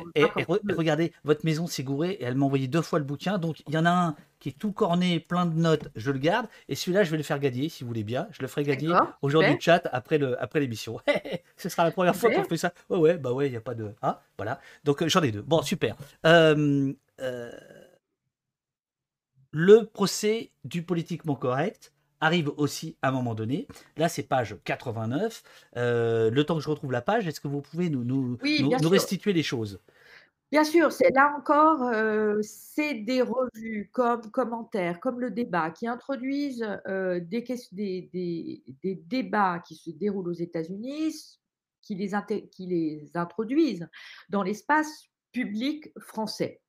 regardez, 0.73 1.13
votre 1.25 1.45
maison 1.45 1.67
s'est 1.67 1.85
gourée 1.85 2.13
et 2.13 2.25
elle 2.25 2.35
m'a 2.35 2.47
envoyé 2.47 2.67
deux 2.69 2.83
fois 2.83 2.99
le 2.99 3.05
bouquin. 3.05 3.39
Donc, 3.39 3.63
il 3.67 3.75
y 3.75 3.79
en 3.79 3.85
a 3.85 3.91
un 3.91 4.17
qui 4.41 4.51
est 4.51 4.59
tout 4.59 4.73
corné, 4.73 5.21
plein 5.21 5.47
de 5.47 5.55
notes. 5.55 5.89
Je 5.95 6.11
le 6.11 6.19
garde. 6.19 6.47
Et 6.69 6.75
celui-là, 6.75 7.05
je 7.05 7.11
vais 7.11 7.17
le 7.17 7.23
faire 7.23 7.39
gagner, 7.39 7.69
si 7.69 7.85
vous 7.85 7.89
voulez 7.89 8.05
bien. 8.05 8.29
Je 8.31 8.43
le 8.43 8.49
ferai 8.49 8.65
gagner 8.65 8.93
au 9.23 9.29
jour 9.29 9.43
du 9.43 9.57
chat 9.61 9.89
après 9.93 10.19
le 10.19 10.41
après 10.43 10.61
l'émission. 10.61 10.99
Ce 11.57 11.69
sera 11.69 11.85
la 11.85 11.91
première 11.91 12.17
fois 12.17 12.33
qu'on 12.33 12.45
fait 12.45 12.57
ça. 12.57 12.73
Ouais, 12.89 12.99
ouais, 12.99 13.19
bah 13.19 13.33
ouais, 13.33 13.47
il 13.47 13.51
n'y 13.51 13.57
a 13.57 13.61
pas 13.61 13.75
de. 13.75 13.95
Ah, 14.03 14.23
voilà. 14.37 14.61
Donc, 14.85 15.03
euh, 15.03 15.09
j'en 15.09 15.23
ai 15.23 15.33
deux. 15.33 15.43
Bon, 15.43 15.63
super. 15.63 15.97
Euh, 16.27 16.93
le 19.51 19.85
procès 19.87 20.53
du 20.65 20.83
politiquement 20.83 21.35
correct 21.35 21.93
arrive 22.21 22.51
aussi 22.57 22.97
à 23.03 23.09
un 23.09 23.13
moment 23.13 23.35
donné. 23.35 23.67
Là, 23.97 24.09
c'est 24.09 24.23
page 24.23 24.57
89. 24.65 25.43
Euh, 25.77 26.31
le 26.31 26.45
temps 26.45 26.57
que 26.57 26.63
je 26.63 26.69
retrouve 26.69 26.93
la 26.93 27.03
page, 27.03 27.27
est-ce 27.27 27.41
que 27.41 27.49
vous 27.49 27.61
pouvez 27.61 27.91
nous, 27.91 28.05
nous, 28.05 28.39
nous, 28.43 28.89
restituer 28.89 29.33
les 29.33 29.43
choses? 29.43 29.81
Bien 30.51 30.65
sûr, 30.65 30.93
c'est 30.93 31.11
là 31.11 31.35
encore, 31.37 31.83
euh, 31.83 32.39
c'est 32.41 32.95
des 32.95 33.21
revues 33.21 33.91
comme 33.93 34.31
commentaires, 34.31 34.99
comme 34.99 35.21
le 35.21 35.31
débat, 35.31 35.71
qui 35.71 35.87
introduisent 35.87 36.67
euh, 36.87 37.21
des, 37.21 37.45
des, 37.73 38.09
des, 38.11 38.63
des, 38.83 38.95
débats 38.95 39.59
qui 39.59 39.75
se 39.75 39.91
déroulent 39.91 40.29
aux 40.29 40.33
États-Unis, 40.33 41.39
qui 41.83 41.95
les, 41.97 42.49
qui 42.51 42.67
les 42.67 43.11
introduisent 43.15 43.89
dans 44.31 44.43
l'espace 44.43 45.11
public 45.33 45.93
français. 46.01 46.61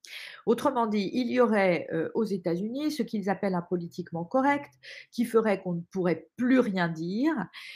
Autrement 0.45 0.87
dit, 0.87 1.09
il 1.13 1.31
y 1.31 1.39
aurait 1.39 1.87
euh, 1.91 2.09
aux 2.15 2.23
États-Unis 2.23 2.91
ce 2.91 3.03
qu'ils 3.03 3.29
appellent 3.29 3.55
un 3.55 3.61
politiquement 3.61 4.25
correct, 4.25 4.71
qui 5.11 5.25
ferait 5.25 5.61
qu'on 5.61 5.73
ne 5.73 5.81
pourrait 5.91 6.27
plus 6.37 6.59
rien 6.59 6.87
dire, 6.87 7.33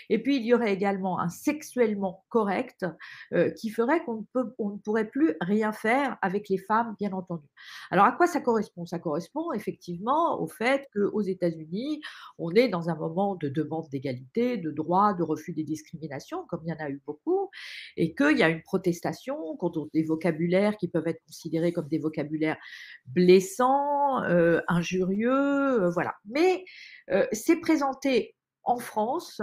et 0.10 0.22
puis 0.22 0.38
il 0.38 0.44
y 0.44 0.54
aurait 0.54 0.74
également 0.74 1.20
un 1.20 1.30
sexuellement 1.30 2.24
correct, 2.30 2.86
euh, 3.34 3.52
qui 3.52 3.70
ferait 3.70 4.04
qu'on 4.04 4.26
ne, 4.36 4.44
ne, 4.44 4.78
pourrait 4.78 5.10
plus 5.10 5.36
rien 5.42 5.72
faire 5.72 6.18
avec 6.22 6.50
les 6.50 6.58
femmes, 6.58 6.96
bien 7.00 7.12
entendu. 7.12 7.48
Alors 7.92 8.06
à 8.06 8.12
quoi 8.12 8.28
ça 8.28 8.42
correspond? 8.42 8.86
Ça 8.86 9.00
correspond 9.00 9.52
effectivement 9.52 10.42
au 10.42 10.48
fait 10.48 10.88
qu'aux 10.94 11.22
États-Unis, 11.22 12.02
on 12.38 12.52
est 12.52 12.70
dans 12.70 12.90
un 12.90 12.96
moment 12.96 13.36
de 13.36 13.50
demande 13.50 13.90
d'égalité, 13.90 14.58
de 14.58 14.72
droit, 14.72 15.14
de 15.14 15.24
refus 15.24 15.54
des 15.54 15.64
discriminations, 15.64 16.46
comme 16.50 16.62
il 16.66 16.70
y 16.70 16.74
en 16.74 16.84
a 16.84 16.90
eu 16.90 17.02
beaucoup, 17.06 17.50
et 17.98 18.16
qu'il 18.16 18.38
y 18.38 18.44
a 18.44 18.50
une 18.50 18.62
protestation 18.62 19.56
contre 19.58 19.90
des 19.94 20.04
vocabulaires 20.04 20.73
qui 20.78 20.88
peuvent 20.88 21.08
être 21.08 21.22
considérés 21.26 21.74
comme 21.74 21.88
des 21.88 22.00
vocabulaires 22.00 22.24
vocabulaire 22.24 22.58
blessant, 23.06 24.24
euh, 24.24 24.62
injurieux, 24.68 25.84
euh, 25.84 25.90
voilà. 25.90 26.16
Mais 26.26 26.64
euh, 27.12 27.26
c'est 27.32 27.60
présenté 27.60 28.36
en 28.64 28.78
France 28.78 29.42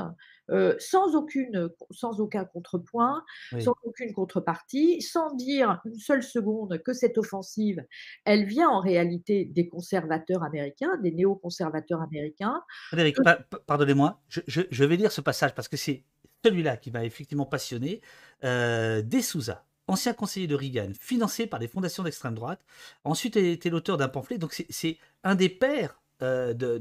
sans, 0.78 1.14
aucune, 1.14 1.68
sans 1.92 2.18
aucun 2.20 2.44
contrepoint, 2.44 3.22
sans 3.60 3.74
aucune 3.84 4.12
contrepartie, 4.12 5.00
sans 5.00 5.32
dire 5.34 5.80
une 5.84 5.94
seule 5.94 6.24
seconde 6.24 6.82
que 6.82 6.92
cette 6.92 7.18
offensive, 7.18 7.84
elle 8.24 8.46
vient 8.46 8.68
en 8.68 8.80
réalité 8.80 9.44
des 9.44 9.68
conservateurs 9.68 10.42
américains, 10.42 10.96
des 11.02 11.12
néoconservateurs 11.12 12.00
américains. 12.00 12.62
Frédéric, 12.88 13.18
pardonnez-moi, 13.66 14.20
je, 14.28 14.84
vais 14.84 14.96
lire 14.96 15.12
ce 15.12 15.20
passage 15.20 15.54
parce 15.54 15.68
que 15.68 15.76
c'est 15.76 16.02
celui-là 16.44 16.78
qui 16.78 16.90
m'a 16.90 17.04
effectivement 17.04 17.46
passionné. 17.46 18.00
Euh, 18.42 19.02
Souza 19.20 19.66
ancien 19.90 20.12
conseiller 20.12 20.46
de 20.46 20.54
Reagan, 20.54 20.92
financé 20.98 21.46
par 21.46 21.60
des 21.60 21.68
fondations 21.68 22.02
d'extrême 22.02 22.34
droite. 22.34 22.60
Ensuite, 23.04 23.36
il 23.36 23.46
était 23.46 23.70
l'auteur 23.70 23.96
d'un 23.96 24.08
pamphlet. 24.08 24.38
Donc, 24.38 24.64
c'est 24.68 24.98
un 25.24 25.34
des 25.34 25.48
pères 25.48 26.00
euh, 26.22 26.54
de, 26.54 26.78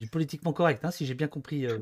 du 0.00 0.08
politiquement 0.08 0.52
correct, 0.52 0.84
hein, 0.84 0.90
si 0.90 1.06
j'ai 1.06 1.14
bien 1.14 1.28
compris 1.28 1.64
euh, 1.64 1.78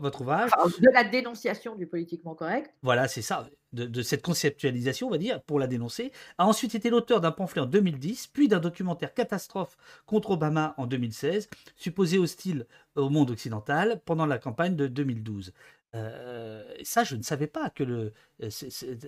votre 0.00 0.22
ouvrage. 0.22 0.50
de 0.50 0.92
la 0.92 1.04
dénonciation 1.04 1.76
du 1.76 1.86
politiquement 1.86 2.34
correct. 2.34 2.74
Voilà, 2.82 3.06
c'est 3.06 3.22
ça, 3.22 3.48
de, 3.72 4.02
cette 4.02 4.22
conceptualisation, 4.22 5.06
on 5.06 5.10
va 5.10 5.18
dire, 5.18 5.40
pour 5.42 5.60
la 5.60 5.68
dénoncer. 5.68 6.10
A 6.38 6.46
ensuite 6.46 6.74
été 6.74 6.90
l'auteur 6.90 7.20
d'un 7.20 7.30
pamphlet 7.30 7.60
en 7.62 7.66
2010, 7.66 8.26
puis 8.28 8.48
d'un 8.48 8.58
documentaire 8.58 9.14
catastrophe 9.14 9.76
contre 10.06 10.32
Obama 10.32 10.74
en 10.78 10.86
2016, 10.86 11.48
supposé 11.76 12.18
hostile 12.18 12.66
au 12.96 13.08
monde 13.08 13.30
occidental 13.30 14.00
pendant 14.04 14.26
la 14.26 14.38
campagne 14.38 14.74
de 14.74 14.88
2012. 14.88 15.52
Euh, 15.94 16.62
ça, 16.82 17.04
je 17.04 17.16
ne 17.16 17.22
savais 17.22 17.46
pas 17.46 17.70
que 17.70 17.82
le, 17.82 18.12
euh, 18.42 18.50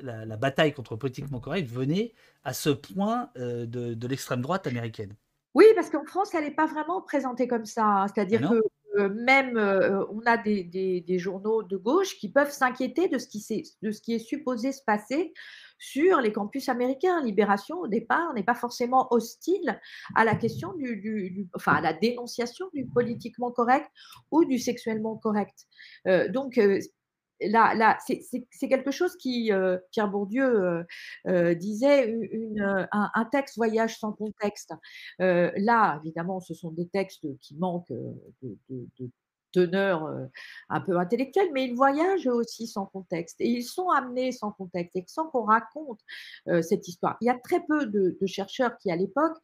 la, 0.03 0.37
bataille 0.37 0.72
contre 0.72 0.95
le 0.95 0.99
politiquement 0.99 1.39
correct 1.39 1.68
venait 1.68 2.12
à 2.45 2.53
ce 2.53 2.70
point 2.70 3.30
euh, 3.37 3.66
de, 3.66 4.07
l'extrême 4.07 4.41
droite 4.43 4.66
américaine. 4.66 5.14
Oui, 5.55 5.66
parce 5.74 5.91
qu'en 5.91 6.05
France, 6.05 6.35
elle 6.35 6.45
n'est 6.45 6.51
pas 6.51 6.66
vraiment 6.66 7.01
présentée 7.01 7.47
comme 7.47 7.66
ça. 7.66 7.85
Hein. 7.85 8.07
C'est-à-dire 8.09 8.41
ah 8.45 8.55
que 8.55 8.61
heu, 8.99 9.09
même, 9.11 9.57
heu, 9.59 10.07
on 10.11 10.20
a 10.26 10.36
des 10.38 11.18
journaux 11.18 11.62
de 11.62 11.76
gauche 11.76 12.16
qui 12.18 12.30
peuvent 12.30 12.51
s'inquiéter 12.53 13.09
de 13.09 13.18
ce 13.18 13.26
qui 13.28 13.45
de 13.82 13.90
ce 13.90 14.01
qui 14.03 14.14
est 14.14 14.18
supposé 14.18 14.72
se 14.72 14.82
passer 14.84 15.32
sur 15.78 16.20
les 16.20 16.32
campus 16.32 16.68
américains. 16.68 17.22
Libération, 17.22 17.78
au 17.80 17.88
départ, 17.88 18.32
n'est 18.34 18.45
pas 18.45 18.55
forcément 18.55 19.09
hostile 19.12 19.80
à 20.14 20.24
la 20.24 20.34
question 20.34 20.72
du 20.74 20.97
du 20.97 21.49
enfin, 21.55 21.74
à 21.74 21.80
la 21.80 21.93
dénonciation 21.93 22.66
du 22.74 22.86
politiquement 22.86 23.51
correct 23.51 23.88
ou 24.30 24.45
du 24.45 24.59
sexuellement 24.59 25.16
correct. 25.16 25.66
Heu, 26.07 26.28
donc 26.30 26.59
là 27.51 27.99
c'est 28.07 28.68
quelque 28.68 28.90
chose 28.90 29.16
qui, 29.16 29.53
heu, 29.53 29.80
Pierre 29.93 30.09
Bourdieu, 30.11 30.45
heu 30.45 30.86
heu, 31.28 31.55
disait 31.57 32.14
un 32.93 33.24
texte 33.32 33.57
voyage 33.57 33.99
sans 33.99 34.12
contexte. 34.12 34.72
Là, 35.18 36.01
évidemment, 36.05 36.40
ce 36.40 36.55
sont 36.55 36.70
des 36.72 36.88
textes 36.88 37.26
qui 37.40 37.57
manquent, 37.57 37.93
de 38.43 39.11
teneur, 39.53 40.11
un 40.68 40.80
peu 40.80 40.98
intellectuelle, 40.98 41.50
mais 41.53 41.66
ils 41.66 41.74
voyagent 41.74 42.26
aussi 42.26 42.66
sans 42.66 42.86
contexte 42.86 43.40
et 43.40 43.48
ils 43.48 43.62
sont 43.62 43.88
amenés 43.90 44.32
sans 44.32 44.50
contexte 44.53 44.96
et 44.96 45.05
sans 45.07 45.28
qu'on 45.28 45.44
raconte, 45.44 46.00
cette 46.62 46.88
histoire. 46.88 47.16
Il 47.20 47.26
y 47.26 47.30
a 47.30 47.38
très 47.38 47.64
peu 47.64 47.86
de 47.86 48.26
chercheurs 48.26 48.76
qui, 48.78 48.90
à 48.90 48.96
l'époque, 48.96 49.36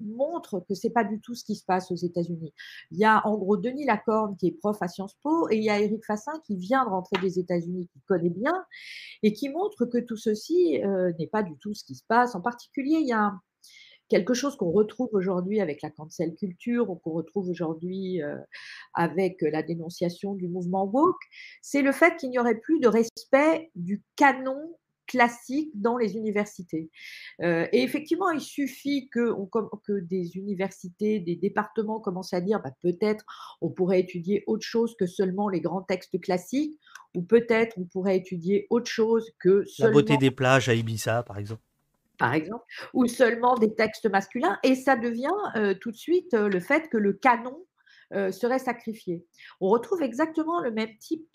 montrent 0.00 0.60
que 0.68 0.74
c'est 0.74 0.90
pas 0.90 1.04
du 1.04 1.20
tout 1.20 1.34
ce 1.34 1.44
qui 1.44 1.54
se 1.54 1.64
passe 1.64 1.90
aux 1.90 1.96
États-Unis. 1.96 2.54
Il 2.90 2.98
y 2.98 3.04
a 3.04 3.26
en 3.26 3.36
gros 3.36 3.56
Denis 3.56 3.84
Lacorne 3.84 4.36
qui 4.36 4.48
est 4.48 4.58
prof 4.58 4.76
à 4.80 4.88
Sciences 4.88 5.16
Po 5.22 5.48
et 5.50 5.56
il 5.56 5.64
y 5.64 5.70
a 5.70 5.80
Éric 5.80 6.04
Fassin 6.04 6.32
qui 6.44 6.56
vient 6.56 6.84
de 6.84 6.90
rentrer 6.90 7.20
des 7.20 7.38
États-Unis, 7.38 7.88
qui 7.92 8.00
connaît 8.02 8.30
bien 8.30 8.64
et 9.22 9.32
qui 9.32 9.48
montre 9.48 9.84
que 9.86 9.98
tout 9.98 10.16
ceci, 10.16 10.80
n'est 11.18 11.28
pas 11.28 11.42
du 11.42 11.56
tout 11.58 11.74
ce 11.74 11.84
qui 11.84 11.94
se 11.94 12.04
passe. 12.08 12.34
En 12.34 12.40
particulier, 12.40 12.98
il 13.00 13.08
y 13.08 13.12
a 13.12 13.32
quelque 14.08 14.34
chose 14.34 14.56
qu'on 14.56 14.70
retrouve 14.70 15.08
aujourd'hui 15.12 15.60
avec 15.60 15.82
la 15.82 15.90
cancel 15.90 16.34
culture 16.34 16.90
ou 16.90 16.96
qu'on 16.96 17.12
retrouve 17.12 17.48
aujourd'hui, 17.48 18.22
heu, 18.22 18.38
avec 18.94 19.38
la 19.42 19.62
dénonciation 19.62 20.34
du 20.34 20.48
mouvement 20.48 20.84
woke, 20.84 21.16
c'est 21.62 21.82
le 21.82 21.92
fait 21.92 22.16
qu'il 22.16 22.30
n'y 22.30 22.38
aurait 22.38 22.58
plus 22.58 22.80
de 22.80 22.88
respect 22.88 23.70
du 23.74 24.02
canon 24.16 24.76
classique 25.06 25.70
dans 25.74 25.96
les 25.96 26.16
universités. 26.16 26.90
Heu 27.42 27.68
et 27.72 27.82
effectivement, 27.82 28.30
il 28.30 28.40
suffit 28.40 29.08
que 29.10 29.32
on 29.32 29.46
com 29.46 29.68
que 29.86 30.00
des 30.00 30.36
universités, 30.36 31.20
des 31.20 31.36
départements 31.36 32.00
commencent 32.00 32.34
à 32.34 32.40
dire: 32.40 32.60
«Bah, 32.62 32.72
peut-être 32.82 33.24
on 33.60 33.70
pourrait 33.70 34.00
étudier 34.00 34.42
autre 34.46 34.66
chose 34.66 34.96
que 34.98 35.06
seulement 35.06 35.48
les 35.48 35.60
grands 35.60 35.82
textes 35.82 36.20
classiques» 36.20 36.78
ou 37.14 37.22
peut-être 37.22 37.78
on 37.78 37.84
pourrait 37.86 38.16
étudier 38.18 38.66
autre 38.70 38.90
chose 38.90 39.30
que 39.40 39.64
La 39.78 39.88
beauté 39.88 40.16
seulement 40.16 40.18
des 40.18 40.30
plages 40.30 40.68
à 40.68 40.74
Ibiza, 40.74 41.22
par 41.22 41.38
exemple. 41.38 41.62
Par 42.18 42.34
exemple, 42.34 42.64
ou 42.94 43.06
seulement 43.06 43.54
des 43.56 43.74
textes 43.74 44.08
masculins 44.10 44.58
et 44.62 44.74
ça 44.74 44.96
devient, 44.96 45.28
heu, 45.56 45.74
tout 45.78 45.90
de 45.90 45.96
suite, 45.96 46.34
heu, 46.34 46.48
le 46.48 46.60
fait 46.60 46.88
que 46.88 46.96
le 46.96 47.12
canon, 47.12 47.64
heu, 48.14 48.30
serait 48.32 48.58
sacrifié. 48.58 49.24
On 49.60 49.68
retrouve 49.68 50.02
exactement 50.02 50.60
le 50.60 50.70
même 50.70 50.96
type 50.98 51.26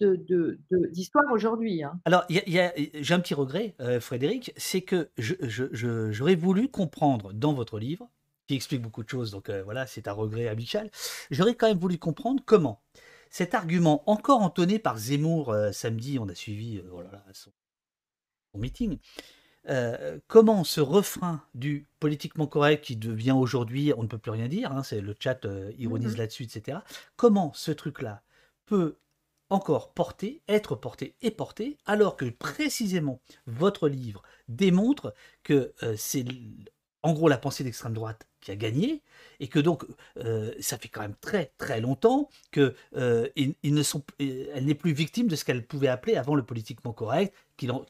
d'histoire 0.91 1.31
aujourd'hui, 1.31 1.83
hein. 1.83 1.99
Alors, 2.05 2.25
j'ai 2.29 2.59
un 3.13 3.19
petit 3.19 3.33
regret, 3.33 3.75
Frédéric, 3.99 4.53
c'est 4.57 4.81
que 4.81 5.09
j'aurais 5.17 6.35
voulu 6.35 6.69
comprendre 6.69 7.33
dans 7.33 7.53
votre 7.53 7.79
livre, 7.79 8.09
qui 8.47 8.55
explique 8.55 8.81
beaucoup 8.81 9.03
de 9.03 9.09
choses, 9.09 9.31
donc 9.31 9.49
voilà, 9.49 9.85
c'est 9.87 10.07
un 10.07 10.13
regret 10.13 10.47
amical. 10.47 10.89
J'aurais 11.29 11.55
quand 11.55 11.67
même 11.67 11.77
voulu 11.79 11.97
comprendre 11.97 12.41
comment 12.45 12.81
cet 13.29 13.53
argument 13.53 14.03
encore 14.09 14.41
entonné 14.41 14.77
par 14.79 14.97
Zemmour, 14.97 15.55
samedi, 15.71 16.19
on 16.19 16.27
a 16.27 16.35
suivi, 16.35 16.81
oh 16.91 17.01
son 17.33 17.51
son 18.53 18.59
meeting. 18.59 18.97
Heu, 19.69 20.21
comment 20.27 20.63
ce 20.63 20.81
refrain 20.81 21.43
du 21.53 21.87
politiquement 21.99 22.47
correct 22.47 22.83
qui 22.83 22.95
devient 22.95 23.31
aujourd'hui 23.33 23.93
on 23.95 24.03
ne 24.03 24.07
peut 24.07 24.17
plus 24.17 24.31
rien 24.31 24.47
dire, 24.47 24.71
hein, 24.71 24.81
c'est 24.83 25.01
le 25.01 25.15
chat, 25.19 25.45
heu, 25.45 25.71
Mmh 25.77 25.77
ironise 25.77 26.17
là-dessus 26.17 26.43
et 26.45 26.49
cetera. 26.49 26.83
Comment 27.15 27.51
ce 27.53 27.71
truc-là 27.71 28.23
peut 28.65 28.97
encore 29.49 29.93
porter, 29.93 30.41
être 30.47 30.75
porté 30.75 31.15
et 31.21 31.29
porté, 31.31 31.77
alors 31.85 32.15
que 32.17 32.25
précisément 32.29 33.21
votre 33.45 33.87
livre 33.89 34.23
démontre 34.47 35.13
que, 35.43 35.73
heu, 35.83 35.95
c'est 35.97 36.25
en 37.03 37.13
gros 37.13 37.27
la 37.29 37.37
pensée 37.39 37.63
d'extrême 37.63 37.93
droite 37.93 38.27
qui 38.41 38.51
a 38.51 38.55
gagné 38.55 39.03
et 39.39 39.47
que 39.47 39.59
donc, 39.59 39.85
ça 40.59 40.77
fait 40.77 40.87
quand 40.87 41.01
même 41.01 41.15
très, 41.21 41.53
très 41.57 41.81
longtemps 41.81 42.29
que, 42.51 42.75
heu, 42.95 43.31
ils 43.35 43.55
ils 43.63 43.73
ne 43.73 43.83
sont 43.83 44.01
p 44.01 44.13
heu, 44.23 44.49
elle 44.53 44.65
n'est 44.65 44.75
plus 44.75 44.93
victime 44.93 45.27
de 45.27 45.35
ce 45.35 45.45
qu'elle 45.45 45.65
pouvait 45.67 45.87
appeler 45.87 46.15
avant 46.15 46.35
le 46.35 46.43
politiquement 46.43 46.93
correct, 46.93 47.33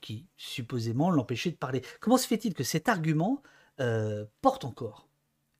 qui 0.01 0.27
supposément 0.37 1.09
l'empêchait 1.11 1.51
de 1.51 1.55
parler. 1.57 1.81
Comment 1.99 2.17
se 2.17 2.27
fait-il 2.27 2.53
que 2.53 2.63
cet 2.63 2.89
argument, 2.89 3.41
heu, 3.79 4.27
porte 4.41 4.65
encore 4.65 5.07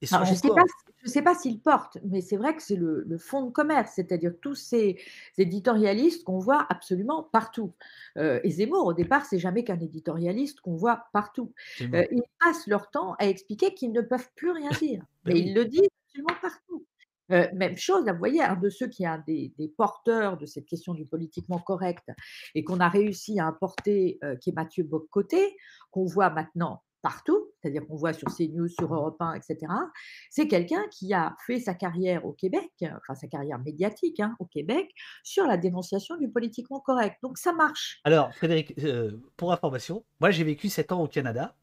et 0.01 0.05
Alors 0.12 0.26
soit 0.26 0.26
je 0.26 0.34
encore 0.34 0.66
je 1.03 1.09
sais 1.09 1.22
pas 1.24 1.34
s'il 1.36 1.59
porte, 1.62 1.97
mais 2.03 2.22
c'est 2.22 2.38
vrai 2.38 2.55
que 2.55 2.62
c'est 2.62 2.76
le 2.76 3.03
le 3.07 3.18
fonds 3.18 3.45
de 3.45 3.51
commerce, 3.51 3.93
c'est-à-dire 3.95 4.34
tous 4.41 4.55
ces 4.55 4.97
éditorialistes 5.38 6.24
qu'on 6.24 6.38
voit 6.38 6.66
absolument 6.70 7.24
partout. 7.24 7.74
Heu 8.18 8.39
et 8.43 8.49
Zemmour, 8.51 8.86
au 8.86 8.93
départ, 8.93 9.26
c'est 9.26 9.39
jamais 9.39 9.64
qu'un 9.64 9.80
éditorialiste 9.80 10.62
qu'on 10.62 10.76
voit 10.76 11.05
partout. 11.14 11.53
Absolument. 11.74 12.07
ils 12.12 12.24
passent 12.39 12.68
leur 12.68 12.89
temps 12.91 13.14
à 13.20 13.28
expliquer 13.28 13.74
qu'ils 13.74 13.91
ne 13.93 14.01
peuvent 14.01 14.30
plus 14.36 14.51
rien 14.51 14.74
dire, 14.74 15.03
Bah 15.26 15.32
mais 15.32 15.39
ils 15.39 15.53
le 15.53 15.66
disent 15.66 15.88
absolument 16.07 16.36
partout. 16.41 16.86
Heu, 17.32 17.48
même 17.54 17.78
chose, 17.78 18.06
vous 18.08 18.18
voyez, 18.18 18.42
un 18.42 18.56
de 18.56 18.70
ceux 18.70 18.88
qui 18.88 19.04
est 19.04 19.08
un 19.08 19.24
des 19.26 19.74
porteurs 19.78 20.38
de 20.38 20.46
cette 20.46 20.66
question 20.66 20.94
du 20.94 21.06
politiquement 21.06 21.60
correct 21.60 22.10
et 22.56 22.64
qu'on 22.64 22.80
a 22.80 22.90
réussi 22.90 23.40
à 23.40 23.46
importer, 23.46 24.20
heu, 24.24 24.36
qui 24.38 24.50
est 24.50 24.54
Mathieu 24.54 24.84
Bock-Côté, 24.84 25.56
qu'on 25.92 26.06
voit 26.06 26.30
maintenant 26.30 26.84
partout, 27.02 27.50
c'est-à-dire 27.60 27.86
qu'on 27.88 27.96
voit 27.96 28.14
sur 28.14 28.28
CNews, 28.28 28.68
sur 28.68 28.94
Europe 28.94 29.20
1 29.20 29.34
et 29.34 29.42
cetera. 29.42 29.90
C'est 30.30 30.48
quelqu'un 30.48 30.84
qui 30.92 31.14
a 31.14 31.36
fait 31.48 31.60
sa 31.60 31.74
carrière 31.74 32.26
au 32.26 32.32
Québec, 32.32 32.72
enfin 32.84 33.16
sa 33.16 33.28
carrière 33.28 33.58
médiatique, 33.58 34.20
hein, 34.20 34.36
au 34.40 34.46
Québec, 34.46 34.92
sur 35.24 35.48
la 35.48 35.58
dénonciation 35.58 36.16
du 36.18 36.30
politiquement 36.30 36.80
correct. 36.80 37.18
Donc 37.24 37.40
ça 37.40 37.54
marche. 37.54 38.00
Alors 38.04 38.32
Frédéric, 38.36 38.78
heu, 38.84 39.20
pour 39.36 39.52
information, 39.52 40.06
moi 40.20 40.30
j'ai 40.30 40.44
vécu 40.44 40.70
7 40.70 40.92
ans 40.92 41.02
au 41.02 41.08
Canada 41.08 41.56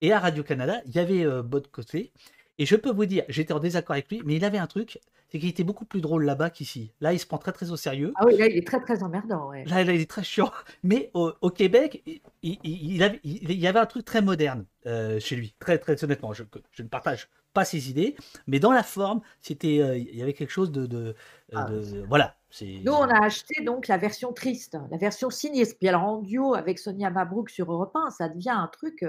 et 0.00 0.12
à 0.12 0.18
Radio-Canada, 0.18 0.80
il 0.86 0.92
y 0.96 0.98
avait, 0.98 1.24
Bock-Côté 1.42 2.12
et 2.60 2.66
je 2.66 2.76
peux 2.76 2.90
vous 2.92 3.06
dire, 3.06 3.24
j'étais 3.28 3.54
en 3.54 3.58
désaccord 3.58 3.94
avec 3.94 4.10
lui, 4.10 4.20
mais 4.24 4.36
il 4.36 4.44
avait 4.44 4.58
un 4.58 4.66
truc, 4.66 5.00
c'est 5.30 5.38
qu'il 5.38 5.48
était 5.48 5.64
beaucoup 5.64 5.86
plus 5.86 6.02
drôle 6.02 6.24
là-bas 6.26 6.50
qu'ici. 6.50 6.92
Là, 7.00 7.14
il 7.14 7.18
se 7.18 7.26
prend 7.26 7.38
très, 7.38 7.52
très 7.52 7.70
au 7.70 7.76
sérieux. 7.76 8.12
Ah 8.16 8.26
oui, 8.26 8.36
là, 8.36 8.46
il 8.46 8.56
est 8.56 8.66
très, 8.66 8.80
très 8.80 9.02
emmerdant, 9.02 9.48
ouais. 9.48 9.64
Là 9.64 9.82
là, 9.82 9.92
il 9.94 10.00
est 10.02 10.10
très 10.10 10.22
chiant, 10.22 10.52
mais 10.82 11.10
au 11.14 11.32
au 11.40 11.50
Québec, 11.50 12.02
il 12.42 13.02
avait 13.02 13.20
il 13.24 13.52
y 13.58 13.66
avait 13.66 13.78
un 13.78 13.86
truc 13.86 14.04
très 14.04 14.20
moderne, 14.20 14.66
heu, 14.86 15.18
chez 15.18 15.36
lui, 15.36 15.54
très, 15.58 15.78
très 15.78 16.02
honnêtement. 16.04 16.32
Je 16.34 16.42
ne 16.82 16.88
partage 16.88 17.28
pas 17.54 17.64
ses 17.64 17.90
idées, 17.90 18.14
mais 18.46 18.60
dans 18.60 18.72
la 18.72 18.82
forme, 18.82 19.22
c'était, 19.40 19.78
heu, 19.80 19.96
il 19.96 20.14
y 20.16 20.22
avait 20.22 20.34
quelque 20.34 20.50
chose 20.52 20.70
de 20.70 20.86
de, 20.86 21.14
heu, 21.54 21.56
Ah, 21.56 21.64
de 21.64 22.04
voilà, 22.08 22.36
nous, 22.84 22.92
on 22.92 23.08
a 23.08 23.24
acheté 23.24 23.62
donc 23.64 23.88
la 23.88 23.98
version 23.98 24.32
triste, 24.32 24.78
la 24.90 24.96
version 24.96 25.30
sinistre. 25.30 25.76
Puis 25.78 25.88
alors 25.88 26.04
en 26.04 26.18
duo 26.18 26.54
avec 26.54 26.78
Sonia 26.78 27.10
Mabrouk 27.10 27.50
sur 27.50 27.70
Europe 27.72 27.94
1, 27.94 28.10
ça 28.10 28.28
devient 28.28 28.50
un 28.50 28.68
truc, 28.68 29.04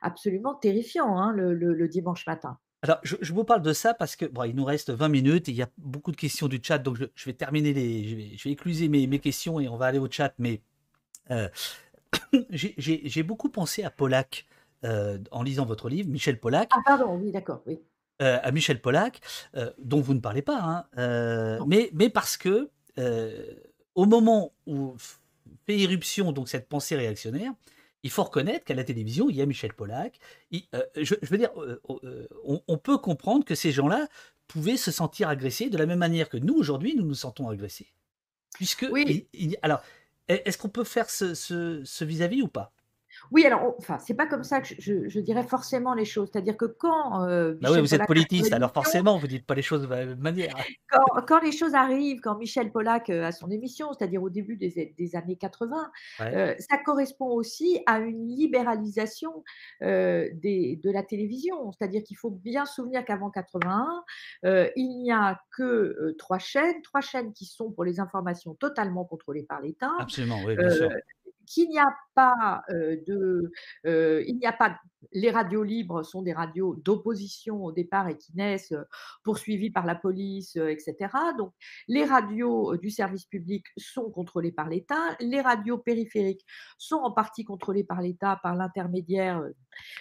absolument 0.00 0.54
terrifiant, 0.54 1.18
hein, 1.18 1.32
le 1.32 1.54
le 1.54 1.74
le 1.74 1.88
dimanche 1.88 2.26
matin. 2.26 2.58
Alors, 2.82 2.98
je 3.02 3.16
je 3.20 3.32
vous 3.34 3.44
parle 3.44 3.60
de 3.62 3.72
ça 3.74 3.92
parce 3.92 4.16
que, 4.16 4.24
bon, 4.24 4.44
il 4.44 4.54
nous 4.56 4.64
reste 4.64 4.90
20 4.90 5.08
minutes 5.10 5.48
et 5.48 5.52
il 5.52 5.56
y 5.58 5.62
a 5.62 5.68
beaucoup 5.76 6.12
de 6.12 6.16
questions 6.16 6.48
du 6.48 6.60
chat, 6.62 6.78
donc 6.78 6.96
je 6.96 7.04
je 7.14 7.24
vais 7.26 7.34
terminer 7.34 7.74
les 7.74 8.08
je 8.08 8.16
vais 8.16 8.36
je 8.38 8.44
vais 8.44 8.52
écluser 8.52 8.88
mes 8.88 9.06
mes 9.06 9.18
questions 9.18 9.60
et 9.60 9.68
on 9.68 9.76
va 9.76 9.86
aller 9.86 9.98
au 9.98 10.10
chat, 10.10 10.32
mais, 10.38 10.62
heu, 11.30 11.50
j'ai 12.50 13.22
beaucoup 13.22 13.50
pensé 13.50 13.84
à 13.84 13.90
Polak, 13.90 14.46
heu, 14.84 15.22
en 15.30 15.42
lisant 15.42 15.66
votre 15.66 15.88
livre, 15.90 16.08
Michel 16.10 16.40
Polak, 16.40 16.70
Ah 16.72 16.80
pardon, 16.84 17.16
oui, 17.16 17.30
d'accord, 17.32 17.62
oui. 17.66 17.80
heu, 18.22 18.38
à 18.42 18.50
Michel 18.52 18.80
Polak, 18.80 19.20
heu, 19.56 19.72
dont 19.78 20.00
vous 20.00 20.14
ne 20.14 20.20
parlez 20.20 20.42
pas, 20.42 20.60
hein, 20.96 21.60
mais 21.66 21.90
mais 21.94 22.10
parce 22.10 22.36
que, 22.36 22.70
au 23.94 24.06
moment 24.06 24.52
où 24.66 24.96
fait 25.66 25.76
irruption 25.76 26.32
donc 26.32 26.48
cette 26.48 26.68
pensée 26.68 26.96
réactionnaire, 26.96 27.52
il 28.02 28.10
faut 28.10 28.24
reconnaître 28.24 28.64
qu'à 28.64 28.74
la 28.74 28.84
télévision, 28.84 29.28
il 29.30 29.36
y 29.36 29.42
a 29.42 29.46
Michel. 29.46 29.72
Il 30.50 30.62
heu, 30.74 30.84
je 30.96 31.14
je 31.22 31.28
veux 31.30 31.38
dire, 31.38 31.50
heu, 31.60 31.80
au 31.84 32.00
heu, 32.04 32.28
on 32.44 32.62
on 32.68 32.78
peut 32.78 32.98
comprendre 32.98 33.44
que 33.44 33.54
ces 33.54 33.72
gens-là 33.72 34.08
pouvaient 34.48 34.76
se 34.76 34.90
sentir 34.90 35.28
agressés 35.28 35.70
de 35.70 35.78
la 35.78 35.86
même 35.86 35.98
manière 35.98 36.28
que 36.28 36.36
nous, 36.36 36.54
aujourd'hui, 36.54 36.94
nous 36.96 37.04
nous 37.06 37.14
sentons 37.14 37.48
agressés. 37.48 37.88
Puisque 38.54 38.86
Oui, 38.88 39.04
il 39.04 39.28
il 39.34 39.58
alors, 39.62 39.82
est 40.28 40.42
est-ce 40.48 40.58
qu'on 40.58 40.68
peut 40.70 40.84
faire 40.84 41.10
ce 41.10 42.04
vis-à-vis 42.04 42.42
ou 42.42 42.48
pas? 42.48 42.74
Oui, 43.30 43.44
alors 43.46 43.62
on 43.64 43.74
enfin, 43.78 43.98
c'est 43.98 44.14
pas 44.14 44.26
comme 44.26 44.44
ça 44.44 44.60
que 44.60 44.68
je 44.68 44.74
je 44.80 45.08
je 45.08 45.20
dirais 45.20 45.44
forcément 45.44 45.94
les 45.94 46.04
choses. 46.04 46.28
C'est-à-dire 46.32 46.56
que 46.56 46.64
quand, 46.66 47.26
heu, 47.28 47.60
Bah 47.60 47.70
oui, 47.72 47.80
vous 47.80 47.94
êtes 47.94 48.04
politiste, 48.06 48.52
alors 48.52 48.72
forcément, 48.72 49.16
vous 49.18 49.26
dites 49.26 49.46
pas 49.46 49.54
les 49.54 49.62
choses 49.62 49.82
de 49.82 49.86
la 49.86 50.04
même 50.06 50.18
manière. 50.20 50.56
Quand 50.90 51.22
quand 51.26 51.40
les 51.40 51.52
choses 51.52 51.74
arrivent, 51.74 52.20
quand 52.20 52.36
Michel 52.36 52.72
Polak, 52.72 53.10
heu, 53.10 53.24
a 53.24 53.32
son 53.32 53.50
émission, 53.50 53.92
c'est-à-dire 53.92 54.22
au 54.22 54.30
début 54.30 54.56
des 54.56 55.16
années 55.16 55.36
80, 55.36 55.90
Ouais, 56.18 56.34
heu, 56.34 56.54
ça 56.58 56.78
correspond 56.78 57.26
aussi 57.28 57.80
à 57.86 57.98
une 58.00 58.26
libéralisation, 58.28 59.44
des 59.80 60.80
de 60.82 60.90
la 60.90 61.02
télévision. 61.02 61.72
C'est-à-dire 61.72 62.02
qu'il 62.02 62.16
faut 62.16 62.30
bien 62.30 62.66
se 62.66 62.74
souvenir 62.74 63.04
qu'avant 63.04 63.30
81, 63.30 64.04
heu, 64.44 64.70
il 64.76 64.88
n'y 65.02 65.12
a 65.12 65.40
que, 65.56 66.14
3 66.18 66.38
chaînes, 66.38 66.82
3 66.82 67.00
chaînes 67.00 67.32
qui 67.32 67.44
sont 67.46 67.70
pour 67.72 67.84
les 67.84 68.00
informations 68.00 68.54
totalement 68.54 69.04
contrôlées 69.04 69.44
par 69.44 69.60
l'État, 69.60 69.90
absolument, 69.98 70.42
oui, 70.42 70.56
bien 70.56 70.70
sûr. 70.70 70.96
Qu'il 71.50 71.68
n'y 71.68 71.78
a 71.78 71.92
pas, 72.14 72.62
de, 72.70 73.50
il 73.84 74.36
n'y 74.38 74.46
a 74.46 74.52
pas 74.52 74.78
les 75.12 75.30
radios 75.30 75.62
libres 75.62 76.02
sont 76.02 76.22
des 76.22 76.32
radios 76.32 76.76
d'opposition 76.76 77.64
au 77.64 77.72
départ 77.72 78.08
et 78.08 78.16
qui 78.18 78.34
naissent, 78.36 78.72
heu, 78.72 78.84
poursuivies 79.24 79.70
par 79.70 79.86
la 79.86 79.94
police, 79.94 80.56
heu, 80.56 80.70
et 80.70 80.78
cetera. 80.78 81.32
Donc 81.34 81.52
les 81.88 82.04
radios, 82.04 82.74
heu, 82.74 82.78
du 82.78 82.90
service 82.90 83.24
public 83.26 83.66
sont 83.76 84.10
contrôlées 84.10 84.52
par 84.52 84.68
l'État. 84.68 85.16
Les 85.20 85.40
radios 85.40 85.78
périphériques 85.78 86.44
sont 86.78 86.96
en 86.96 87.12
partie 87.12 87.44
contrôlées 87.44 87.84
par 87.84 88.00
l'État 88.02 88.38
par 88.42 88.54
l'intermédiaire, 88.56 89.42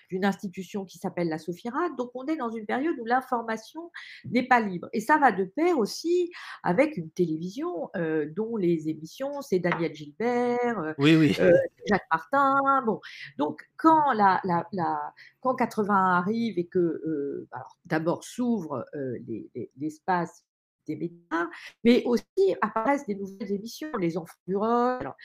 d'une 0.10 0.26
institution 0.26 0.86
qui 0.86 0.98
s'appelle 0.98 1.30
la 1.30 1.38
Sofirat. 1.38 1.90
Donc 1.98 2.12
on 2.16 2.26
est 2.26 2.36
dans 2.38 2.50
une 2.50 2.66
période 2.66 2.96
où 3.00 3.06
l'information 3.06 3.92
n'est 4.26 4.48
pas 4.48 4.60
libre 4.60 4.90
et 4.94 5.00
ça 5.02 5.18
va 5.18 5.32
de 5.32 5.46
pair 5.46 5.78
aussi 5.78 6.32
avec 6.64 6.98
une 6.98 7.10
télévision, 7.12 7.90
dont 8.36 8.58
les 8.58 8.90
émissions, 8.90 9.42
c'est 9.42 9.60
Daniel 9.60 9.94
Gilbert, 9.96 10.96
Oui, 10.98 11.16
oui. 11.16 11.38
Jacques 11.88 12.08
Martin, 12.12 12.84
bon. 12.86 13.00
Donc 13.38 13.62
quand 13.78 14.12
la 14.14 14.42
la 14.44 14.68
la 14.74 14.89
quand 15.42 15.56
81 15.56 15.96
arrive 15.96 16.58
et 16.60 16.68
que, 16.68 17.48
alors 17.52 17.78
d'abord 17.86 18.24
s'ouvre, 18.24 18.86
heu, 18.96 19.14
les 19.28 19.50
les 19.56 19.72
l'espace 19.78 20.46
des 20.88 20.96
médias, 20.96 21.48
mais 21.84 22.04
aussi 22.06 22.24
apparaissent 22.62 23.06
des 23.06 23.14
nouvelles 23.16 23.52
émissions, 23.52 23.92
Les 24.00 24.18
Enfants 24.18 24.34
du 24.48 24.56
rock, 24.56 25.02
alors 25.02 25.16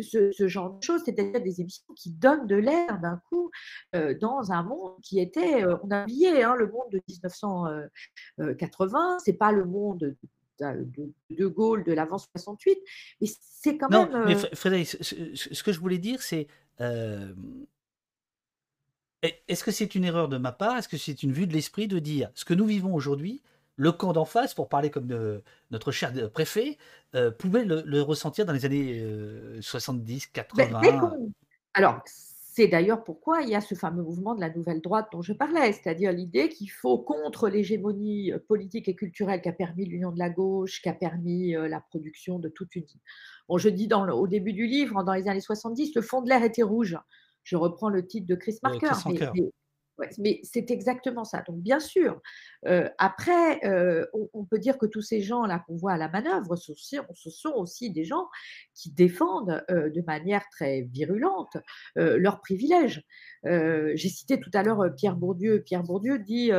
ce 0.00 0.46
genre 0.48 0.74
de 0.78 0.82
choses, 0.82 1.02
c'est-à-dire 1.04 1.40
des 1.42 1.60
émissions 1.60 1.92
qui 1.96 2.10
donnent 2.12 2.46
de 2.46 2.54
l'air 2.56 3.00
d'un 3.00 3.20
coup, 3.28 3.50
heu, 3.96 4.14
dans 4.14 4.52
un 4.52 4.62
monde 4.62 5.00
qui 5.02 5.18
était, 5.20 5.64
on 5.82 5.90
a 5.90 6.02
oublié, 6.04 6.42
hein, 6.44 6.54
le 6.54 6.66
monde 6.68 6.90
de 6.92 7.00
1900, 7.08 7.66
heu 7.68 7.88
heu, 8.40 8.54
80, 8.54 9.18
c'est 9.24 9.32
pas 9.34 9.50
le 9.52 9.64
monde 9.64 10.16
de 11.30 11.46
Gaulle, 11.46 11.84
de 11.84 11.92
l'avant 11.92 12.18
68, 12.18 12.78
mais 13.20 13.28
c'est 13.40 13.76
quand 13.78 13.88
Non, 13.90 14.06
même, 14.10 14.22
mais 14.24 14.34
Frédéric, 14.54 14.88
ce 14.88 15.02
ce 15.02 15.34
ce 15.34 15.54
ce 15.54 15.62
que 15.62 15.72
je 15.72 15.80
voulais 15.80 15.98
dire, 15.98 16.20
c'est, 16.22 16.46
est-ce 19.48 19.64
que 19.64 19.70
c'est 19.72 19.94
une 19.94 20.04
erreur 20.04 20.28
de 20.28 20.38
ma 20.38 20.52
part? 20.52 20.76
Est-ce 20.76 20.88
que 20.88 20.96
c'est 20.96 21.22
une 21.22 21.32
vue 21.32 21.46
de 21.46 21.52
l'esprit 21.52 21.88
de 21.88 21.98
dire: 21.98 22.30
«Ce 22.34 22.44
que 22.44 22.54
nous 22.54 22.66
vivons 22.66 22.94
aujourd'hui, 22.94 23.42
le 23.76 23.90
camp 23.92 24.12
d'en 24.12 24.24
face», 24.24 24.54
pour 24.54 24.68
parler 24.68 24.90
comme, 24.90 25.10
notre 25.70 25.90
cher 25.92 26.12
préfet, 26.32 26.78
heu, 27.14 27.32
pouvait 27.36 27.64
le 27.64 27.82
le 27.84 28.02
ressentir 28.02 28.44
dans 28.46 28.52
les 28.52 28.64
années, 28.64 29.00
heu, 29.00 29.60
Beh, 30.52 30.74
dès 30.80 30.96
70-80? 30.96 30.96
qu'on 30.96 31.32
alors, 31.74 32.00
c'est 32.06 32.66
d'ailleurs 32.66 33.04
pourquoi 33.04 33.42
il 33.42 33.50
y 33.50 33.54
a 33.54 33.60
ce 33.60 33.74
fameux 33.76 34.02
mouvement 34.02 34.34
de 34.34 34.40
la 34.40 34.50
nouvelle 34.50 34.80
droite 34.80 35.08
dont 35.12 35.22
je 35.22 35.32
parlais, 35.32 35.72
c'est-à-dire 35.72 36.10
l'idée 36.12 36.48
qu'il 36.48 36.70
faut 36.70 36.98
contre 36.98 37.48
l'hégémonie, 37.48 38.32
heu, 38.32 38.40
politique 38.40 38.88
et 38.88 38.96
culturelle 38.96 39.40
qui 39.42 39.48
a 39.48 39.52
permis 39.52 39.84
l'union 39.84 40.10
de 40.10 40.18
la 40.18 40.30
gauche, 40.30 40.82
qui 40.82 40.88
a 40.88 40.94
permis, 40.94 41.54
heu, 41.54 41.66
la 41.68 41.80
production 41.80 42.38
de 42.40 42.48
toute 42.48 42.74
une 42.74 42.84
bon, 43.48 43.58
je 43.58 43.68
dis 43.68 43.86
dans 43.86 44.04
le 44.04 44.12
au 44.14 44.26
début 44.26 44.52
du 44.54 44.66
livre, 44.66 45.04
dans 45.04 45.12
les 45.14 45.28
années 45.28 45.40
70, 45.40 45.94
le 45.94 46.02
fond 46.02 46.22
de 46.22 46.28
l'air 46.30 46.42
était 46.42 46.62
rouge. 46.64 46.98
Je 47.48 47.56
reprends 47.56 47.88
le 47.88 48.06
titre 48.06 48.26
de 48.26 48.34
Chris 48.34 48.58
Marker, 48.62 48.92
Chris 48.92 49.02
mais 49.06 49.22
Anker. 49.22 49.34
mais 49.34 49.50
ouais, 49.98 50.10
mais 50.18 50.40
c'est 50.42 50.70
exactement 50.70 51.24
ça. 51.24 51.42
Donc 51.48 51.60
bien 51.62 51.80
sûr, 51.80 52.20
heu, 52.66 52.90
après, 52.98 53.60
heu, 53.66 54.08
on 54.12 54.28
on 54.34 54.44
peut 54.44 54.58
dire 54.58 54.78
que 54.78 54.86
tous 54.86 55.00
ces 55.02 55.20
gens-là 55.22 55.64
qu'on 55.66 55.76
voit 55.76 55.92
à 55.92 55.96
la 55.96 56.08
manœuvre, 56.08 56.56
ce 56.56 56.74
sont 56.74 56.98
ce 57.14 57.30
sont 57.30 57.52
aussi 57.56 57.90
des 57.90 58.04
gens 58.04 58.28
qui 58.74 58.90
défendent, 58.92 59.64
heu, 59.70 59.90
de 59.90 60.02
manière 60.06 60.44
très 60.50 60.82
virulente, 60.82 61.56
leurs 61.96 62.40
privilèges. 62.40 63.02
J'ai 63.44 64.08
cité 64.08 64.38
tout 64.40 64.50
à 64.54 64.62
l'heure, 64.62 64.82
heu, 64.84 64.94
Pierre 64.94 65.16
Bourdieu. 65.16 65.62
Pierre 65.64 65.82
Bourdieu 65.84 66.18
dit, 66.18 66.50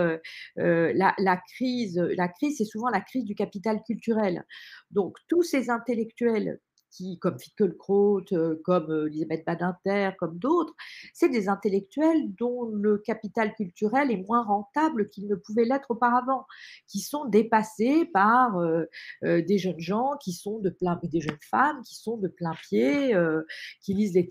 «La 0.56 1.14
la 1.18 1.38
crise, 1.38 1.98
la 2.18 2.28
crise, 2.28 2.58
c'est 2.58 2.66
souvent 2.66 2.90
la 2.90 3.02
crise 3.02 3.26
du 3.26 3.36
capital 3.36 3.82
culturel». 3.86 4.46
Donc 4.92 5.18
tous 5.28 5.44
ces 5.44 5.70
intellectuels 5.70 6.60
qui 6.92 7.20
comme 7.20 7.38
Finkielkraut, 7.40 8.22
heu, 8.34 8.62
comme, 8.64 8.92
heu, 8.92 9.08
Elisabeth 9.08 9.46
Badinter, 9.46 10.12
comme 10.20 10.38
d'autres, 10.40 10.74
c'est 11.14 11.30
des 11.30 11.48
intellectuels 11.50 12.34
dont 12.38 12.66
le 12.66 12.98
capital 12.98 13.54
culturel 13.56 14.12
est 14.12 14.24
moins 14.28 14.44
rentable 14.44 15.10
qu'il 15.10 15.28
ne 15.28 15.36
pouvait 15.36 15.66
l'être 15.66 15.92
auparavant, 15.92 16.46
qui 16.88 17.00
sont 17.00 17.26
dépassés 17.26 18.06
par, 18.14 18.60
heu, 18.60 18.88
des 19.24 19.58
jeunes 19.58 19.80
gens 19.80 20.12
qui 20.24 20.34
sont 20.34 20.60
de 20.60 20.70
plein 20.70 21.00
des 21.04 21.22
jeunes 21.22 21.38
femmes 21.50 21.82
qui 21.84 21.96
sont 21.96 22.18
de 22.18 22.28
plein-pied, 22.28 23.14
heu, 23.16 23.46
qui 23.82 23.94
lisent 23.94 24.14
des 24.14 24.24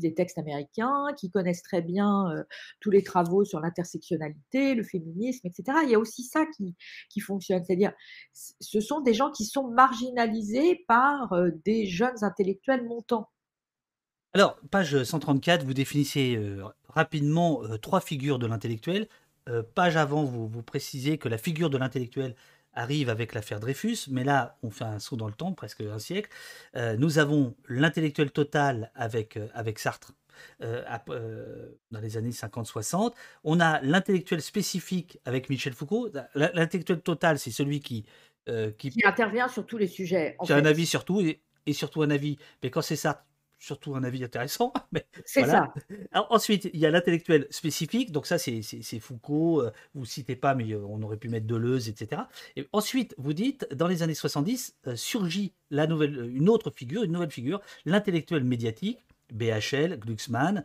des 0.00 0.14
textes 0.14 0.38
américains, 0.38 1.06
qui 1.16 1.30
connaissent 1.30 1.62
très 1.62 1.82
bien, 1.82 2.44
tous 2.80 2.90
les 2.90 3.02
travaux 3.02 3.44
sur 3.44 3.60
l'intersectionnalité, 3.60 4.74
le 4.74 4.82
féminisme 4.82 5.46
et 5.46 5.52
cetera. 5.52 5.82
Il 5.84 5.90
y 5.90 5.94
a 5.94 5.98
aussi 5.98 6.22
ça 6.24 6.44
qui 6.56 6.74
qui 7.10 7.20
fonctionne, 7.20 7.62
c'est-à-dire 7.64 7.92
ce 8.32 8.80
sont 8.80 9.00
des 9.00 9.14
gens 9.14 9.30
qui 9.30 9.44
sont 9.44 9.68
marginalisés 9.70 10.84
par, 10.88 11.32
heu, 11.34 11.52
des 11.72 11.86
jeunes 11.86 12.22
intellectuels 12.22 12.84
montants. 12.84 13.28
Alors, 14.34 14.58
page 14.70 15.02
134, 15.04 15.64
vous 15.64 15.74
définissez, 15.74 16.36
heu, 16.36 16.64
rapidement, 16.88 17.62
heu, 17.64 17.78
3 17.78 18.00
figures 18.00 18.38
de 18.38 18.46
l'intellectuel. 18.46 19.08
Heu, 19.48 19.62
page 19.62 19.96
avant, 19.96 20.24
vous 20.24 20.48
vous 20.48 20.62
précisez 20.62 21.18
que 21.18 21.28
la 21.28 21.36
figure 21.38 21.68
de 21.70 21.76
l'intellectuel 21.78 22.34
arrive 22.74 23.10
avec 23.10 23.34
l'affaire 23.34 23.60
Dreyfus, 23.60 23.98
mais 24.10 24.24
là, 24.24 24.56
on 24.62 24.70
fait 24.70 24.84
un 24.84 24.98
saut 24.98 25.16
dans 25.16 25.26
le 25.26 25.34
temps, 25.34 25.52
presque 25.52 25.82
un 25.82 25.98
siècle. 25.98 26.30
Nous 26.74 27.18
avons 27.18 27.54
l'intellectuel 27.68 28.30
total 28.30 28.90
avec, 28.94 29.38
avec 29.52 29.78
Sartre, 29.78 30.12
dans 30.60 32.00
les 32.00 32.16
années 32.16 32.32
50-60. 32.32 33.14
On 33.44 33.60
a 33.60 33.82
l'intellectuel 33.82 34.40
spécifique 34.40 35.18
avec 35.26 35.50
Michel 35.50 35.74
Foucault. 35.74 36.08
L'in 36.34 36.50
l'intellectuel 36.54 37.02
total, 37.02 37.38
c'est 37.38 37.50
celui 37.50 37.80
qui, 37.80 38.06
qui 38.78 38.96
Qui 38.96 39.04
intervient 39.04 39.48
sur 39.48 39.66
tous 39.66 39.76
les 39.78 39.86
sujets, 39.88 40.36
qui 40.42 40.52
a 40.52 40.56
un 40.56 40.64
avis 40.64 40.86
sur 40.86 41.04
tout 41.04 41.20
et 41.20 41.42
et 41.66 41.72
surtout 41.72 42.02
un 42.02 42.10
avis, 42.10 42.38
mais 42.62 42.70
quand 42.70 42.82
c'est 42.82 42.96
Sartre, 42.96 43.24
surtout 43.58 43.94
un 43.94 44.02
avis 44.04 44.24
intéressant, 44.24 44.72
mais 44.92 45.06
C'est 45.24 45.44
voilà. 45.44 45.44
ça. 45.44 45.74
Alors 46.10 46.26
ensuite, 46.30 46.68
il 46.72 46.80
y 46.80 46.86
a 46.86 46.90
l'intellectuel 46.90 47.46
spécifique, 47.50 48.12
donc 48.12 48.26
ça 48.26 48.38
c'est 48.38 48.62
c'est 48.62 48.82
c'est 48.82 48.98
Foucault, 49.00 49.62
heu, 49.62 49.72
vous 49.94 50.04
citez 50.04 50.36
pas, 50.36 50.54
mais 50.54 50.72
heu, 50.72 50.84
on 50.84 51.00
aurait 51.02 51.16
pu 51.16 51.28
mettre 51.28 51.46
Deleuze 51.46 51.88
et 51.88 51.94
cetera 51.96 52.28
et 52.56 52.68
ensuite, 52.72 53.14
vous 53.18 53.32
dites, 53.32 53.66
dans 53.72 53.86
les 53.88 54.02
années 54.02 54.14
70, 54.14 54.76
heu, 54.86 54.96
surgit 54.96 55.54
la 55.70 55.86
nouvelle, 55.86 56.30
une 56.34 56.48
autre 56.48 56.70
figure, 56.70 57.02
une 57.04 57.12
nouvelle 57.12 57.30
figure, 57.30 57.60
l'intellectuel 57.84 58.44
médiatique, 58.44 59.04
BHL, 59.32 59.98
Glucksmann, 59.98 60.64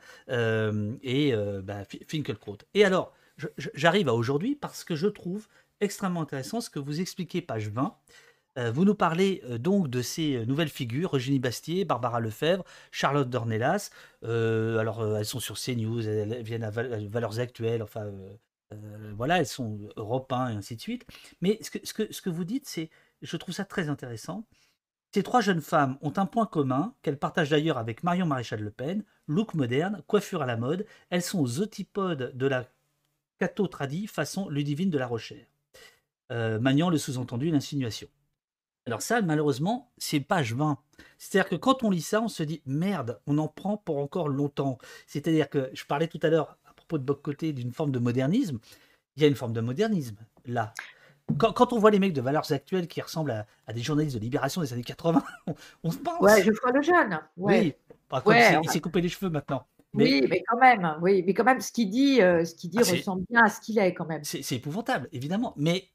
et 1.04 1.34
heu, 1.34 1.62
bah, 1.62 1.84
Fi 1.86 2.04
Finkielkraut 2.08 2.58
et 2.74 2.84
alors, 2.86 3.14
je 3.38 3.48
je 3.58 3.70
j'arrive 3.74 4.10
à 4.10 4.14
aujourd'hui 4.14 4.56
parce 4.56 4.84
que 4.84 4.95
je 4.95 5.08
trouve 5.08 5.48
extrêmement 5.80 6.22
intéressant 6.22 6.60
ce 6.62 6.70
que 6.70 6.80
vous 6.80 7.02
expliquez, 7.02 7.41
page 7.41 7.70
20, 7.70 7.98
Heu, 8.26 8.26
vous 8.72 8.86
nous 8.86 8.95
parlez, 8.95 9.41
heu, 9.49 9.60
donc 9.60 9.89
de 9.89 10.01
ces, 10.01 10.36
heu, 10.36 10.45
nouvelles 10.45 10.70
figures, 10.70 11.16
Eugénie 11.16 11.39
Bastier, 11.39 11.86
Barbara 11.86 12.20
Lefebvre, 12.20 12.64
Charlotte 12.91 13.30
Dornelas. 13.30 13.91
Alors, 14.24 15.18
elles 15.18 15.26
sont 15.26 15.39
sur 15.39 15.58
CNews, 15.58 16.08
elles 16.08 16.41
viennent 16.43 16.64
à 16.64 16.70
Val 16.72 16.93
à 16.93 16.97
Valeurs 17.08 17.39
Actuelles, 17.39 17.84
enfin, 17.84 18.12
voilà, 19.16 19.39
elles 19.39 19.45
sont 19.47 19.80
Europe 19.95 20.32
1 20.34 20.49
et 20.49 20.53
ainsi 20.55 20.76
de 20.76 20.82
suite. 20.82 21.05
Mais 21.41 21.60
ce 21.62 22.22
que 22.22 22.30
vous 22.30 22.43
dites, 22.43 22.68
c'est 22.68 22.89
je 23.22 23.38
trouve 23.38 23.55
ça 23.55 23.66
très 23.66 23.89
intéressant. 23.89 24.45
Ces 25.14 25.24
3 25.24 25.41
jeunes 25.41 25.62
femmes 25.62 25.97
ont 26.01 26.14
un 26.18 26.26
point 26.26 26.45
commun, 26.45 26.93
qu'elles 27.01 27.18
partagent 27.20 27.49
d'ailleurs 27.49 27.78
avec 27.78 28.03
Marion 28.03 28.26
Maréchal 28.28 28.62
Le 28.62 28.72
Pen, 28.72 29.03
look 29.28 29.53
moderne, 29.55 30.03
coiffure 30.08 30.41
à 30.43 30.45
la 30.45 30.58
mode. 30.58 30.86
Elles 31.10 31.24
sont 31.24 31.39
aux 31.41 31.62
antipodes 31.62 32.34
de 32.36 32.47
la 32.47 32.66
catho 33.39 33.68
tradi 33.68 34.08
façon 34.08 34.49
Ludivine 34.49 34.89
de 34.91 34.97
La 34.97 35.08
Rochère, 35.08 35.47
heu, 36.32 36.60
maniant 36.60 36.89
le 36.89 36.97
sous-entendu 36.97 37.51
l'insinuation. 37.51 38.10
Alors 38.88 39.01
ça, 39.01 39.21
malheureusement, 39.21 39.91
c'est 39.97 40.19
page 40.21 40.53
20. 40.55 40.79
C'est-à-dire 41.19 41.49
que 41.49 41.55
quand 41.55 41.83
on 41.83 41.89
lit 41.91 42.01
ça, 42.01 42.21
on 42.21 42.27
se 42.29 42.41
dit: 42.43 42.61
«Merde, 42.65 43.19
on 43.27 43.38
en 43.38 43.47
prend 43.47 43.77
pour 43.77 43.97
encore 43.99 44.29
longtemps». 44.29 44.77
C'est-à-dire 45.07 45.49
que 45.49 45.69
je 45.73 45.85
parlais 45.85 46.07
tout 46.07 46.19
à 46.23 46.29
l'heure, 46.29 46.57
à 46.65 46.73
propos 46.73 46.97
de 46.97 47.03
Bock-Côté, 47.03 47.53
d'une 47.53 47.73
forme 47.73 47.91
de 47.91 47.99
modernisme. 47.99 48.59
Il 49.17 49.23
y 49.23 49.25
a 49.25 49.29
une 49.29 49.35
forme 49.35 49.53
de 49.53 49.61
modernisme, 49.61 50.17
là. 50.45 50.77
Quand 51.39 51.53
quand 51.53 51.73
on 51.73 51.79
voit 51.79 51.91
les 51.91 51.99
mecs 51.99 52.13
de 52.13 52.21
Valeurs 52.21 52.51
Actuelles 52.53 52.88
qui 52.88 53.01
ressemblent 53.01 53.31
à 53.31 53.47
à 53.67 53.73
des 53.73 53.81
journalistes 53.83 54.15
de 54.17 54.21
Libération 54.21 54.61
des 54.61 54.73
années 54.73 54.83
80, 54.83 55.23
on 55.47 55.55
on 55.83 55.91
se 55.91 55.99
Ouais, 56.19 56.41
pense! 56.41 56.43
Geoffroy 56.43 56.71
Lejeune, 56.71 57.19
ouais. 57.38 57.63
Oui, 57.63 57.73
bah, 58.09 58.23
il 58.29 58.29
Ouais, 58.29 58.41
s'est 58.43 58.59
il 58.63 58.69
enfin 58.69 58.71
s'est 58.71 58.81
coupé 58.81 59.01
les 59.01 59.09
cheveux 59.09 59.29
maintenant. 59.31 59.67
Mais 59.93 60.13
oui, 60.13 60.27
mais 60.29 60.43
quand 60.47 60.57
même, 60.59 60.97
oui, 61.01 61.23
mais 61.25 61.33
quand 61.33 61.43
même 61.45 61.61
ce 61.61 61.71
qu'il 61.71 61.89
dit, 61.89 62.21
heu, 62.21 62.45
ce 62.45 62.55
qu'il 62.55 62.69
dit 62.69 62.81
ah 62.81 62.83
ressemble 62.83 63.25
bien 63.29 63.43
à 63.45 63.49
ce 63.49 63.61
qu'il 63.61 63.79
est 63.79 63.93
quand 63.93 64.05
même. 64.07 64.25
c'est 64.25 64.41
c'est 64.41 64.55
épouvantable, 64.55 65.09
évidemment, 65.11 65.53
mais 65.57 65.89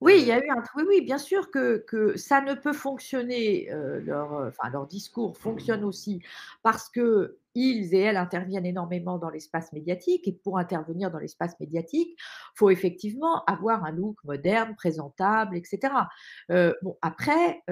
Oui, 0.00 0.14
il 0.20 0.26
y 0.28 0.32
a 0.32 0.38
eu 0.38 0.48
un 0.50 0.62
oui, 0.76 0.84
oui, 0.88 1.00
bien 1.00 1.18
sûr 1.18 1.50
que 1.50 1.78
que 1.78 2.16
ça 2.16 2.40
ne 2.40 2.54
peut 2.54 2.72
fonctionner, 2.72 3.68
leur, 4.00 4.32
heu, 4.32 4.46
enfin 4.48 4.70
leur 4.70 4.86
discours 4.86 5.36
fonctionne 5.36 5.82
aussi 5.82 6.22
parce 6.62 6.88
qu'ils 6.88 7.34
et 7.56 7.98
elles 7.98 8.16
interviennent 8.16 8.64
énormément 8.66 9.18
dans 9.18 9.28
l'espace 9.28 9.72
médiatique 9.72 10.28
et 10.28 10.32
pour 10.32 10.56
intervenir 10.58 11.10
dans 11.10 11.18
l'espace 11.18 11.58
médiatique, 11.58 12.16
faut 12.54 12.70
effectivement 12.70 13.42
avoir 13.46 13.84
un 13.84 13.90
look 13.90 14.18
moderne, 14.22 14.76
présentable 14.76 15.56
et 15.56 15.64
cetera. 15.64 16.08
Heu, 16.52 16.76
bon 16.82 16.96
après, 17.02 17.62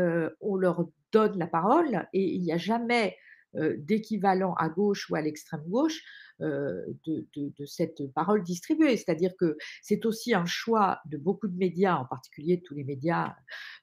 on 0.40 0.56
leur 0.56 0.84
donne 1.12 1.38
la 1.38 1.46
parole 1.46 2.08
et 2.12 2.34
il 2.34 2.42
n'y 2.42 2.52
a 2.52 2.58
jamais, 2.58 3.16
d'équivalent 3.54 4.52
à 4.58 4.68
gauche 4.68 5.08
ou 5.08 5.14
à 5.14 5.22
l'extrême 5.22 5.62
gauche, 5.66 6.02
de 6.40 7.26
de 7.34 7.52
de 7.58 7.64
cette 7.66 8.12
parole 8.14 8.42
distribuée. 8.42 8.96
C'est-à-dire 8.96 9.32
que 9.38 9.56
c'est 9.82 10.04
aussi 10.06 10.34
un 10.34 10.44
choix 10.46 11.00
de 11.06 11.16
beaucoup 11.18 11.48
de 11.48 11.56
médias, 11.56 11.96
en 11.96 12.04
particulier 12.06 12.62
tous 12.64 12.74
les 12.74 12.84
médias 12.84 13.34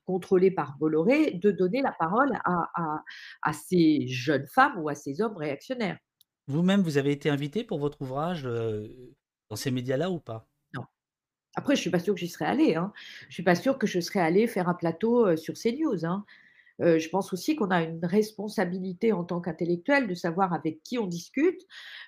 contrôlés 0.06 0.52
par 0.52 0.78
Bolloré, 0.78 1.32
de 1.32 1.52
donner 1.52 1.82
la 1.82 1.94
parole 1.94 2.34
à 2.46 2.70
à 2.76 3.04
à 3.44 3.54
ces 3.54 4.08
jeunes 4.08 4.48
femmes 4.48 4.80
ou 4.80 4.90
à 4.90 4.96
ces 4.96 5.22
hommes 5.22 5.38
réactionnaires. 5.38 5.98
Vous-même, 6.48 6.82
vous 6.82 6.98
avez 6.98 7.12
été 7.12 7.30
invité 7.30 7.64
pour 7.66 7.80
votre 7.80 8.02
ouvrage, 8.02 8.46
heu, 8.46 9.14
dans 9.50 9.56
ces 9.58 9.72
médias-là 9.72 10.10
ou 10.12 10.20
pas? 10.20 10.50
Non. 10.74 10.86
Après, 11.56 11.76
je 11.76 11.82
suis 11.82 11.92
pas 11.92 12.00
sûre 12.00 12.16
que 12.16 12.20
j'y 12.20 12.30
serais 12.30 12.46
allée, 12.46 12.76
hein. 12.76 12.94
Je 13.30 13.36
suis 13.36 13.44
pas 13.44 13.56
sûre 13.56 13.80
que 13.80 13.88
je 13.88 14.00
serais 14.02 14.22
allée 14.22 14.48
faire 14.48 14.70
un 14.70 14.76
plateau, 14.76 15.28
heu, 15.28 15.38
sur 15.38 15.58
CNews, 15.58 16.06
hein. 16.06 16.26
Heu, 16.82 17.00
je 17.00 17.10
pense 17.10 17.34
aussi 17.34 17.56
qu'on 17.56 17.70
a 17.72 17.84
une 17.84 18.04
responsabilité 18.06 19.12
en 19.14 19.24
tant 19.24 19.42
qu'intellectuel 19.42 20.08
de 20.08 20.14
savoir 20.16 20.54
avec 20.54 20.82
qui 20.84 20.98
on 21.00 21.08
discute. 21.08 21.62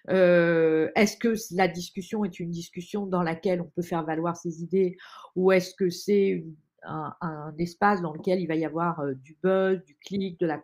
Heu, 0.09 0.91
est-ce 0.95 1.17
que 1.17 1.33
la 1.55 1.67
discussion 1.67 2.25
est 2.25 2.39
une 2.39 2.51
discussion 2.51 3.05
dans 3.05 3.23
laquelle 3.23 3.61
on 3.61 3.71
peut 3.75 3.81
faire 3.83 4.03
valoir 4.05 4.37
ses 4.37 4.61
idées 4.63 4.97
ou 5.35 5.51
est-ce 5.51 5.73
que 5.75 5.89
c'est 5.89 6.27
une 6.29 6.55
un 6.87 7.53
espace 7.57 8.01
dans 8.01 8.13
lequel 8.13 8.39
il 8.41 8.47
va 8.47 8.55
y 8.55 8.65
avoir, 8.65 9.01
heu, 9.03 9.15
du 9.15 9.37
buzz, 9.43 9.83
du 9.85 9.97
clic, 9.97 10.39
de 10.39 10.45
la 10.47 10.61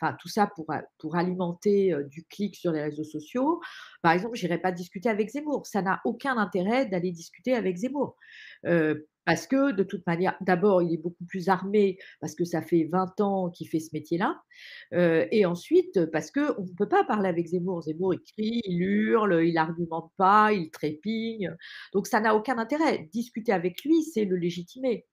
enfin 0.00 0.16
tout 0.20 0.28
ça 0.28 0.46
pour 0.54 0.70
a 0.72 0.82
pour 0.98 1.16
alimenter, 1.16 1.92
heu, 1.92 2.04
du 2.04 2.24
clic 2.24 2.56
sur 2.56 2.72
les 2.72 2.82
réseaux 2.82 3.04
sociaux. 3.04 3.60
Par 4.02 4.12
exemple, 4.12 4.36
j'irai 4.36 4.58
pas 4.58 4.72
discuter 4.72 5.08
avec 5.08 5.28
Zemmour. 5.30 5.66
Ça 5.66 5.82
n'a 5.82 6.00
aucun 6.04 6.36
intérêt 6.38 6.86
d'aller 6.86 7.12
discuter 7.12 7.54
avec 7.54 7.76
Zemmour. 7.76 8.16
Parce 9.24 9.48
que 9.48 9.72
de 9.72 9.82
toute 9.82 10.06
manière, 10.06 10.36
d'abord, 10.40 10.82
il 10.82 10.94
est 10.94 11.02
beaucoup 11.02 11.24
plus 11.24 11.48
armé 11.48 11.98
parce 12.20 12.36
que 12.36 12.44
ça 12.44 12.62
fait 12.62 12.84
20 12.84 13.20
ans 13.20 13.50
qu'il 13.50 13.68
fait 13.68 13.80
ce 13.80 13.90
métier-là, 13.92 14.40
et 14.92 15.44
ensuite, 15.46 16.06
parce 16.12 16.30
qu'on 16.30 16.62
ne 16.62 16.74
peut 16.76 16.88
pas 16.88 17.04
parler 17.04 17.28
avec 17.28 17.46
Zemmour. 17.48 17.82
Zemmour, 17.82 18.14
il 18.14 18.20
crie, 18.20 18.60
il 18.64 18.82
hurle, 18.82 19.44
il 19.44 19.58
argumente 19.58 20.12
pas, 20.16 20.52
il 20.52 20.70
trépigne, 20.70 21.52
donc 21.92 22.06
ça 22.06 22.20
n'a 22.20 22.36
aucun 22.36 22.56
intérêt. 22.58 23.08
Discuter 23.12 23.52
avec 23.52 23.82
lui, 23.84 24.02
c'est 24.04 24.24
le 24.24 24.36
légitimer. 24.36 25.06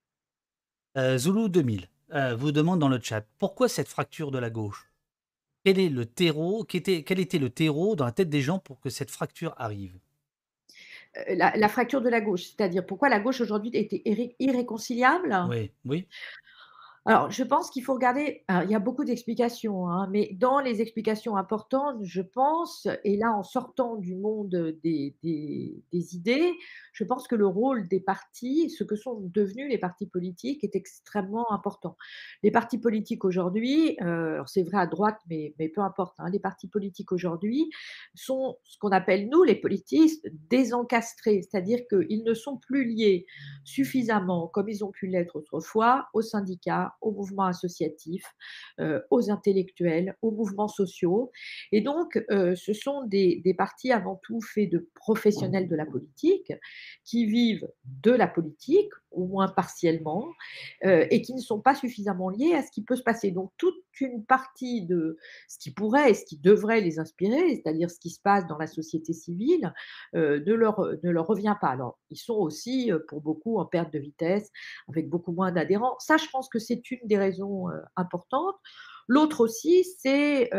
Heu, 0.96 1.18
Zulu 1.18 1.48
2000, 1.48 1.88
heu, 2.12 2.34
vous 2.34 2.50
demande 2.52 2.80
dans 2.80 2.88
le 2.88 3.00
chat: 3.00 3.24
«Pourquoi 3.38 3.68
cette 3.68 3.86
fracture 3.88 4.30
de 4.32 4.38
la 4.38 4.50
gauche? 4.50 4.90
Quel 5.64 5.78
est 5.80 5.88
le 5.90 6.06
terreau 6.06 6.64
quel 6.64 7.20
était 7.20 7.38
le 7.38 7.50
terreau 7.50 7.96
dans 7.96 8.04
la 8.06 8.12
tête 8.12 8.30
des 8.30 8.42
gens 8.42 8.58
pour 8.60 8.80
que 8.80 8.90
cette 8.90 9.10
fracture 9.12 9.54
arrive?» 9.58 9.98
Heu, 11.16 11.34
la 11.36 11.52
la 11.56 11.68
fracture 11.68 12.00
de 12.00 12.08
la 12.08 12.20
gauche, 12.20 12.44
c'est-à-dire 12.44 12.84
pourquoi 12.86 13.08
la 13.08 13.20
gauche 13.20 13.40
aujourd'hui 13.40 13.70
était 13.74 14.02
irré 14.04 14.34
irréconciliable? 14.38 15.36
Oui, 15.42 15.72
oui. 15.84 16.08
Alors, 17.06 17.30
je 17.30 17.44
pense 17.44 17.70
qu'il 17.70 17.84
faut 17.84 17.92
regarder 17.92 18.44
il 18.48 18.70
y 18.70 18.74
a 18.74 18.78
beaucoup 18.78 19.04
d'explications, 19.04 19.88
hein, 19.90 20.08
mais 20.10 20.30
dans 20.40 20.58
les 20.58 20.80
explications 20.80 21.36
importantes, 21.36 21.98
je 22.02 22.22
pense 22.22 22.88
et 23.04 23.18
là 23.18 23.30
en 23.30 23.42
sortant 23.42 23.96
du 23.96 24.16
monde 24.16 24.78
des 24.82 25.14
idées, 25.92 26.52
je 26.94 27.04
pense 27.04 27.28
que 27.28 27.34
le 27.34 27.46
rôle 27.46 27.88
des 27.88 28.00
partis, 28.00 28.70
ce 28.70 28.84
que 28.84 28.96
sont 28.96 29.20
devenus 29.20 29.68
les 29.68 29.76
partis 29.76 30.06
politiques 30.06 30.64
est 30.64 30.74
extrêmement 30.76 31.52
important. 31.52 31.98
Les 32.42 32.50
partis 32.50 32.78
politiques 32.78 33.26
aujourd'hui, 33.26 33.98
alors 34.00 34.48
c'est 34.48 34.62
vrai 34.62 34.78
à 34.78 34.86
droite, 34.86 35.20
mais 35.28 35.54
mais 35.58 35.68
peu 35.68 35.82
importe, 35.82 36.14
hein, 36.20 36.30
les 36.30 36.40
partis 36.40 36.68
politiques 36.68 37.12
aujourd'hui 37.12 37.68
sont 38.14 38.56
ce 38.64 38.78
qu'on 38.78 38.92
appelle 38.92 39.28
nous 39.28 39.42
les 39.42 39.56
politistes 39.56 40.26
désencastrés, 40.48 41.42
c'est-à-dire 41.42 41.80
qu'ils 41.86 42.24
ne 42.24 42.32
sont 42.32 42.56
plus 42.56 42.84
liés 42.86 43.26
suffisamment 43.64 44.48
comme 44.48 44.70
ils 44.70 44.84
ont 44.84 44.90
pu 44.90 45.06
l'être 45.06 45.36
autrefois 45.36 46.08
aux 46.14 46.22
syndicats, 46.22 46.93
aux 47.00 47.12
mouvements 47.12 47.46
associatifs, 47.46 48.26
heu, 48.80 49.02
aux 49.10 49.30
intellectuels, 49.30 50.16
aux 50.22 50.30
mouvements 50.30 50.68
sociaux 50.68 51.30
et 51.72 51.80
donc 51.80 52.22
heu, 52.30 52.54
ce 52.56 52.72
sont 52.72 53.04
des 53.06 53.54
partis 53.56 53.92
avant 53.92 54.20
tout 54.22 54.40
faits 54.40 54.70
de 54.70 54.88
professionnels 54.94 55.68
de 55.68 55.76
la 55.76 55.86
politique, 55.86 56.52
qui 57.04 57.26
vivent 57.26 57.68
de 58.02 58.10
la 58.12 58.26
politique, 58.26 58.90
au 59.10 59.26
moins 59.26 59.48
partiellement, 59.48 60.26
heu 60.84 61.06
et 61.12 61.22
qui 61.22 61.34
ne 61.34 61.40
sont 61.40 61.60
pas 61.60 61.74
suffisamment 61.74 62.30
liés 62.30 62.54
à 62.54 62.62
ce 62.62 62.70
qui 62.70 62.82
peut 62.82 62.96
se 62.96 63.02
passer. 63.02 63.30
Donc 63.30 63.52
toute 63.58 63.74
une 64.00 64.24
partie 64.24 64.82
de 64.86 65.16
ce 65.48 65.58
qui 65.58 65.72
pourrait 65.72 66.10
et 66.10 66.14
ce 66.14 66.24
qui 66.24 66.36
devrait 66.38 66.80
les 66.80 66.98
inspirer, 66.98 67.56
c'est-à-dire 67.56 67.90
ce 67.90 67.98
qui 67.98 68.10
se 68.10 68.20
passe 68.20 68.46
dans 68.46 68.58
la 68.58 68.66
société 68.66 69.12
civile, 69.12 69.72
heu, 70.14 70.42
ne 70.46 70.54
leur, 70.54 70.80
ne 71.02 71.10
leur 71.10 71.26
revient 71.26 71.56
pas. 71.60 71.68
Alors, 71.68 71.98
ils 72.10 72.16
sont 72.16 72.34
aussi, 72.34 72.90
heu, 72.92 73.04
pour 73.08 73.20
beaucoup 73.20 73.58
en 73.58 73.66
perte 73.66 73.92
de 73.92 73.98
vitesse, 73.98 74.50
avec 74.88 75.08
beaucoup 75.08 75.32
moins 75.32 75.52
d'adhérents. 75.52 75.96
Ça, 75.98 76.16
je 76.16 76.26
pense 76.30 76.48
que 76.48 76.58
c'est 76.58 76.90
une 76.90 77.06
des 77.06 77.18
raisons, 77.18 77.66
importantes. 77.96 78.56
L'autre 79.08 79.40
aussi, 79.40 79.84
c'est, 79.98 80.50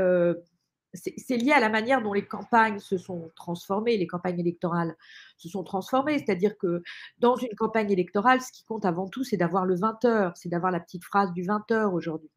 c'est 0.96 1.38
lié 1.38 1.52
à 1.52 1.60
la 1.60 1.70
manière 1.70 2.02
dont 2.02 2.14
les 2.14 2.26
campagnes 2.26 2.80
se 2.80 2.98
sont 2.98 3.32
transformées, 3.36 3.98
les 3.98 4.08
campagnes 4.08 4.40
électorales 4.40 4.96
se 5.38 5.50
sont 5.50 5.64
transformées. 5.64 6.18
C'est-à-dire 6.20 6.58
que 6.58 6.82
dans 7.20 7.36
une 7.36 7.56
campagne 7.56 7.92
électorale, 7.92 8.42
ce 8.42 8.52
qui 8.52 8.64
compte 8.66 8.86
avant 8.86 9.08
tout, 9.10 9.24
c'est 9.24 9.38
d'avoir 9.38 9.66
le 9.66 9.76
20:00, 9.76 10.34
c'est 10.38 10.50
d'avoir 10.50 10.72
la 10.72 10.80
petite 10.80 11.04
phrase 11.06 11.32
du 11.34 11.44
20:00 11.44 11.94
aujourd'hui 11.94 12.30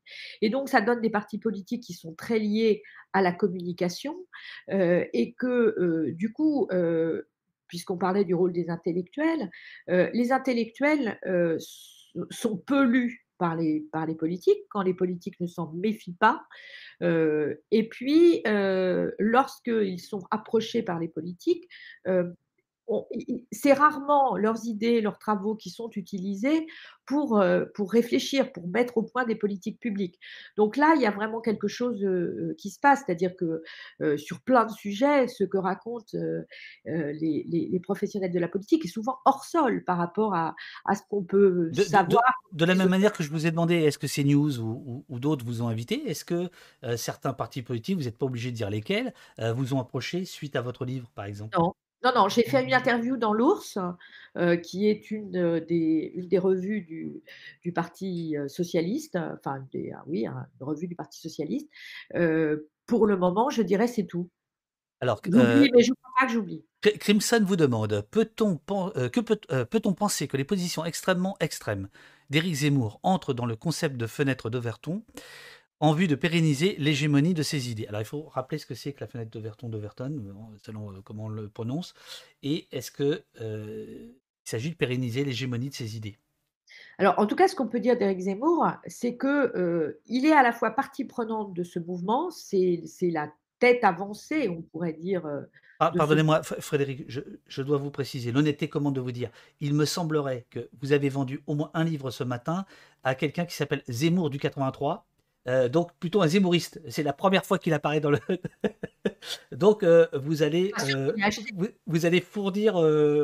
et 0.42 0.50
donc 0.50 0.68
ça 0.68 0.80
donne 0.80 1.00
des 1.00 1.10
partis 1.10 1.38
politiques 1.38 1.82
qui 1.84 1.94
sont 1.94 2.14
très 2.14 2.38
liés 2.38 2.82
à 3.14 3.22
la 3.22 3.32
communication, 3.32 4.16
heu 4.72 5.06
et 5.14 5.32
que, 5.34 5.74
heu, 5.78 6.12
du 6.12 6.32
coup, 6.32 6.68
heu, 6.72 7.28
puisqu'on 7.68 7.98
parlait 7.98 8.24
du 8.24 8.34
rôle 8.34 8.52
des 8.52 8.70
intellectuels, 8.70 9.50
les 9.88 10.32
intellectuels, 10.32 11.18
sont 12.30 12.56
peu 12.58 12.84
lus 12.84 13.24
par 13.38 13.56
les 13.56 13.86
par 13.92 14.06
les 14.06 14.14
politiques, 14.16 14.60
quand 14.70 14.82
les 14.82 14.94
politiques 14.94 15.40
ne 15.40 15.46
s'en 15.48 15.72
méfient 15.74 16.16
pas, 16.18 16.42
heu 17.02 17.62
et 17.72 17.88
puis, 17.88 18.42
heu, 18.48 19.14
lorsqu'ils 19.20 20.00
sont 20.00 20.22
approchés 20.32 20.82
par 20.82 20.98
les 21.00 21.08
politiques, 21.08 21.68
i 22.06 22.12
c'est 23.52 23.72
rarement 23.72 24.36
leurs 24.36 24.66
idées, 24.66 25.00
leurs 25.00 25.18
travaux 25.18 25.54
qui 25.56 25.70
sont 25.70 25.90
utilisés 25.94 26.66
pour, 27.06 27.40
heu, 27.40 27.70
pour 27.74 27.90
réfléchir, 27.92 28.52
pour 28.52 28.68
mettre 28.68 28.96
au 28.98 29.02
point 29.02 29.24
des 29.24 29.34
politiques 29.36 29.80
publiques. 29.80 30.18
Donc 30.56 30.76
là, 30.76 30.94
il 30.96 31.02
y 31.02 31.06
a 31.06 31.10
vraiment 31.10 31.40
quelque 31.40 31.68
chose, 31.68 32.02
heu, 32.04 32.54
qui 32.58 32.70
se 32.70 32.78
passe, 32.80 33.02
c'est-à-dire 33.06 33.36
que, 33.36 33.62
heu, 34.02 34.16
sur 34.18 34.40
plein 34.42 34.64
de 34.66 34.72
sujets, 34.72 35.28
ce 35.28 35.44
que 35.44 35.58
racontent, 35.58 36.16
les 36.84 37.44
les 37.48 37.68
les 37.70 37.80
professionnels 37.80 38.32
de 38.32 38.38
la 38.40 38.48
politique 38.48 38.84
est 38.84 38.88
souvent 38.88 39.18
hors 39.24 39.44
sol 39.44 39.84
par 39.84 39.98
rapport 39.98 40.34
à 40.34 40.54
à 40.86 40.94
ce 40.94 41.02
qu'on 41.08 41.24
peut 41.24 41.70
De 41.70 41.84
de 41.84 42.02
de 42.02 42.18
savoir 42.18 42.22
de 42.52 42.64
la 42.64 42.74
même 42.74 42.88
manière 42.88 43.12
que 43.12 43.22
je 43.22 43.30
vous 43.30 43.46
ai 43.46 43.50
demandé, 43.50 43.74
est-ce 43.74 43.98
que 43.98 44.06
CNews 44.06 44.58
ou 44.58 44.82
ou 44.86 45.04
ou 45.08 45.20
d'autres 45.20 45.44
vous 45.44 45.60
ont 45.62 45.68
invité, 45.68 46.08
est-ce 46.08 46.24
que, 46.24 46.50
certains 46.96 47.34
partis 47.34 47.62
politiques, 47.62 47.96
vous 47.98 48.08
êtes 48.08 48.16
pas 48.18 48.24
obligé 48.26 48.50
de 48.50 48.56
dire 48.56 48.70
lesquels, 48.70 49.12
vous 49.38 49.74
ont 49.74 49.80
approché 49.80 50.24
suite 50.24 50.56
à 50.56 50.62
votre 50.62 50.84
livre, 50.86 51.10
par 51.10 51.26
exemple? 51.26 51.56
Non, 51.56 51.72
non, 52.04 52.12
non, 52.14 52.28
j'ai 52.28 52.42
fait 52.44 52.62
une 52.64 52.72
interview 52.74 53.16
dans 53.16 53.32
l'Ours, 53.32 53.76
heu, 54.36 54.56
qui 54.56 54.88
est 54.88 55.10
une, 55.10 55.36
heu, 55.36 55.60
des 55.60 56.12
une 56.14 56.28
des 56.28 56.38
revues 56.38 56.82
du 56.82 57.22
du 57.62 57.72
parti, 57.72 58.36
heu, 58.36 58.48
socialiste, 58.48 59.16
enfin 59.16 59.66
des 59.72 59.92
ah 59.94 60.04
oui, 60.06 60.26
hein, 60.26 60.46
une 60.60 60.66
revue 60.66 60.86
du 60.88 60.94
parti 60.96 61.20
socialiste. 61.20 61.68
Pour 62.86 63.06
le 63.06 63.16
moment, 63.16 63.50
je 63.50 63.62
dirais 63.62 63.86
c'est 63.88 64.06
tout. 64.06 64.30
Alors 65.00 65.20
J'oublie, 65.24 65.70
mais 65.74 65.82
je 65.82 65.92
crois 65.92 66.10
pas 66.18 66.26
que 66.26 66.32
j'oublie. 66.32 66.64
Cri 66.80 66.98
Crimson 66.98 67.40
vous 67.44 67.56
demande: 67.56 68.02
«Peut-on 68.10 68.56
pen 68.56 68.90
peut 69.10 69.40
peut-on 69.70 69.92
penser 69.94 70.28
que 70.28 70.36
les 70.36 70.44
positions 70.44 70.84
extrêmement 70.84 71.36
extrêmes 71.40 71.88
d'Éric 72.30 72.54
Zemmour 72.54 73.00
entrent 73.02 73.32
dans 73.34 73.46
le 73.46 73.56
concept 73.56 73.96
de 73.96 74.06
fenêtre 74.06 74.50
d'Overton, 74.50 75.02
en 75.80 75.92
vue 75.92 76.08
de 76.08 76.14
pérenniser 76.14 76.76
l'hégémonie 76.78 77.34
de 77.34 77.42
ses 77.42 77.70
idées?» 77.70 77.86
alors 77.86 78.00
il 78.00 78.04
faut 78.04 78.22
rappeler 78.24 78.58
ce 78.58 78.66
que 78.66 78.74
c'est 78.74 78.92
que 78.92 79.00
la 79.00 79.08
fenêtre 79.08 79.30
d'Overton 79.30 79.68
d'Overton, 79.68 80.56
selon, 80.64 80.92
heu, 80.92 81.02
comment 81.02 81.26
on 81.26 81.28
le 81.28 81.48
prononce 81.48 81.94
et 82.42 82.68
est-ce 82.76 82.90
que, 82.90 83.24
heu, 83.40 84.16
il 84.46 84.50
s'agit 84.50 84.70
de 84.70 84.76
pérenniser 84.76 85.24
l'hégémonie 85.24 85.70
de 85.70 85.74
ses 85.74 85.96
idées? 85.96 86.18
Alors, 86.98 87.14
en 87.18 87.26
tout 87.26 87.36
cas, 87.36 87.48
ce 87.48 87.54
qu'on 87.56 87.68
peut 87.68 87.80
dire 87.80 87.96
d'Éric 87.96 88.20
Zemmour, 88.20 88.66
c'est 88.86 89.16
que, 89.16 89.52
heu, 89.56 90.00
il 90.06 90.26
est 90.26 90.32
à 90.32 90.42
la 90.42 90.52
fois 90.52 90.70
partie 90.72 91.04
prenante 91.04 91.54
de 91.54 91.62
ce 91.64 91.78
mouvement, 91.78 92.30
c'est 92.30 92.82
la 93.02 93.32
tête 93.58 93.84
avancée, 93.84 94.48
on 94.48 94.62
pourrait 94.62 94.92
dire, 94.94 95.26
heu, 95.26 95.50
Ah, 95.80 95.92
ce 95.92 95.98
pardonnez-moi, 95.98 96.42
Fr 96.42 96.56
Frédéric, 96.60 97.04
je 97.08 97.20
je 97.46 97.62
dois 97.62 97.78
vous 97.78 97.90
préciser, 97.92 98.32
l'honnêteté 98.32 98.68
commande 98.68 98.96
de 98.96 99.00
vous 99.00 99.12
dire, 99.12 99.30
il 99.60 99.74
me 99.74 99.84
semblerait 99.84 100.46
que 100.50 100.68
vous 100.80 100.92
avez 100.92 101.08
vendu 101.08 101.40
au 101.46 101.54
moins 101.54 101.70
un 101.74 101.84
livre 101.84 102.10
ce 102.10 102.24
matin 102.24 102.64
à 103.04 103.14
quelqu'un 103.14 103.46
qui 103.46 103.54
s'appelle 103.54 103.84
Zemmour 103.88 104.28
du 104.30 104.38
83, 104.40 105.07
heu, 105.48 105.68
donc 105.68 105.92
plutôt 105.98 106.22
un 106.22 106.28
zémouriste. 106.28 106.80
C'est 106.88 107.02
la 107.02 107.12
1re 107.12 107.44
fois 107.44 107.58
qu'il 107.58 107.72
apparaît 107.72 108.00
dans 108.00 108.10
le 108.10 108.18
donc 109.52 109.82
heu, 109.82 110.08
vous 110.12 110.42
allez, 110.42 110.72
ait 110.86 111.22
acheté. 111.22 111.50
vous 111.54 111.66
vous 111.86 112.06
allez 112.06 112.20
fournir, 112.20 112.80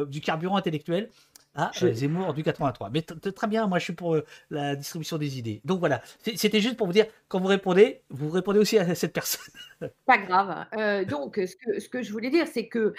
du 0.06 0.20
carburant 0.20 0.56
intellectuel 0.56 1.10
à, 1.54 1.70
Zemmour 1.92 2.34
du 2.34 2.42
83. 2.42 2.90
Mais 2.90 3.02
très 3.02 3.46
bien, 3.46 3.66
moi 3.66 3.78
je 3.78 3.84
suis 3.84 3.92
pour, 3.92 4.16
la 4.50 4.74
distribution 4.74 5.18
des 5.18 5.38
idées. 5.38 5.60
Donc 5.64 5.78
voilà, 5.78 6.02
c'était 6.18 6.60
juste 6.60 6.76
pour 6.76 6.86
vous 6.86 6.92
dire, 6.92 7.06
quand 7.28 7.40
vous 7.40 7.46
répondez, 7.46 8.02
vous 8.10 8.28
répondez 8.28 8.58
aussi 8.58 8.78
à 8.78 8.94
cette 8.94 9.12
personne. 9.12 9.52
Pas 10.06 10.18
grave, 10.18 11.06
donc 11.06 11.36
ce 11.36 11.54
que 11.56 11.78
ce 11.78 11.88
que 11.88 12.02
je 12.02 12.12
voulais 12.12 12.30
dire, 12.30 12.46
c'est 12.46 12.66
que, 12.66 12.94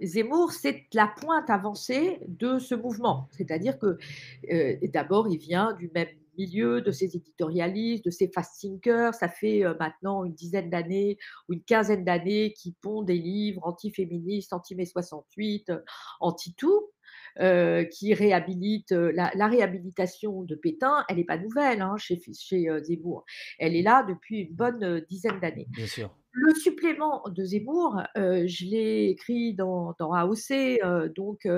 Zemmour, 0.00 0.52
c'est 0.52 0.84
la 0.94 1.06
pointe 1.06 1.50
avancée 1.50 2.20
de 2.26 2.58
ce 2.58 2.74
mouvement. 2.74 3.28
C'est-à-dire 3.32 3.78
que, 3.78 3.98
d'abord, 4.86 5.28
il 5.28 5.38
vient 5.38 5.72
du 5.74 5.90
même 5.94 6.08
milieu, 6.38 6.80
de 6.80 6.90
ces 6.90 7.16
éditorialistes, 7.16 8.04
de 8.04 8.10
ces 8.10 8.30
fast 8.32 8.60
thinkers. 8.60 9.14
Ça 9.14 9.28
fait, 9.28 9.64
heu, 9.64 9.76
maintenant 9.78 10.24
une 10.24 10.34
dizaine 10.34 10.70
d'années 10.70 11.18
ou 11.48 11.54
une 11.54 11.62
quinzaine 11.62 12.04
d'années 12.04 12.52
qu'il 12.52 12.74
pond 12.74 13.02
des 13.02 13.18
livres 13.18 13.66
antiféministes, 13.66 14.52
anti-mai 14.52 14.86
68, 14.86 15.70
heu, 15.70 15.84
anti-tout, 16.20 16.90
heu, 17.40 17.84
qui 17.90 18.14
réhabilite, 18.14 18.92
la 18.92 19.30
la 19.34 19.46
réhabilitation 19.48 20.42
de 20.42 20.54
Pétain, 20.54 21.04
elle 21.08 21.18
est 21.18 21.24
pas 21.24 21.38
nouvelle, 21.38 21.82
hein, 21.82 21.96
chez 21.98 22.20
chez, 22.38 22.68
Zemmour. 22.82 23.24
Elle 23.58 23.76
est 23.76 23.82
là 23.82 24.04
depuis 24.08 24.42
une 24.42 24.54
bonne, 24.54 25.04
dizaine 25.08 25.40
d'années. 25.40 25.66
Bien 25.70 25.86
sûr. 25.86 26.14
le 26.32 26.54
supplément 26.54 27.24
de 27.28 27.44
Zemmour, 27.44 28.02
je 28.16 28.64
l'ai 28.64 29.08
écrit 29.10 29.54
dans 29.54 29.94
dans 29.98 30.12
AOC, 30.12 30.80
donc 31.14 31.48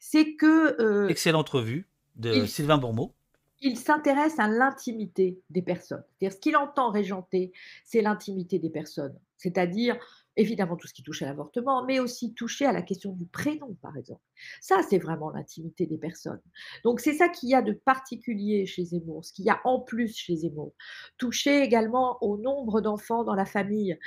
c'est 0.00 0.34
que, 0.36 1.08
Excellente 1.10 1.48
revue 1.48 1.88
de 2.16 2.34
il 2.34 2.48
Sylvain 2.48 2.78
Bourmeau. 2.78 3.14
Il 3.60 3.76
s'intéresse 3.76 4.38
à 4.38 4.48
l'intimité 4.48 5.40
des 5.50 5.62
personnes. 5.62 6.04
Ce 6.22 6.36
qu'il 6.36 6.56
entend 6.56 6.90
régenter, 6.90 7.52
c'est 7.84 8.02
l'intimité 8.02 8.58
des 8.58 8.70
personnes. 8.70 9.18
C'est-à-dire, 9.36 9.96
évidemment, 10.36 10.76
tout 10.76 10.86
ce 10.88 10.94
qui 10.94 11.02
touche 11.02 11.22
à 11.22 11.26
l'avortement, 11.26 11.84
mais 11.84 11.98
aussi 12.00 12.34
toucher 12.34 12.66
à 12.66 12.72
la 12.72 12.82
question 12.82 13.12
du 13.12 13.26
prénom, 13.26 13.76
par 13.82 13.96
exemple. 13.96 14.20
Ça, 14.60 14.80
c'est 14.88 14.98
vraiment 14.98 15.30
l'intimité 15.30 15.86
des 15.86 15.98
personnes. 15.98 16.40
Donc 16.84 17.00
c'est 17.00 17.14
ça 17.14 17.28
qu'il 17.28 17.48
y 17.50 17.54
a 17.54 17.62
de 17.62 17.72
particulier 17.72 18.66
chez 18.66 18.84
Zemmour, 18.84 19.24
ce 19.24 19.32
qu'il 19.32 19.44
y 19.44 19.50
a 19.50 19.60
en 19.64 19.80
plus 19.80 20.16
chez 20.16 20.36
Zemmour. 20.36 20.72
Toucher 21.18 21.62
également 21.62 22.18
au 22.22 22.38
nombre 22.38 22.80
d'enfants 22.80 23.24
dans 23.24 23.34
la 23.34 23.44
famille. 23.44 23.98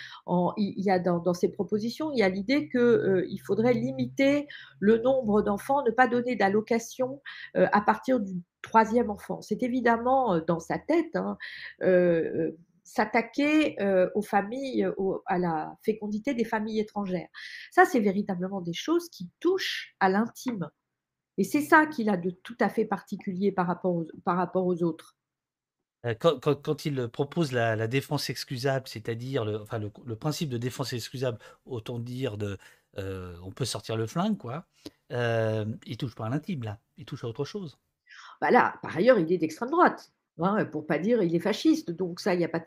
Il 0.58 0.74
y 0.84 0.90
a 0.92 1.00
dans 1.00 1.34
ses 1.34 1.50
propositions, 1.50 2.12
il 2.12 2.20
y 2.20 2.24
a 2.24 2.30
l'idée 2.30 2.68
que, 2.70 2.78
heu, 2.80 3.26
il 3.30 3.40
faudrait 3.40 3.74
limiter 3.74 4.48
le 4.80 4.98
nombre 5.00 5.42
d'enfants, 5.42 5.84
ne 5.84 5.92
pas 5.92 6.08
donner 6.08 6.36
d'allocation, 6.36 7.22
heu, 7.58 7.68
à 7.72 7.82
partir 7.82 8.20
du 8.20 8.42
troisième 8.62 9.10
enfant. 9.10 9.42
C'est 9.42 9.62
évidemment, 9.64 10.36
heu, 10.36 10.44
dans 10.48 10.60
sa 10.60 10.78
tête, 10.80 11.16
hein, 11.16 11.38
s'attaquer, 12.84 13.76
heu, 13.82 14.12
aux 14.16 14.22
familles, 14.22 14.88
au 14.98 15.22
à 15.26 15.38
la 15.40 15.76
fécondité 15.84 16.34
des 16.34 16.46
familles 16.46 16.80
étrangères. 16.80 17.30
Ça, 17.72 17.86
c'est 17.86 18.00
véritablement 18.00 18.62
des 18.62 18.74
choses 18.74 19.10
qui 19.10 19.30
touchent 19.40 19.96
à 20.00 20.10
l'intime 20.10 20.70
et 21.38 21.44
c'est 21.44 21.62
ça 21.62 21.86
qu'il 21.88 22.10
a 22.10 22.18
de 22.18 22.30
tout 22.30 22.58
à 22.60 22.70
fait 22.70 22.86
particulier 22.86 23.52
par 23.52 23.68
rapport 23.68 23.96
aux 23.96 24.06
par 24.24 24.38
rapport 24.38 24.66
aux 24.66 24.84
autres. 24.84 25.18
Heu, 26.06 26.16
quand 26.20 26.40
quand 26.40 26.56
quand 26.62 26.86
il, 26.86 27.08
propose 27.08 27.52
la 27.52 27.76
la 27.76 27.88
défense 27.88 28.30
excusable, 28.30 28.88
c'est-à-dire 28.88 29.46
le 29.46 29.62
enfin 29.62 29.80
le 29.80 29.92
le 30.06 30.16
principe 30.16 30.50
de 30.50 30.58
défense 30.58 30.94
excusable, 30.94 31.40
autant 31.66 32.00
dire 32.00 32.38
de, 32.38 32.58
on 32.98 33.52
peut 33.52 33.66
sortir 33.66 33.96
le 33.98 34.08
flingue 34.08 34.38
quoi, 34.38 34.68
hem, 35.10 35.78
il 35.86 35.98
touche 35.98 36.16
pas 36.16 36.26
à 36.28 36.30
l'intime 36.30 36.64
là, 36.64 36.80
il 36.98 37.06
touche 37.06 37.24
à 37.24 37.28
autre 37.28 37.46
chose. 37.46 37.80
Bah 38.42 38.52
là, 38.52 38.76
par 38.82 38.96
ailleurs, 38.98 39.20
il 39.20 39.32
est 39.32 39.38
d'extrême 39.38 39.70
droite, 39.72 40.12
hein, 40.40 40.66
pour 40.66 40.86
pas 40.88 41.00
dire 41.00 41.22
il 41.24 41.36
est 41.36 41.40
fasciste, 41.40 41.92
donc 41.92 42.20
ça, 42.20 42.34
y 42.36 42.44
a 42.44 42.50
pas 42.50 42.60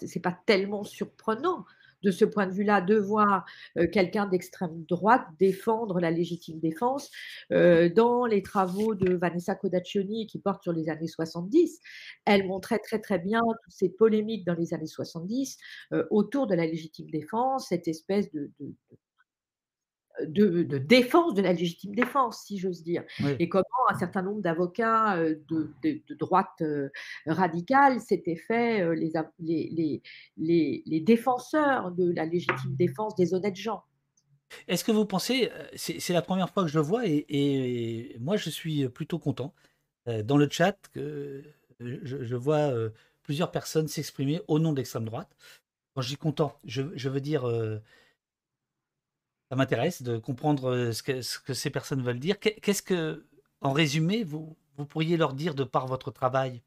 tellement 0.47 0.85
surprenant 0.85 1.65
de 2.03 2.11
ce 2.11 2.25
point 2.27 2.47
de 2.47 2.53
vue-là 2.53 2.81
de 2.83 2.97
voir, 2.97 3.45
heu, 3.79 3.87
quelqu'un 3.87 4.27
d'extrême 4.27 4.85
droite 4.89 5.25
défendre 5.41 5.99
la 6.01 6.11
légitime 6.11 6.61
défense. 6.61 7.11
Heu, 7.53 7.91
dans 7.91 8.27
les 8.27 8.43
travaux 8.43 8.95
de 8.95 9.15
Vanessa 9.17 9.55
Kodaccioni 9.55 10.27
qui 10.27 10.39
portent 10.39 10.63
sur 10.63 10.73
les 10.73 10.89
années 10.91 11.07
70, 11.09 11.81
elle 12.27 12.47
montrait 12.47 12.79
très, 12.81 13.01
très 13.01 13.19
bien 13.19 13.41
toutes 13.65 13.73
ces 13.73 13.89
polémiques 13.89 14.45
dans 14.47 14.55
les 14.55 14.75
années 14.75 14.87
70, 14.87 15.57
heu, 15.93 16.07
autour 16.11 16.47
de 16.47 16.55
la 16.55 16.67
légitime 16.67 17.11
défense, 17.11 17.69
cette 17.69 17.89
espèce 17.89 18.31
de 18.33 18.51
de 20.25 20.63
défense 20.79 21.35
de 21.35 21.43
la 21.43 21.53
légitime 21.53 21.95
défense, 21.95 22.45
si 22.45 22.59
j'ose 22.59 22.83
dire 22.83 23.05
Oui. 23.19 23.41
et 23.41 23.49
comment 23.49 23.65
un 23.91 23.99
certain 23.99 24.23
nombre 24.23 24.41
d'avocats, 24.43 25.19
heu, 25.19 25.43
de 25.49 25.75
de 25.83 26.01
de 26.09 26.15
droite, 26.15 26.49
heu, 26.63 26.91
radicale 27.27 28.01
s'étaient 28.01 28.37
fait, 28.37 28.83
heu, 28.83 28.93
les 28.95 29.17
av 29.17 29.27
les 29.39 29.69
les 29.73 30.03
les 30.37 30.83
les 30.87 31.01
défenseurs 31.01 31.93
de 31.93 32.11
la 32.13 32.25
légitime 32.27 32.75
défense 32.77 33.15
des 33.17 33.35
honnêtes 33.35 33.57
gens. 33.57 33.83
Est-ce 34.69 34.85
que 34.85 34.93
vous 34.93 35.07
pensez, 35.07 35.51
c'est 35.77 36.13
la 36.13 36.23
première 36.23 36.51
fois 36.51 36.65
que 36.65 36.69
je 36.69 36.79
le 36.79 36.85
vois 36.85 37.07
et 37.07 37.25
et 37.29 38.19
moi 38.19 38.37
je 38.37 38.51
suis, 38.51 38.89
plutôt 38.89 39.19
content, 39.19 39.55
dans 40.25 40.37
le 40.39 40.49
chat 40.51 40.79
que, 40.93 41.45
je 41.81 42.25
je 42.25 42.37
vois, 42.37 42.73
plusieurs 43.23 43.51
personnes 43.53 43.89
s'exprimer 43.89 44.41
au 44.49 44.59
nom 44.61 44.73
de 44.73 44.79
l'extrême 44.79 45.05
droite. 45.07 45.37
Quand 45.95 46.03
je 46.03 46.09
dis 46.11 46.17
content, 46.17 46.61
je 46.65 46.83
je 46.97 47.09
veux 47.11 47.21
dire, 47.23 47.45
ça 49.51 49.57
m'intéresse 49.57 50.03
de 50.03 50.19
comprendre, 50.19 50.71
heu, 50.75 50.93
ce 50.93 51.03
que 51.03 51.23
ce 51.23 51.39
que 51.39 51.55
ces 51.55 51.71
personnes 51.71 52.03
veulent 52.03 52.19
dire. 52.21 52.39
Qu'est 52.41 52.55
qu'est-ce 52.61 52.83
que, 52.83 53.27
en 53.61 53.73
résumé, 53.73 54.25
vous 54.25 54.57
vous 54.77 54.87
pourriez 54.87 55.17
leur 55.17 55.35
dire 55.35 55.55
de 55.55 55.65
par 55.65 55.87
votre 55.87 56.11
travail? 56.11 56.63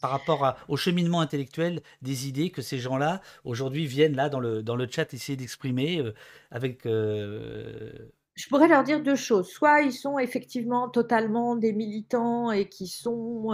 Par 0.00 0.10
rapport 0.12 0.56
au 0.68 0.76
cheminement 0.76 1.20
intellectuel 1.22 1.82
des 2.02 2.28
idées 2.28 2.50
que 2.52 2.62
ces 2.62 2.78
gens-là, 2.78 3.20
aujourd'hui, 3.44 3.86
viennent 3.86 4.16
là 4.16 4.28
dans 4.30 4.40
le 4.40 4.62
dans 4.62 4.76
le 4.76 4.88
chat 4.90 5.12
essayer 5.14 5.36
d'exprimer, 5.36 6.00
heu, 6.00 6.14
avec, 6.52 6.86
heu 6.86 8.12
Je 8.34 8.46
pourrais 8.48 8.68
leur 8.68 8.84
dire 8.84 9.02
2 9.02 9.16
choses. 9.16 9.48
Soit 9.48 9.80
ils 9.82 9.92
sont 9.92 10.18
effectivement 10.18 10.88
totalement 10.88 11.56
des 11.56 11.72
militants 11.72 12.52
et 12.52 12.68
qui 12.68 12.86
sont, 12.86 13.48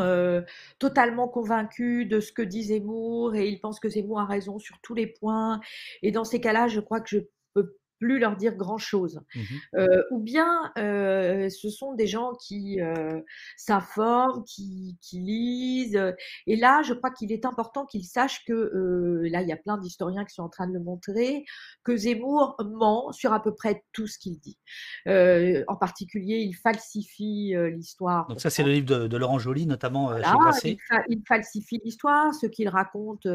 totalement 0.78 1.28
convaincus 1.28 2.07
de 2.09 2.20
ce 2.20 2.32
que 2.32 2.42
dit 2.42 2.64
Zemmour 2.64 3.34
et 3.34 3.48
ils 3.48 3.61
pensent 3.61 3.80
que 3.80 3.88
Zemmour 3.88 4.20
a 4.20 4.26
raison 4.26 4.59
sur 4.59 4.78
tous 4.82 4.94
les 4.94 5.07
points 5.07 5.61
et 6.02 6.12
dans 6.12 6.24
ces 6.24 6.40
cas-là, 6.40 6.68
je 6.68 6.80
crois 6.80 7.00
que 7.00 7.09
je 7.09 7.18
peux 7.55 7.76
plus 8.05 8.18
leur 8.18 8.36
dire 8.36 8.55
grand-chose. 8.57 9.20
mmh 9.34 9.61
Heu, 9.76 10.05
ou 10.11 10.20
bien, 10.20 10.72
heu, 10.78 11.48
ce 11.50 11.70
sont 11.70 11.94
des 11.94 12.07
gens 12.07 12.32
qui, 12.34 12.80
heu, 12.80 13.24
s'informent, 13.57 14.44
qui 14.44 14.98
qui 15.00 15.20
lisent, 15.20 15.96
heu 15.96 16.14
et 16.46 16.57
là, 16.57 16.82
je 16.82 16.94
crois 16.94 17.11
qu'il 17.11 17.32
est 17.32 17.44
important 17.44 17.86
qu'ils 17.86 18.05
sachent 18.05 18.44
que, 18.44 19.22
là, 19.30 19.42
il 19.42 19.48
y 19.48 19.52
a 19.52 19.57
plein 19.57 19.78
d'historiens 19.78 20.24
qui 20.24 20.34
sont 20.34 20.42
en 20.42 20.48
train 20.48 20.66
de 20.68 20.74
le 20.74 20.80
montrer, 20.80 21.44
que 21.84 21.96
Zemmour 21.96 22.57
ment 22.64 23.12
sur 23.12 23.32
à 23.32 23.42
peu 23.42 23.55
près 23.55 23.82
tout 23.92 24.07
ce 24.07 24.18
qu'il 24.18 24.38
dit. 24.40 24.59
En 25.07 25.76
particulier, 25.76 26.38
il 26.40 26.55
falsifie, 26.55 27.55
l'histoire 27.72 28.28
Donc 28.28 28.40
ça, 28.40 28.50
c'est 28.50 28.62
le 28.62 28.72
livre 28.72 28.84
de 28.86 29.07
de 29.09 29.16
Laurent 29.16 29.38
Joly, 29.38 29.66
notamment, 29.66 30.12
heu, 30.12 30.22
chez 30.22 30.36
voilà, 30.36 30.61
il 30.64 30.76
Grasset. 30.76 30.80
fa 30.88 31.02
il 31.09 31.22
falsifie 31.26 31.80
l'histoire, 31.84 32.32
ce 32.34 32.46
qu'il 32.46 32.68
raconte, 32.68 33.26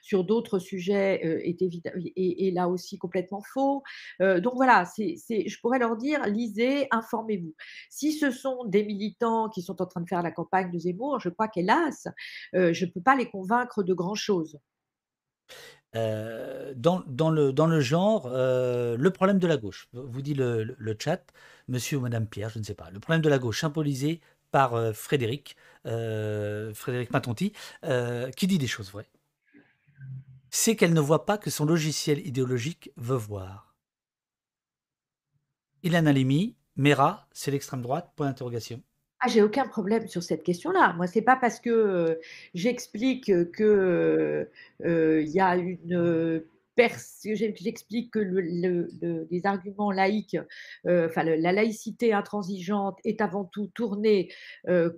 sur 0.00 0.24
d'autres 0.24 0.58
sujets, 0.58 1.20
est 1.48 1.60
évid 1.62 1.86
est 2.16 2.48
est 2.48 2.50
là 2.52 2.68
aussi 2.68 2.98
complètement 2.98 3.42
faux. 3.42 3.82
Donc 4.20 4.54
voilà, 4.54 4.84
je 4.98 5.60
pourrais 5.60 5.78
leur 5.78 5.96
dire: 5.96 6.26
«Lisez, 6.26 6.88
informez-vous». 6.90 7.54
Si 7.90 8.12
ce 8.12 8.30
sont 8.30 8.64
des 8.64 8.84
militants 8.84 9.48
qui 9.48 9.62
sont 9.62 9.80
en 9.82 9.86
train 9.86 10.00
de 10.00 10.08
faire 10.08 10.22
la 10.22 10.30
campagne 10.30 10.70
de 10.70 10.78
Zemmour, 10.78 11.20
je 11.20 11.28
crois 11.28 11.48
qu'hélas, 11.48 12.08
je 12.52 12.84
ne 12.84 12.90
peux 12.90 13.02
pas 13.02 13.16
les 13.16 13.28
convaincre 13.28 13.82
de 13.82 13.94
grand 13.94 14.14
chose. 14.14 14.58
Heu, 15.94 16.72
dans 16.74 17.30
le 17.30 17.80
genre, 17.80 18.28
le 18.28 19.10
problème 19.10 19.38
de 19.38 19.46
la 19.46 19.56
gauche, 19.56 19.88
vous 19.92 20.22
dit 20.22 20.34
le 20.34 20.96
chat, 20.98 21.22
monsieur 21.68 21.98
ou 21.98 22.00
madame 22.00 22.26
Pierre, 22.26 22.48
je 22.48 22.58
ne 22.58 22.64
sais 22.64 22.74
pas. 22.74 22.90
Le 22.90 23.00
problème 23.00 23.22
de 23.22 23.28
la 23.28 23.38
gauche 23.38 23.60
symbolisé 23.60 24.20
par, 24.50 24.94
Frédéric, 24.94 25.56
Frédéric 25.84 27.10
Matonti, 27.10 27.52
qui 28.36 28.46
dit 28.46 28.58
des 28.58 28.66
choses 28.66 28.90
vraies. 28.90 29.10
C'est 30.50 30.76
qu'elle 30.76 30.92
ne 30.92 31.00
voit 31.00 31.24
pas 31.24 31.38
que 31.38 31.48
son 31.48 31.64
logiciel 31.64 32.26
idéologique 32.26 32.92
veut 32.96 33.16
voir. 33.16 33.71
Ilan 35.84 36.06
Halimi, 36.06 36.54
Mera, 36.76 37.26
c'est 37.32 37.50
l'extrême 37.50 37.82
droite? 37.82 38.12
Point 38.14 38.26
d'interrogation. 38.28 38.82
Ah, 39.20 39.28
j'ai 39.28 39.42
aucun 39.42 39.66
problème 39.68 40.06
sur 40.08 40.22
cette 40.22 40.42
question-là. 40.42 40.94
Moi, 40.94 41.06
c'est 41.06 41.22
pas 41.22 41.36
parce 41.36 41.60
que, 41.60 41.70
heu, 41.70 42.20
j'explique, 42.54 43.26
que, 43.52 44.48
heu 44.84 45.22
il 45.22 45.28
y 45.30 45.40
a 45.40 45.56
une, 45.56 46.42
j'ex 46.76 47.20
j'explique 47.60 48.10
que 48.12 48.18
le 48.18 48.40
le 48.40 48.88
le 49.00 49.28
les 49.30 49.46
arguments 49.46 49.92
laïques, 49.92 50.36
enfin 50.86 51.22
la 51.22 51.52
laïcité 51.52 52.12
intransigeante 52.12 52.98
est 53.04 53.20
avant 53.20 53.44
tout 53.44 53.68
tournée, 53.74 54.32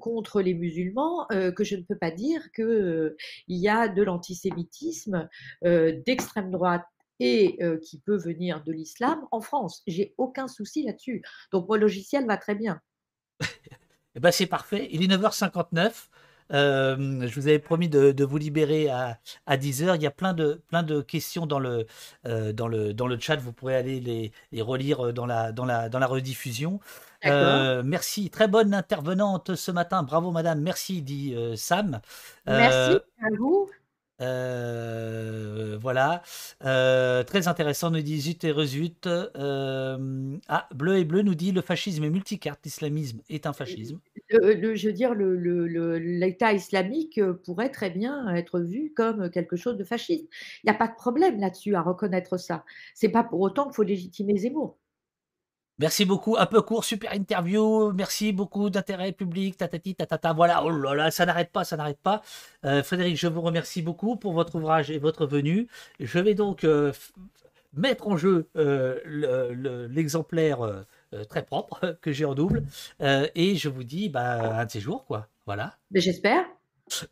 contre 0.01 0.41
les 0.41 0.55
musulmans, 0.55 1.26
que 1.57 1.64
je 1.64 1.76
ne 1.76 1.82
peux 1.82 1.99
pas 1.99 2.11
dire 2.11 2.41
que, 2.55 2.62
heu, 2.62 3.16
il 3.49 3.59
y 3.59 3.68
a 3.68 3.89
de 3.89 4.03
l'antisémitisme, 4.03 5.28
d'extrême 5.62 6.51
droite 6.51 6.85
et 7.21 7.59
qui 7.83 8.01
peut 8.01 8.17
venir 8.17 8.62
de 8.62 8.73
l'islam 8.73 9.21
en 9.31 9.41
France. 9.41 9.83
J'ai 9.87 10.15
aucun 10.19 10.49
souci 10.49 10.85
là-dessus. 10.85 11.23
Donc 11.53 11.69
mon 11.69 11.77
logiciel 11.77 12.27
va 12.27 12.37
très 12.37 12.55
bien. 12.55 12.81
Eh 14.17 14.21
ben, 14.21 14.31
c'est 14.31 14.47
parfait. 14.47 14.89
Il 14.93 15.03
est 15.03 15.17
9h59. 15.17 16.09
Hem, 16.51 17.27
je 17.27 17.41
vous 17.41 17.49
avais 17.49 17.59
promis 17.59 17.89
de 17.89 18.12
de 18.12 18.25
vous 18.25 18.37
libérer 18.37 18.91
à 18.91 19.19
à 19.47 19.57
10:00. 19.57 19.97
Il 19.97 20.03
y 20.03 20.07
a 20.07 20.11
plein 20.11 20.35
de 20.35 20.61
plein 20.69 20.83
de 20.83 21.01
questions 21.01 21.47
dans 21.47 21.59
le, 21.59 21.87
dans 22.25 22.69
le 22.69 22.93
dans 22.93 23.07
le 23.07 23.19
chat. 23.19 23.37
Vous 23.37 23.53
pourrez 23.53 23.75
aller 23.77 23.99
les 23.99 24.31
les 24.53 24.61
relire, 24.61 25.15
dans 25.15 25.25
la 25.25 25.53
dans 25.53 25.65
la 25.65 25.89
dans 25.89 25.99
la 25.99 26.07
rediffusion. 26.07 26.81
Merci, 27.25 28.29
très 28.29 28.47
bonne 28.47 28.75
intervenante 28.75 29.55
ce 29.55 29.71
matin. 29.71 30.03
Bravo 30.03 30.33
madame, 30.33 30.61
merci, 30.61 31.01
dit, 31.01 31.35
Sam. 31.57 32.01
Merci 32.47 32.99
à 33.23 33.29
vous. 33.39 33.71
Heu, 34.21 35.77
voilà, 35.81 36.23
heu, 36.65 37.25
très 37.27 37.49
intéressant, 37.49 37.91
nous 37.91 38.01
dit 38.03 38.21
Zut 38.21 38.45
et 38.45 38.53
Rezut. 38.53 38.93
Hem, 39.35 40.41
ah, 40.49 40.69
Bleu 40.75 40.99
et 40.99 41.05
Bleu 41.05 41.23
nous 41.23 41.35
dit: 41.35 41.51
«Le 41.53 41.61
fascisme 41.62 42.05
est 42.05 42.11
multicarte, 42.11 42.61
l'islamisme 42.65 43.21
est 43.29 43.47
un 43.47 43.53
fascisme». 43.53 44.01
Je 44.31 44.87
veux 44.87 44.93
dire 44.93 45.15
l'État 45.15 46.53
islamique, 46.53 47.21
pourrait 47.45 47.71
très 47.71 47.91
bien 47.91 48.33
être 48.35 48.61
vu 48.61 48.93
comme 48.95 49.31
quelque 49.31 49.57
chose 49.57 49.77
de 49.77 49.85
fasciste. 49.85 50.29
Il 50.65 50.69
y 50.69 50.71
a 50.71 50.75
pas 50.75 50.89
de 50.89 50.95
problème 50.95 51.41
là-dessus 51.41 51.75
à 51.75 51.83
reconnaître 51.83 52.37
ça. 52.39 52.65
C'est 52.95 53.09
pas 53.11 53.25
pour 53.25 53.41
autant 53.41 53.65
qu'il 53.65 53.75
faut 53.75 53.83
légitimer 53.83 54.37
Zemmour. 54.39 54.77
Merci 55.79 56.05
beaucoup. 56.05 56.37
Un 56.37 56.47
peu 56.47 56.62
court, 56.62 56.85
super 56.85 57.12
interview. 57.12 57.93
Merci 57.93 58.33
beaucoup 58.33 58.70
d'intérêt 58.70 59.12
public. 59.12 59.57
Tatati, 59.57 59.95
tatata. 59.95 60.33
Voilà. 60.33 60.64
Oh 60.64 60.70
là 60.70 60.95
là, 60.95 61.11
ça 61.11 61.27
n'arrête 61.27 61.51
pas, 61.51 61.64
ça 61.64 61.77
n'arrête 61.77 61.99
pas. 61.99 62.22
Euh, 62.64 62.83
Frédéric, 62.83 63.16
je 63.16 63.27
vous 63.27 63.41
remercie 63.41 63.83
beaucoup 63.83 64.16
pour 64.16 64.33
votre 64.33 64.55
ouvrage 64.55 64.91
et 64.91 64.99
votre 64.99 65.27
venue. 65.27 65.66
Je 65.99 66.18
vais 66.20 66.35
donc 66.35 66.62
euh, 66.62 66.93
mettre 67.72 68.07
en 68.07 68.16
jeu 68.16 68.49
euh, 68.57 69.89
l'exemplaire 69.91 70.85
très 71.29 71.45
propre 71.45 71.99
que 72.03 72.12
j'ai 72.12 72.25
en 72.25 72.35
double. 72.35 72.64
et 73.01 73.57
je 73.57 73.68
vous 73.68 73.85
dis 73.85 74.09
bah, 74.09 74.61
un 74.61 74.66
de 74.66 74.70
ces 74.70 74.81
jours, 74.81 75.05
quoi. 75.07 75.29
Voilà. 75.47 75.77
Ben, 75.91 76.01
j'espère. 76.01 76.45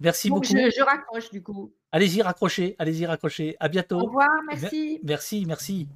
Merci 0.00 0.28
beaucoup. 0.30 0.44
Je, 0.44 0.84
raccroche 0.84 1.30
du 1.30 1.42
coup. 1.42 1.72
Allez-y, 1.90 2.22
raccrochez. 2.22 2.76
Allez-y, 2.78 3.06
raccrochez. 3.06 3.56
À 3.58 3.68
bientôt. 3.68 4.00
Au 4.00 4.04
revoir, 4.04 4.30
merci. 4.46 5.00
Merci, 5.02 5.44
merci. 5.46 5.88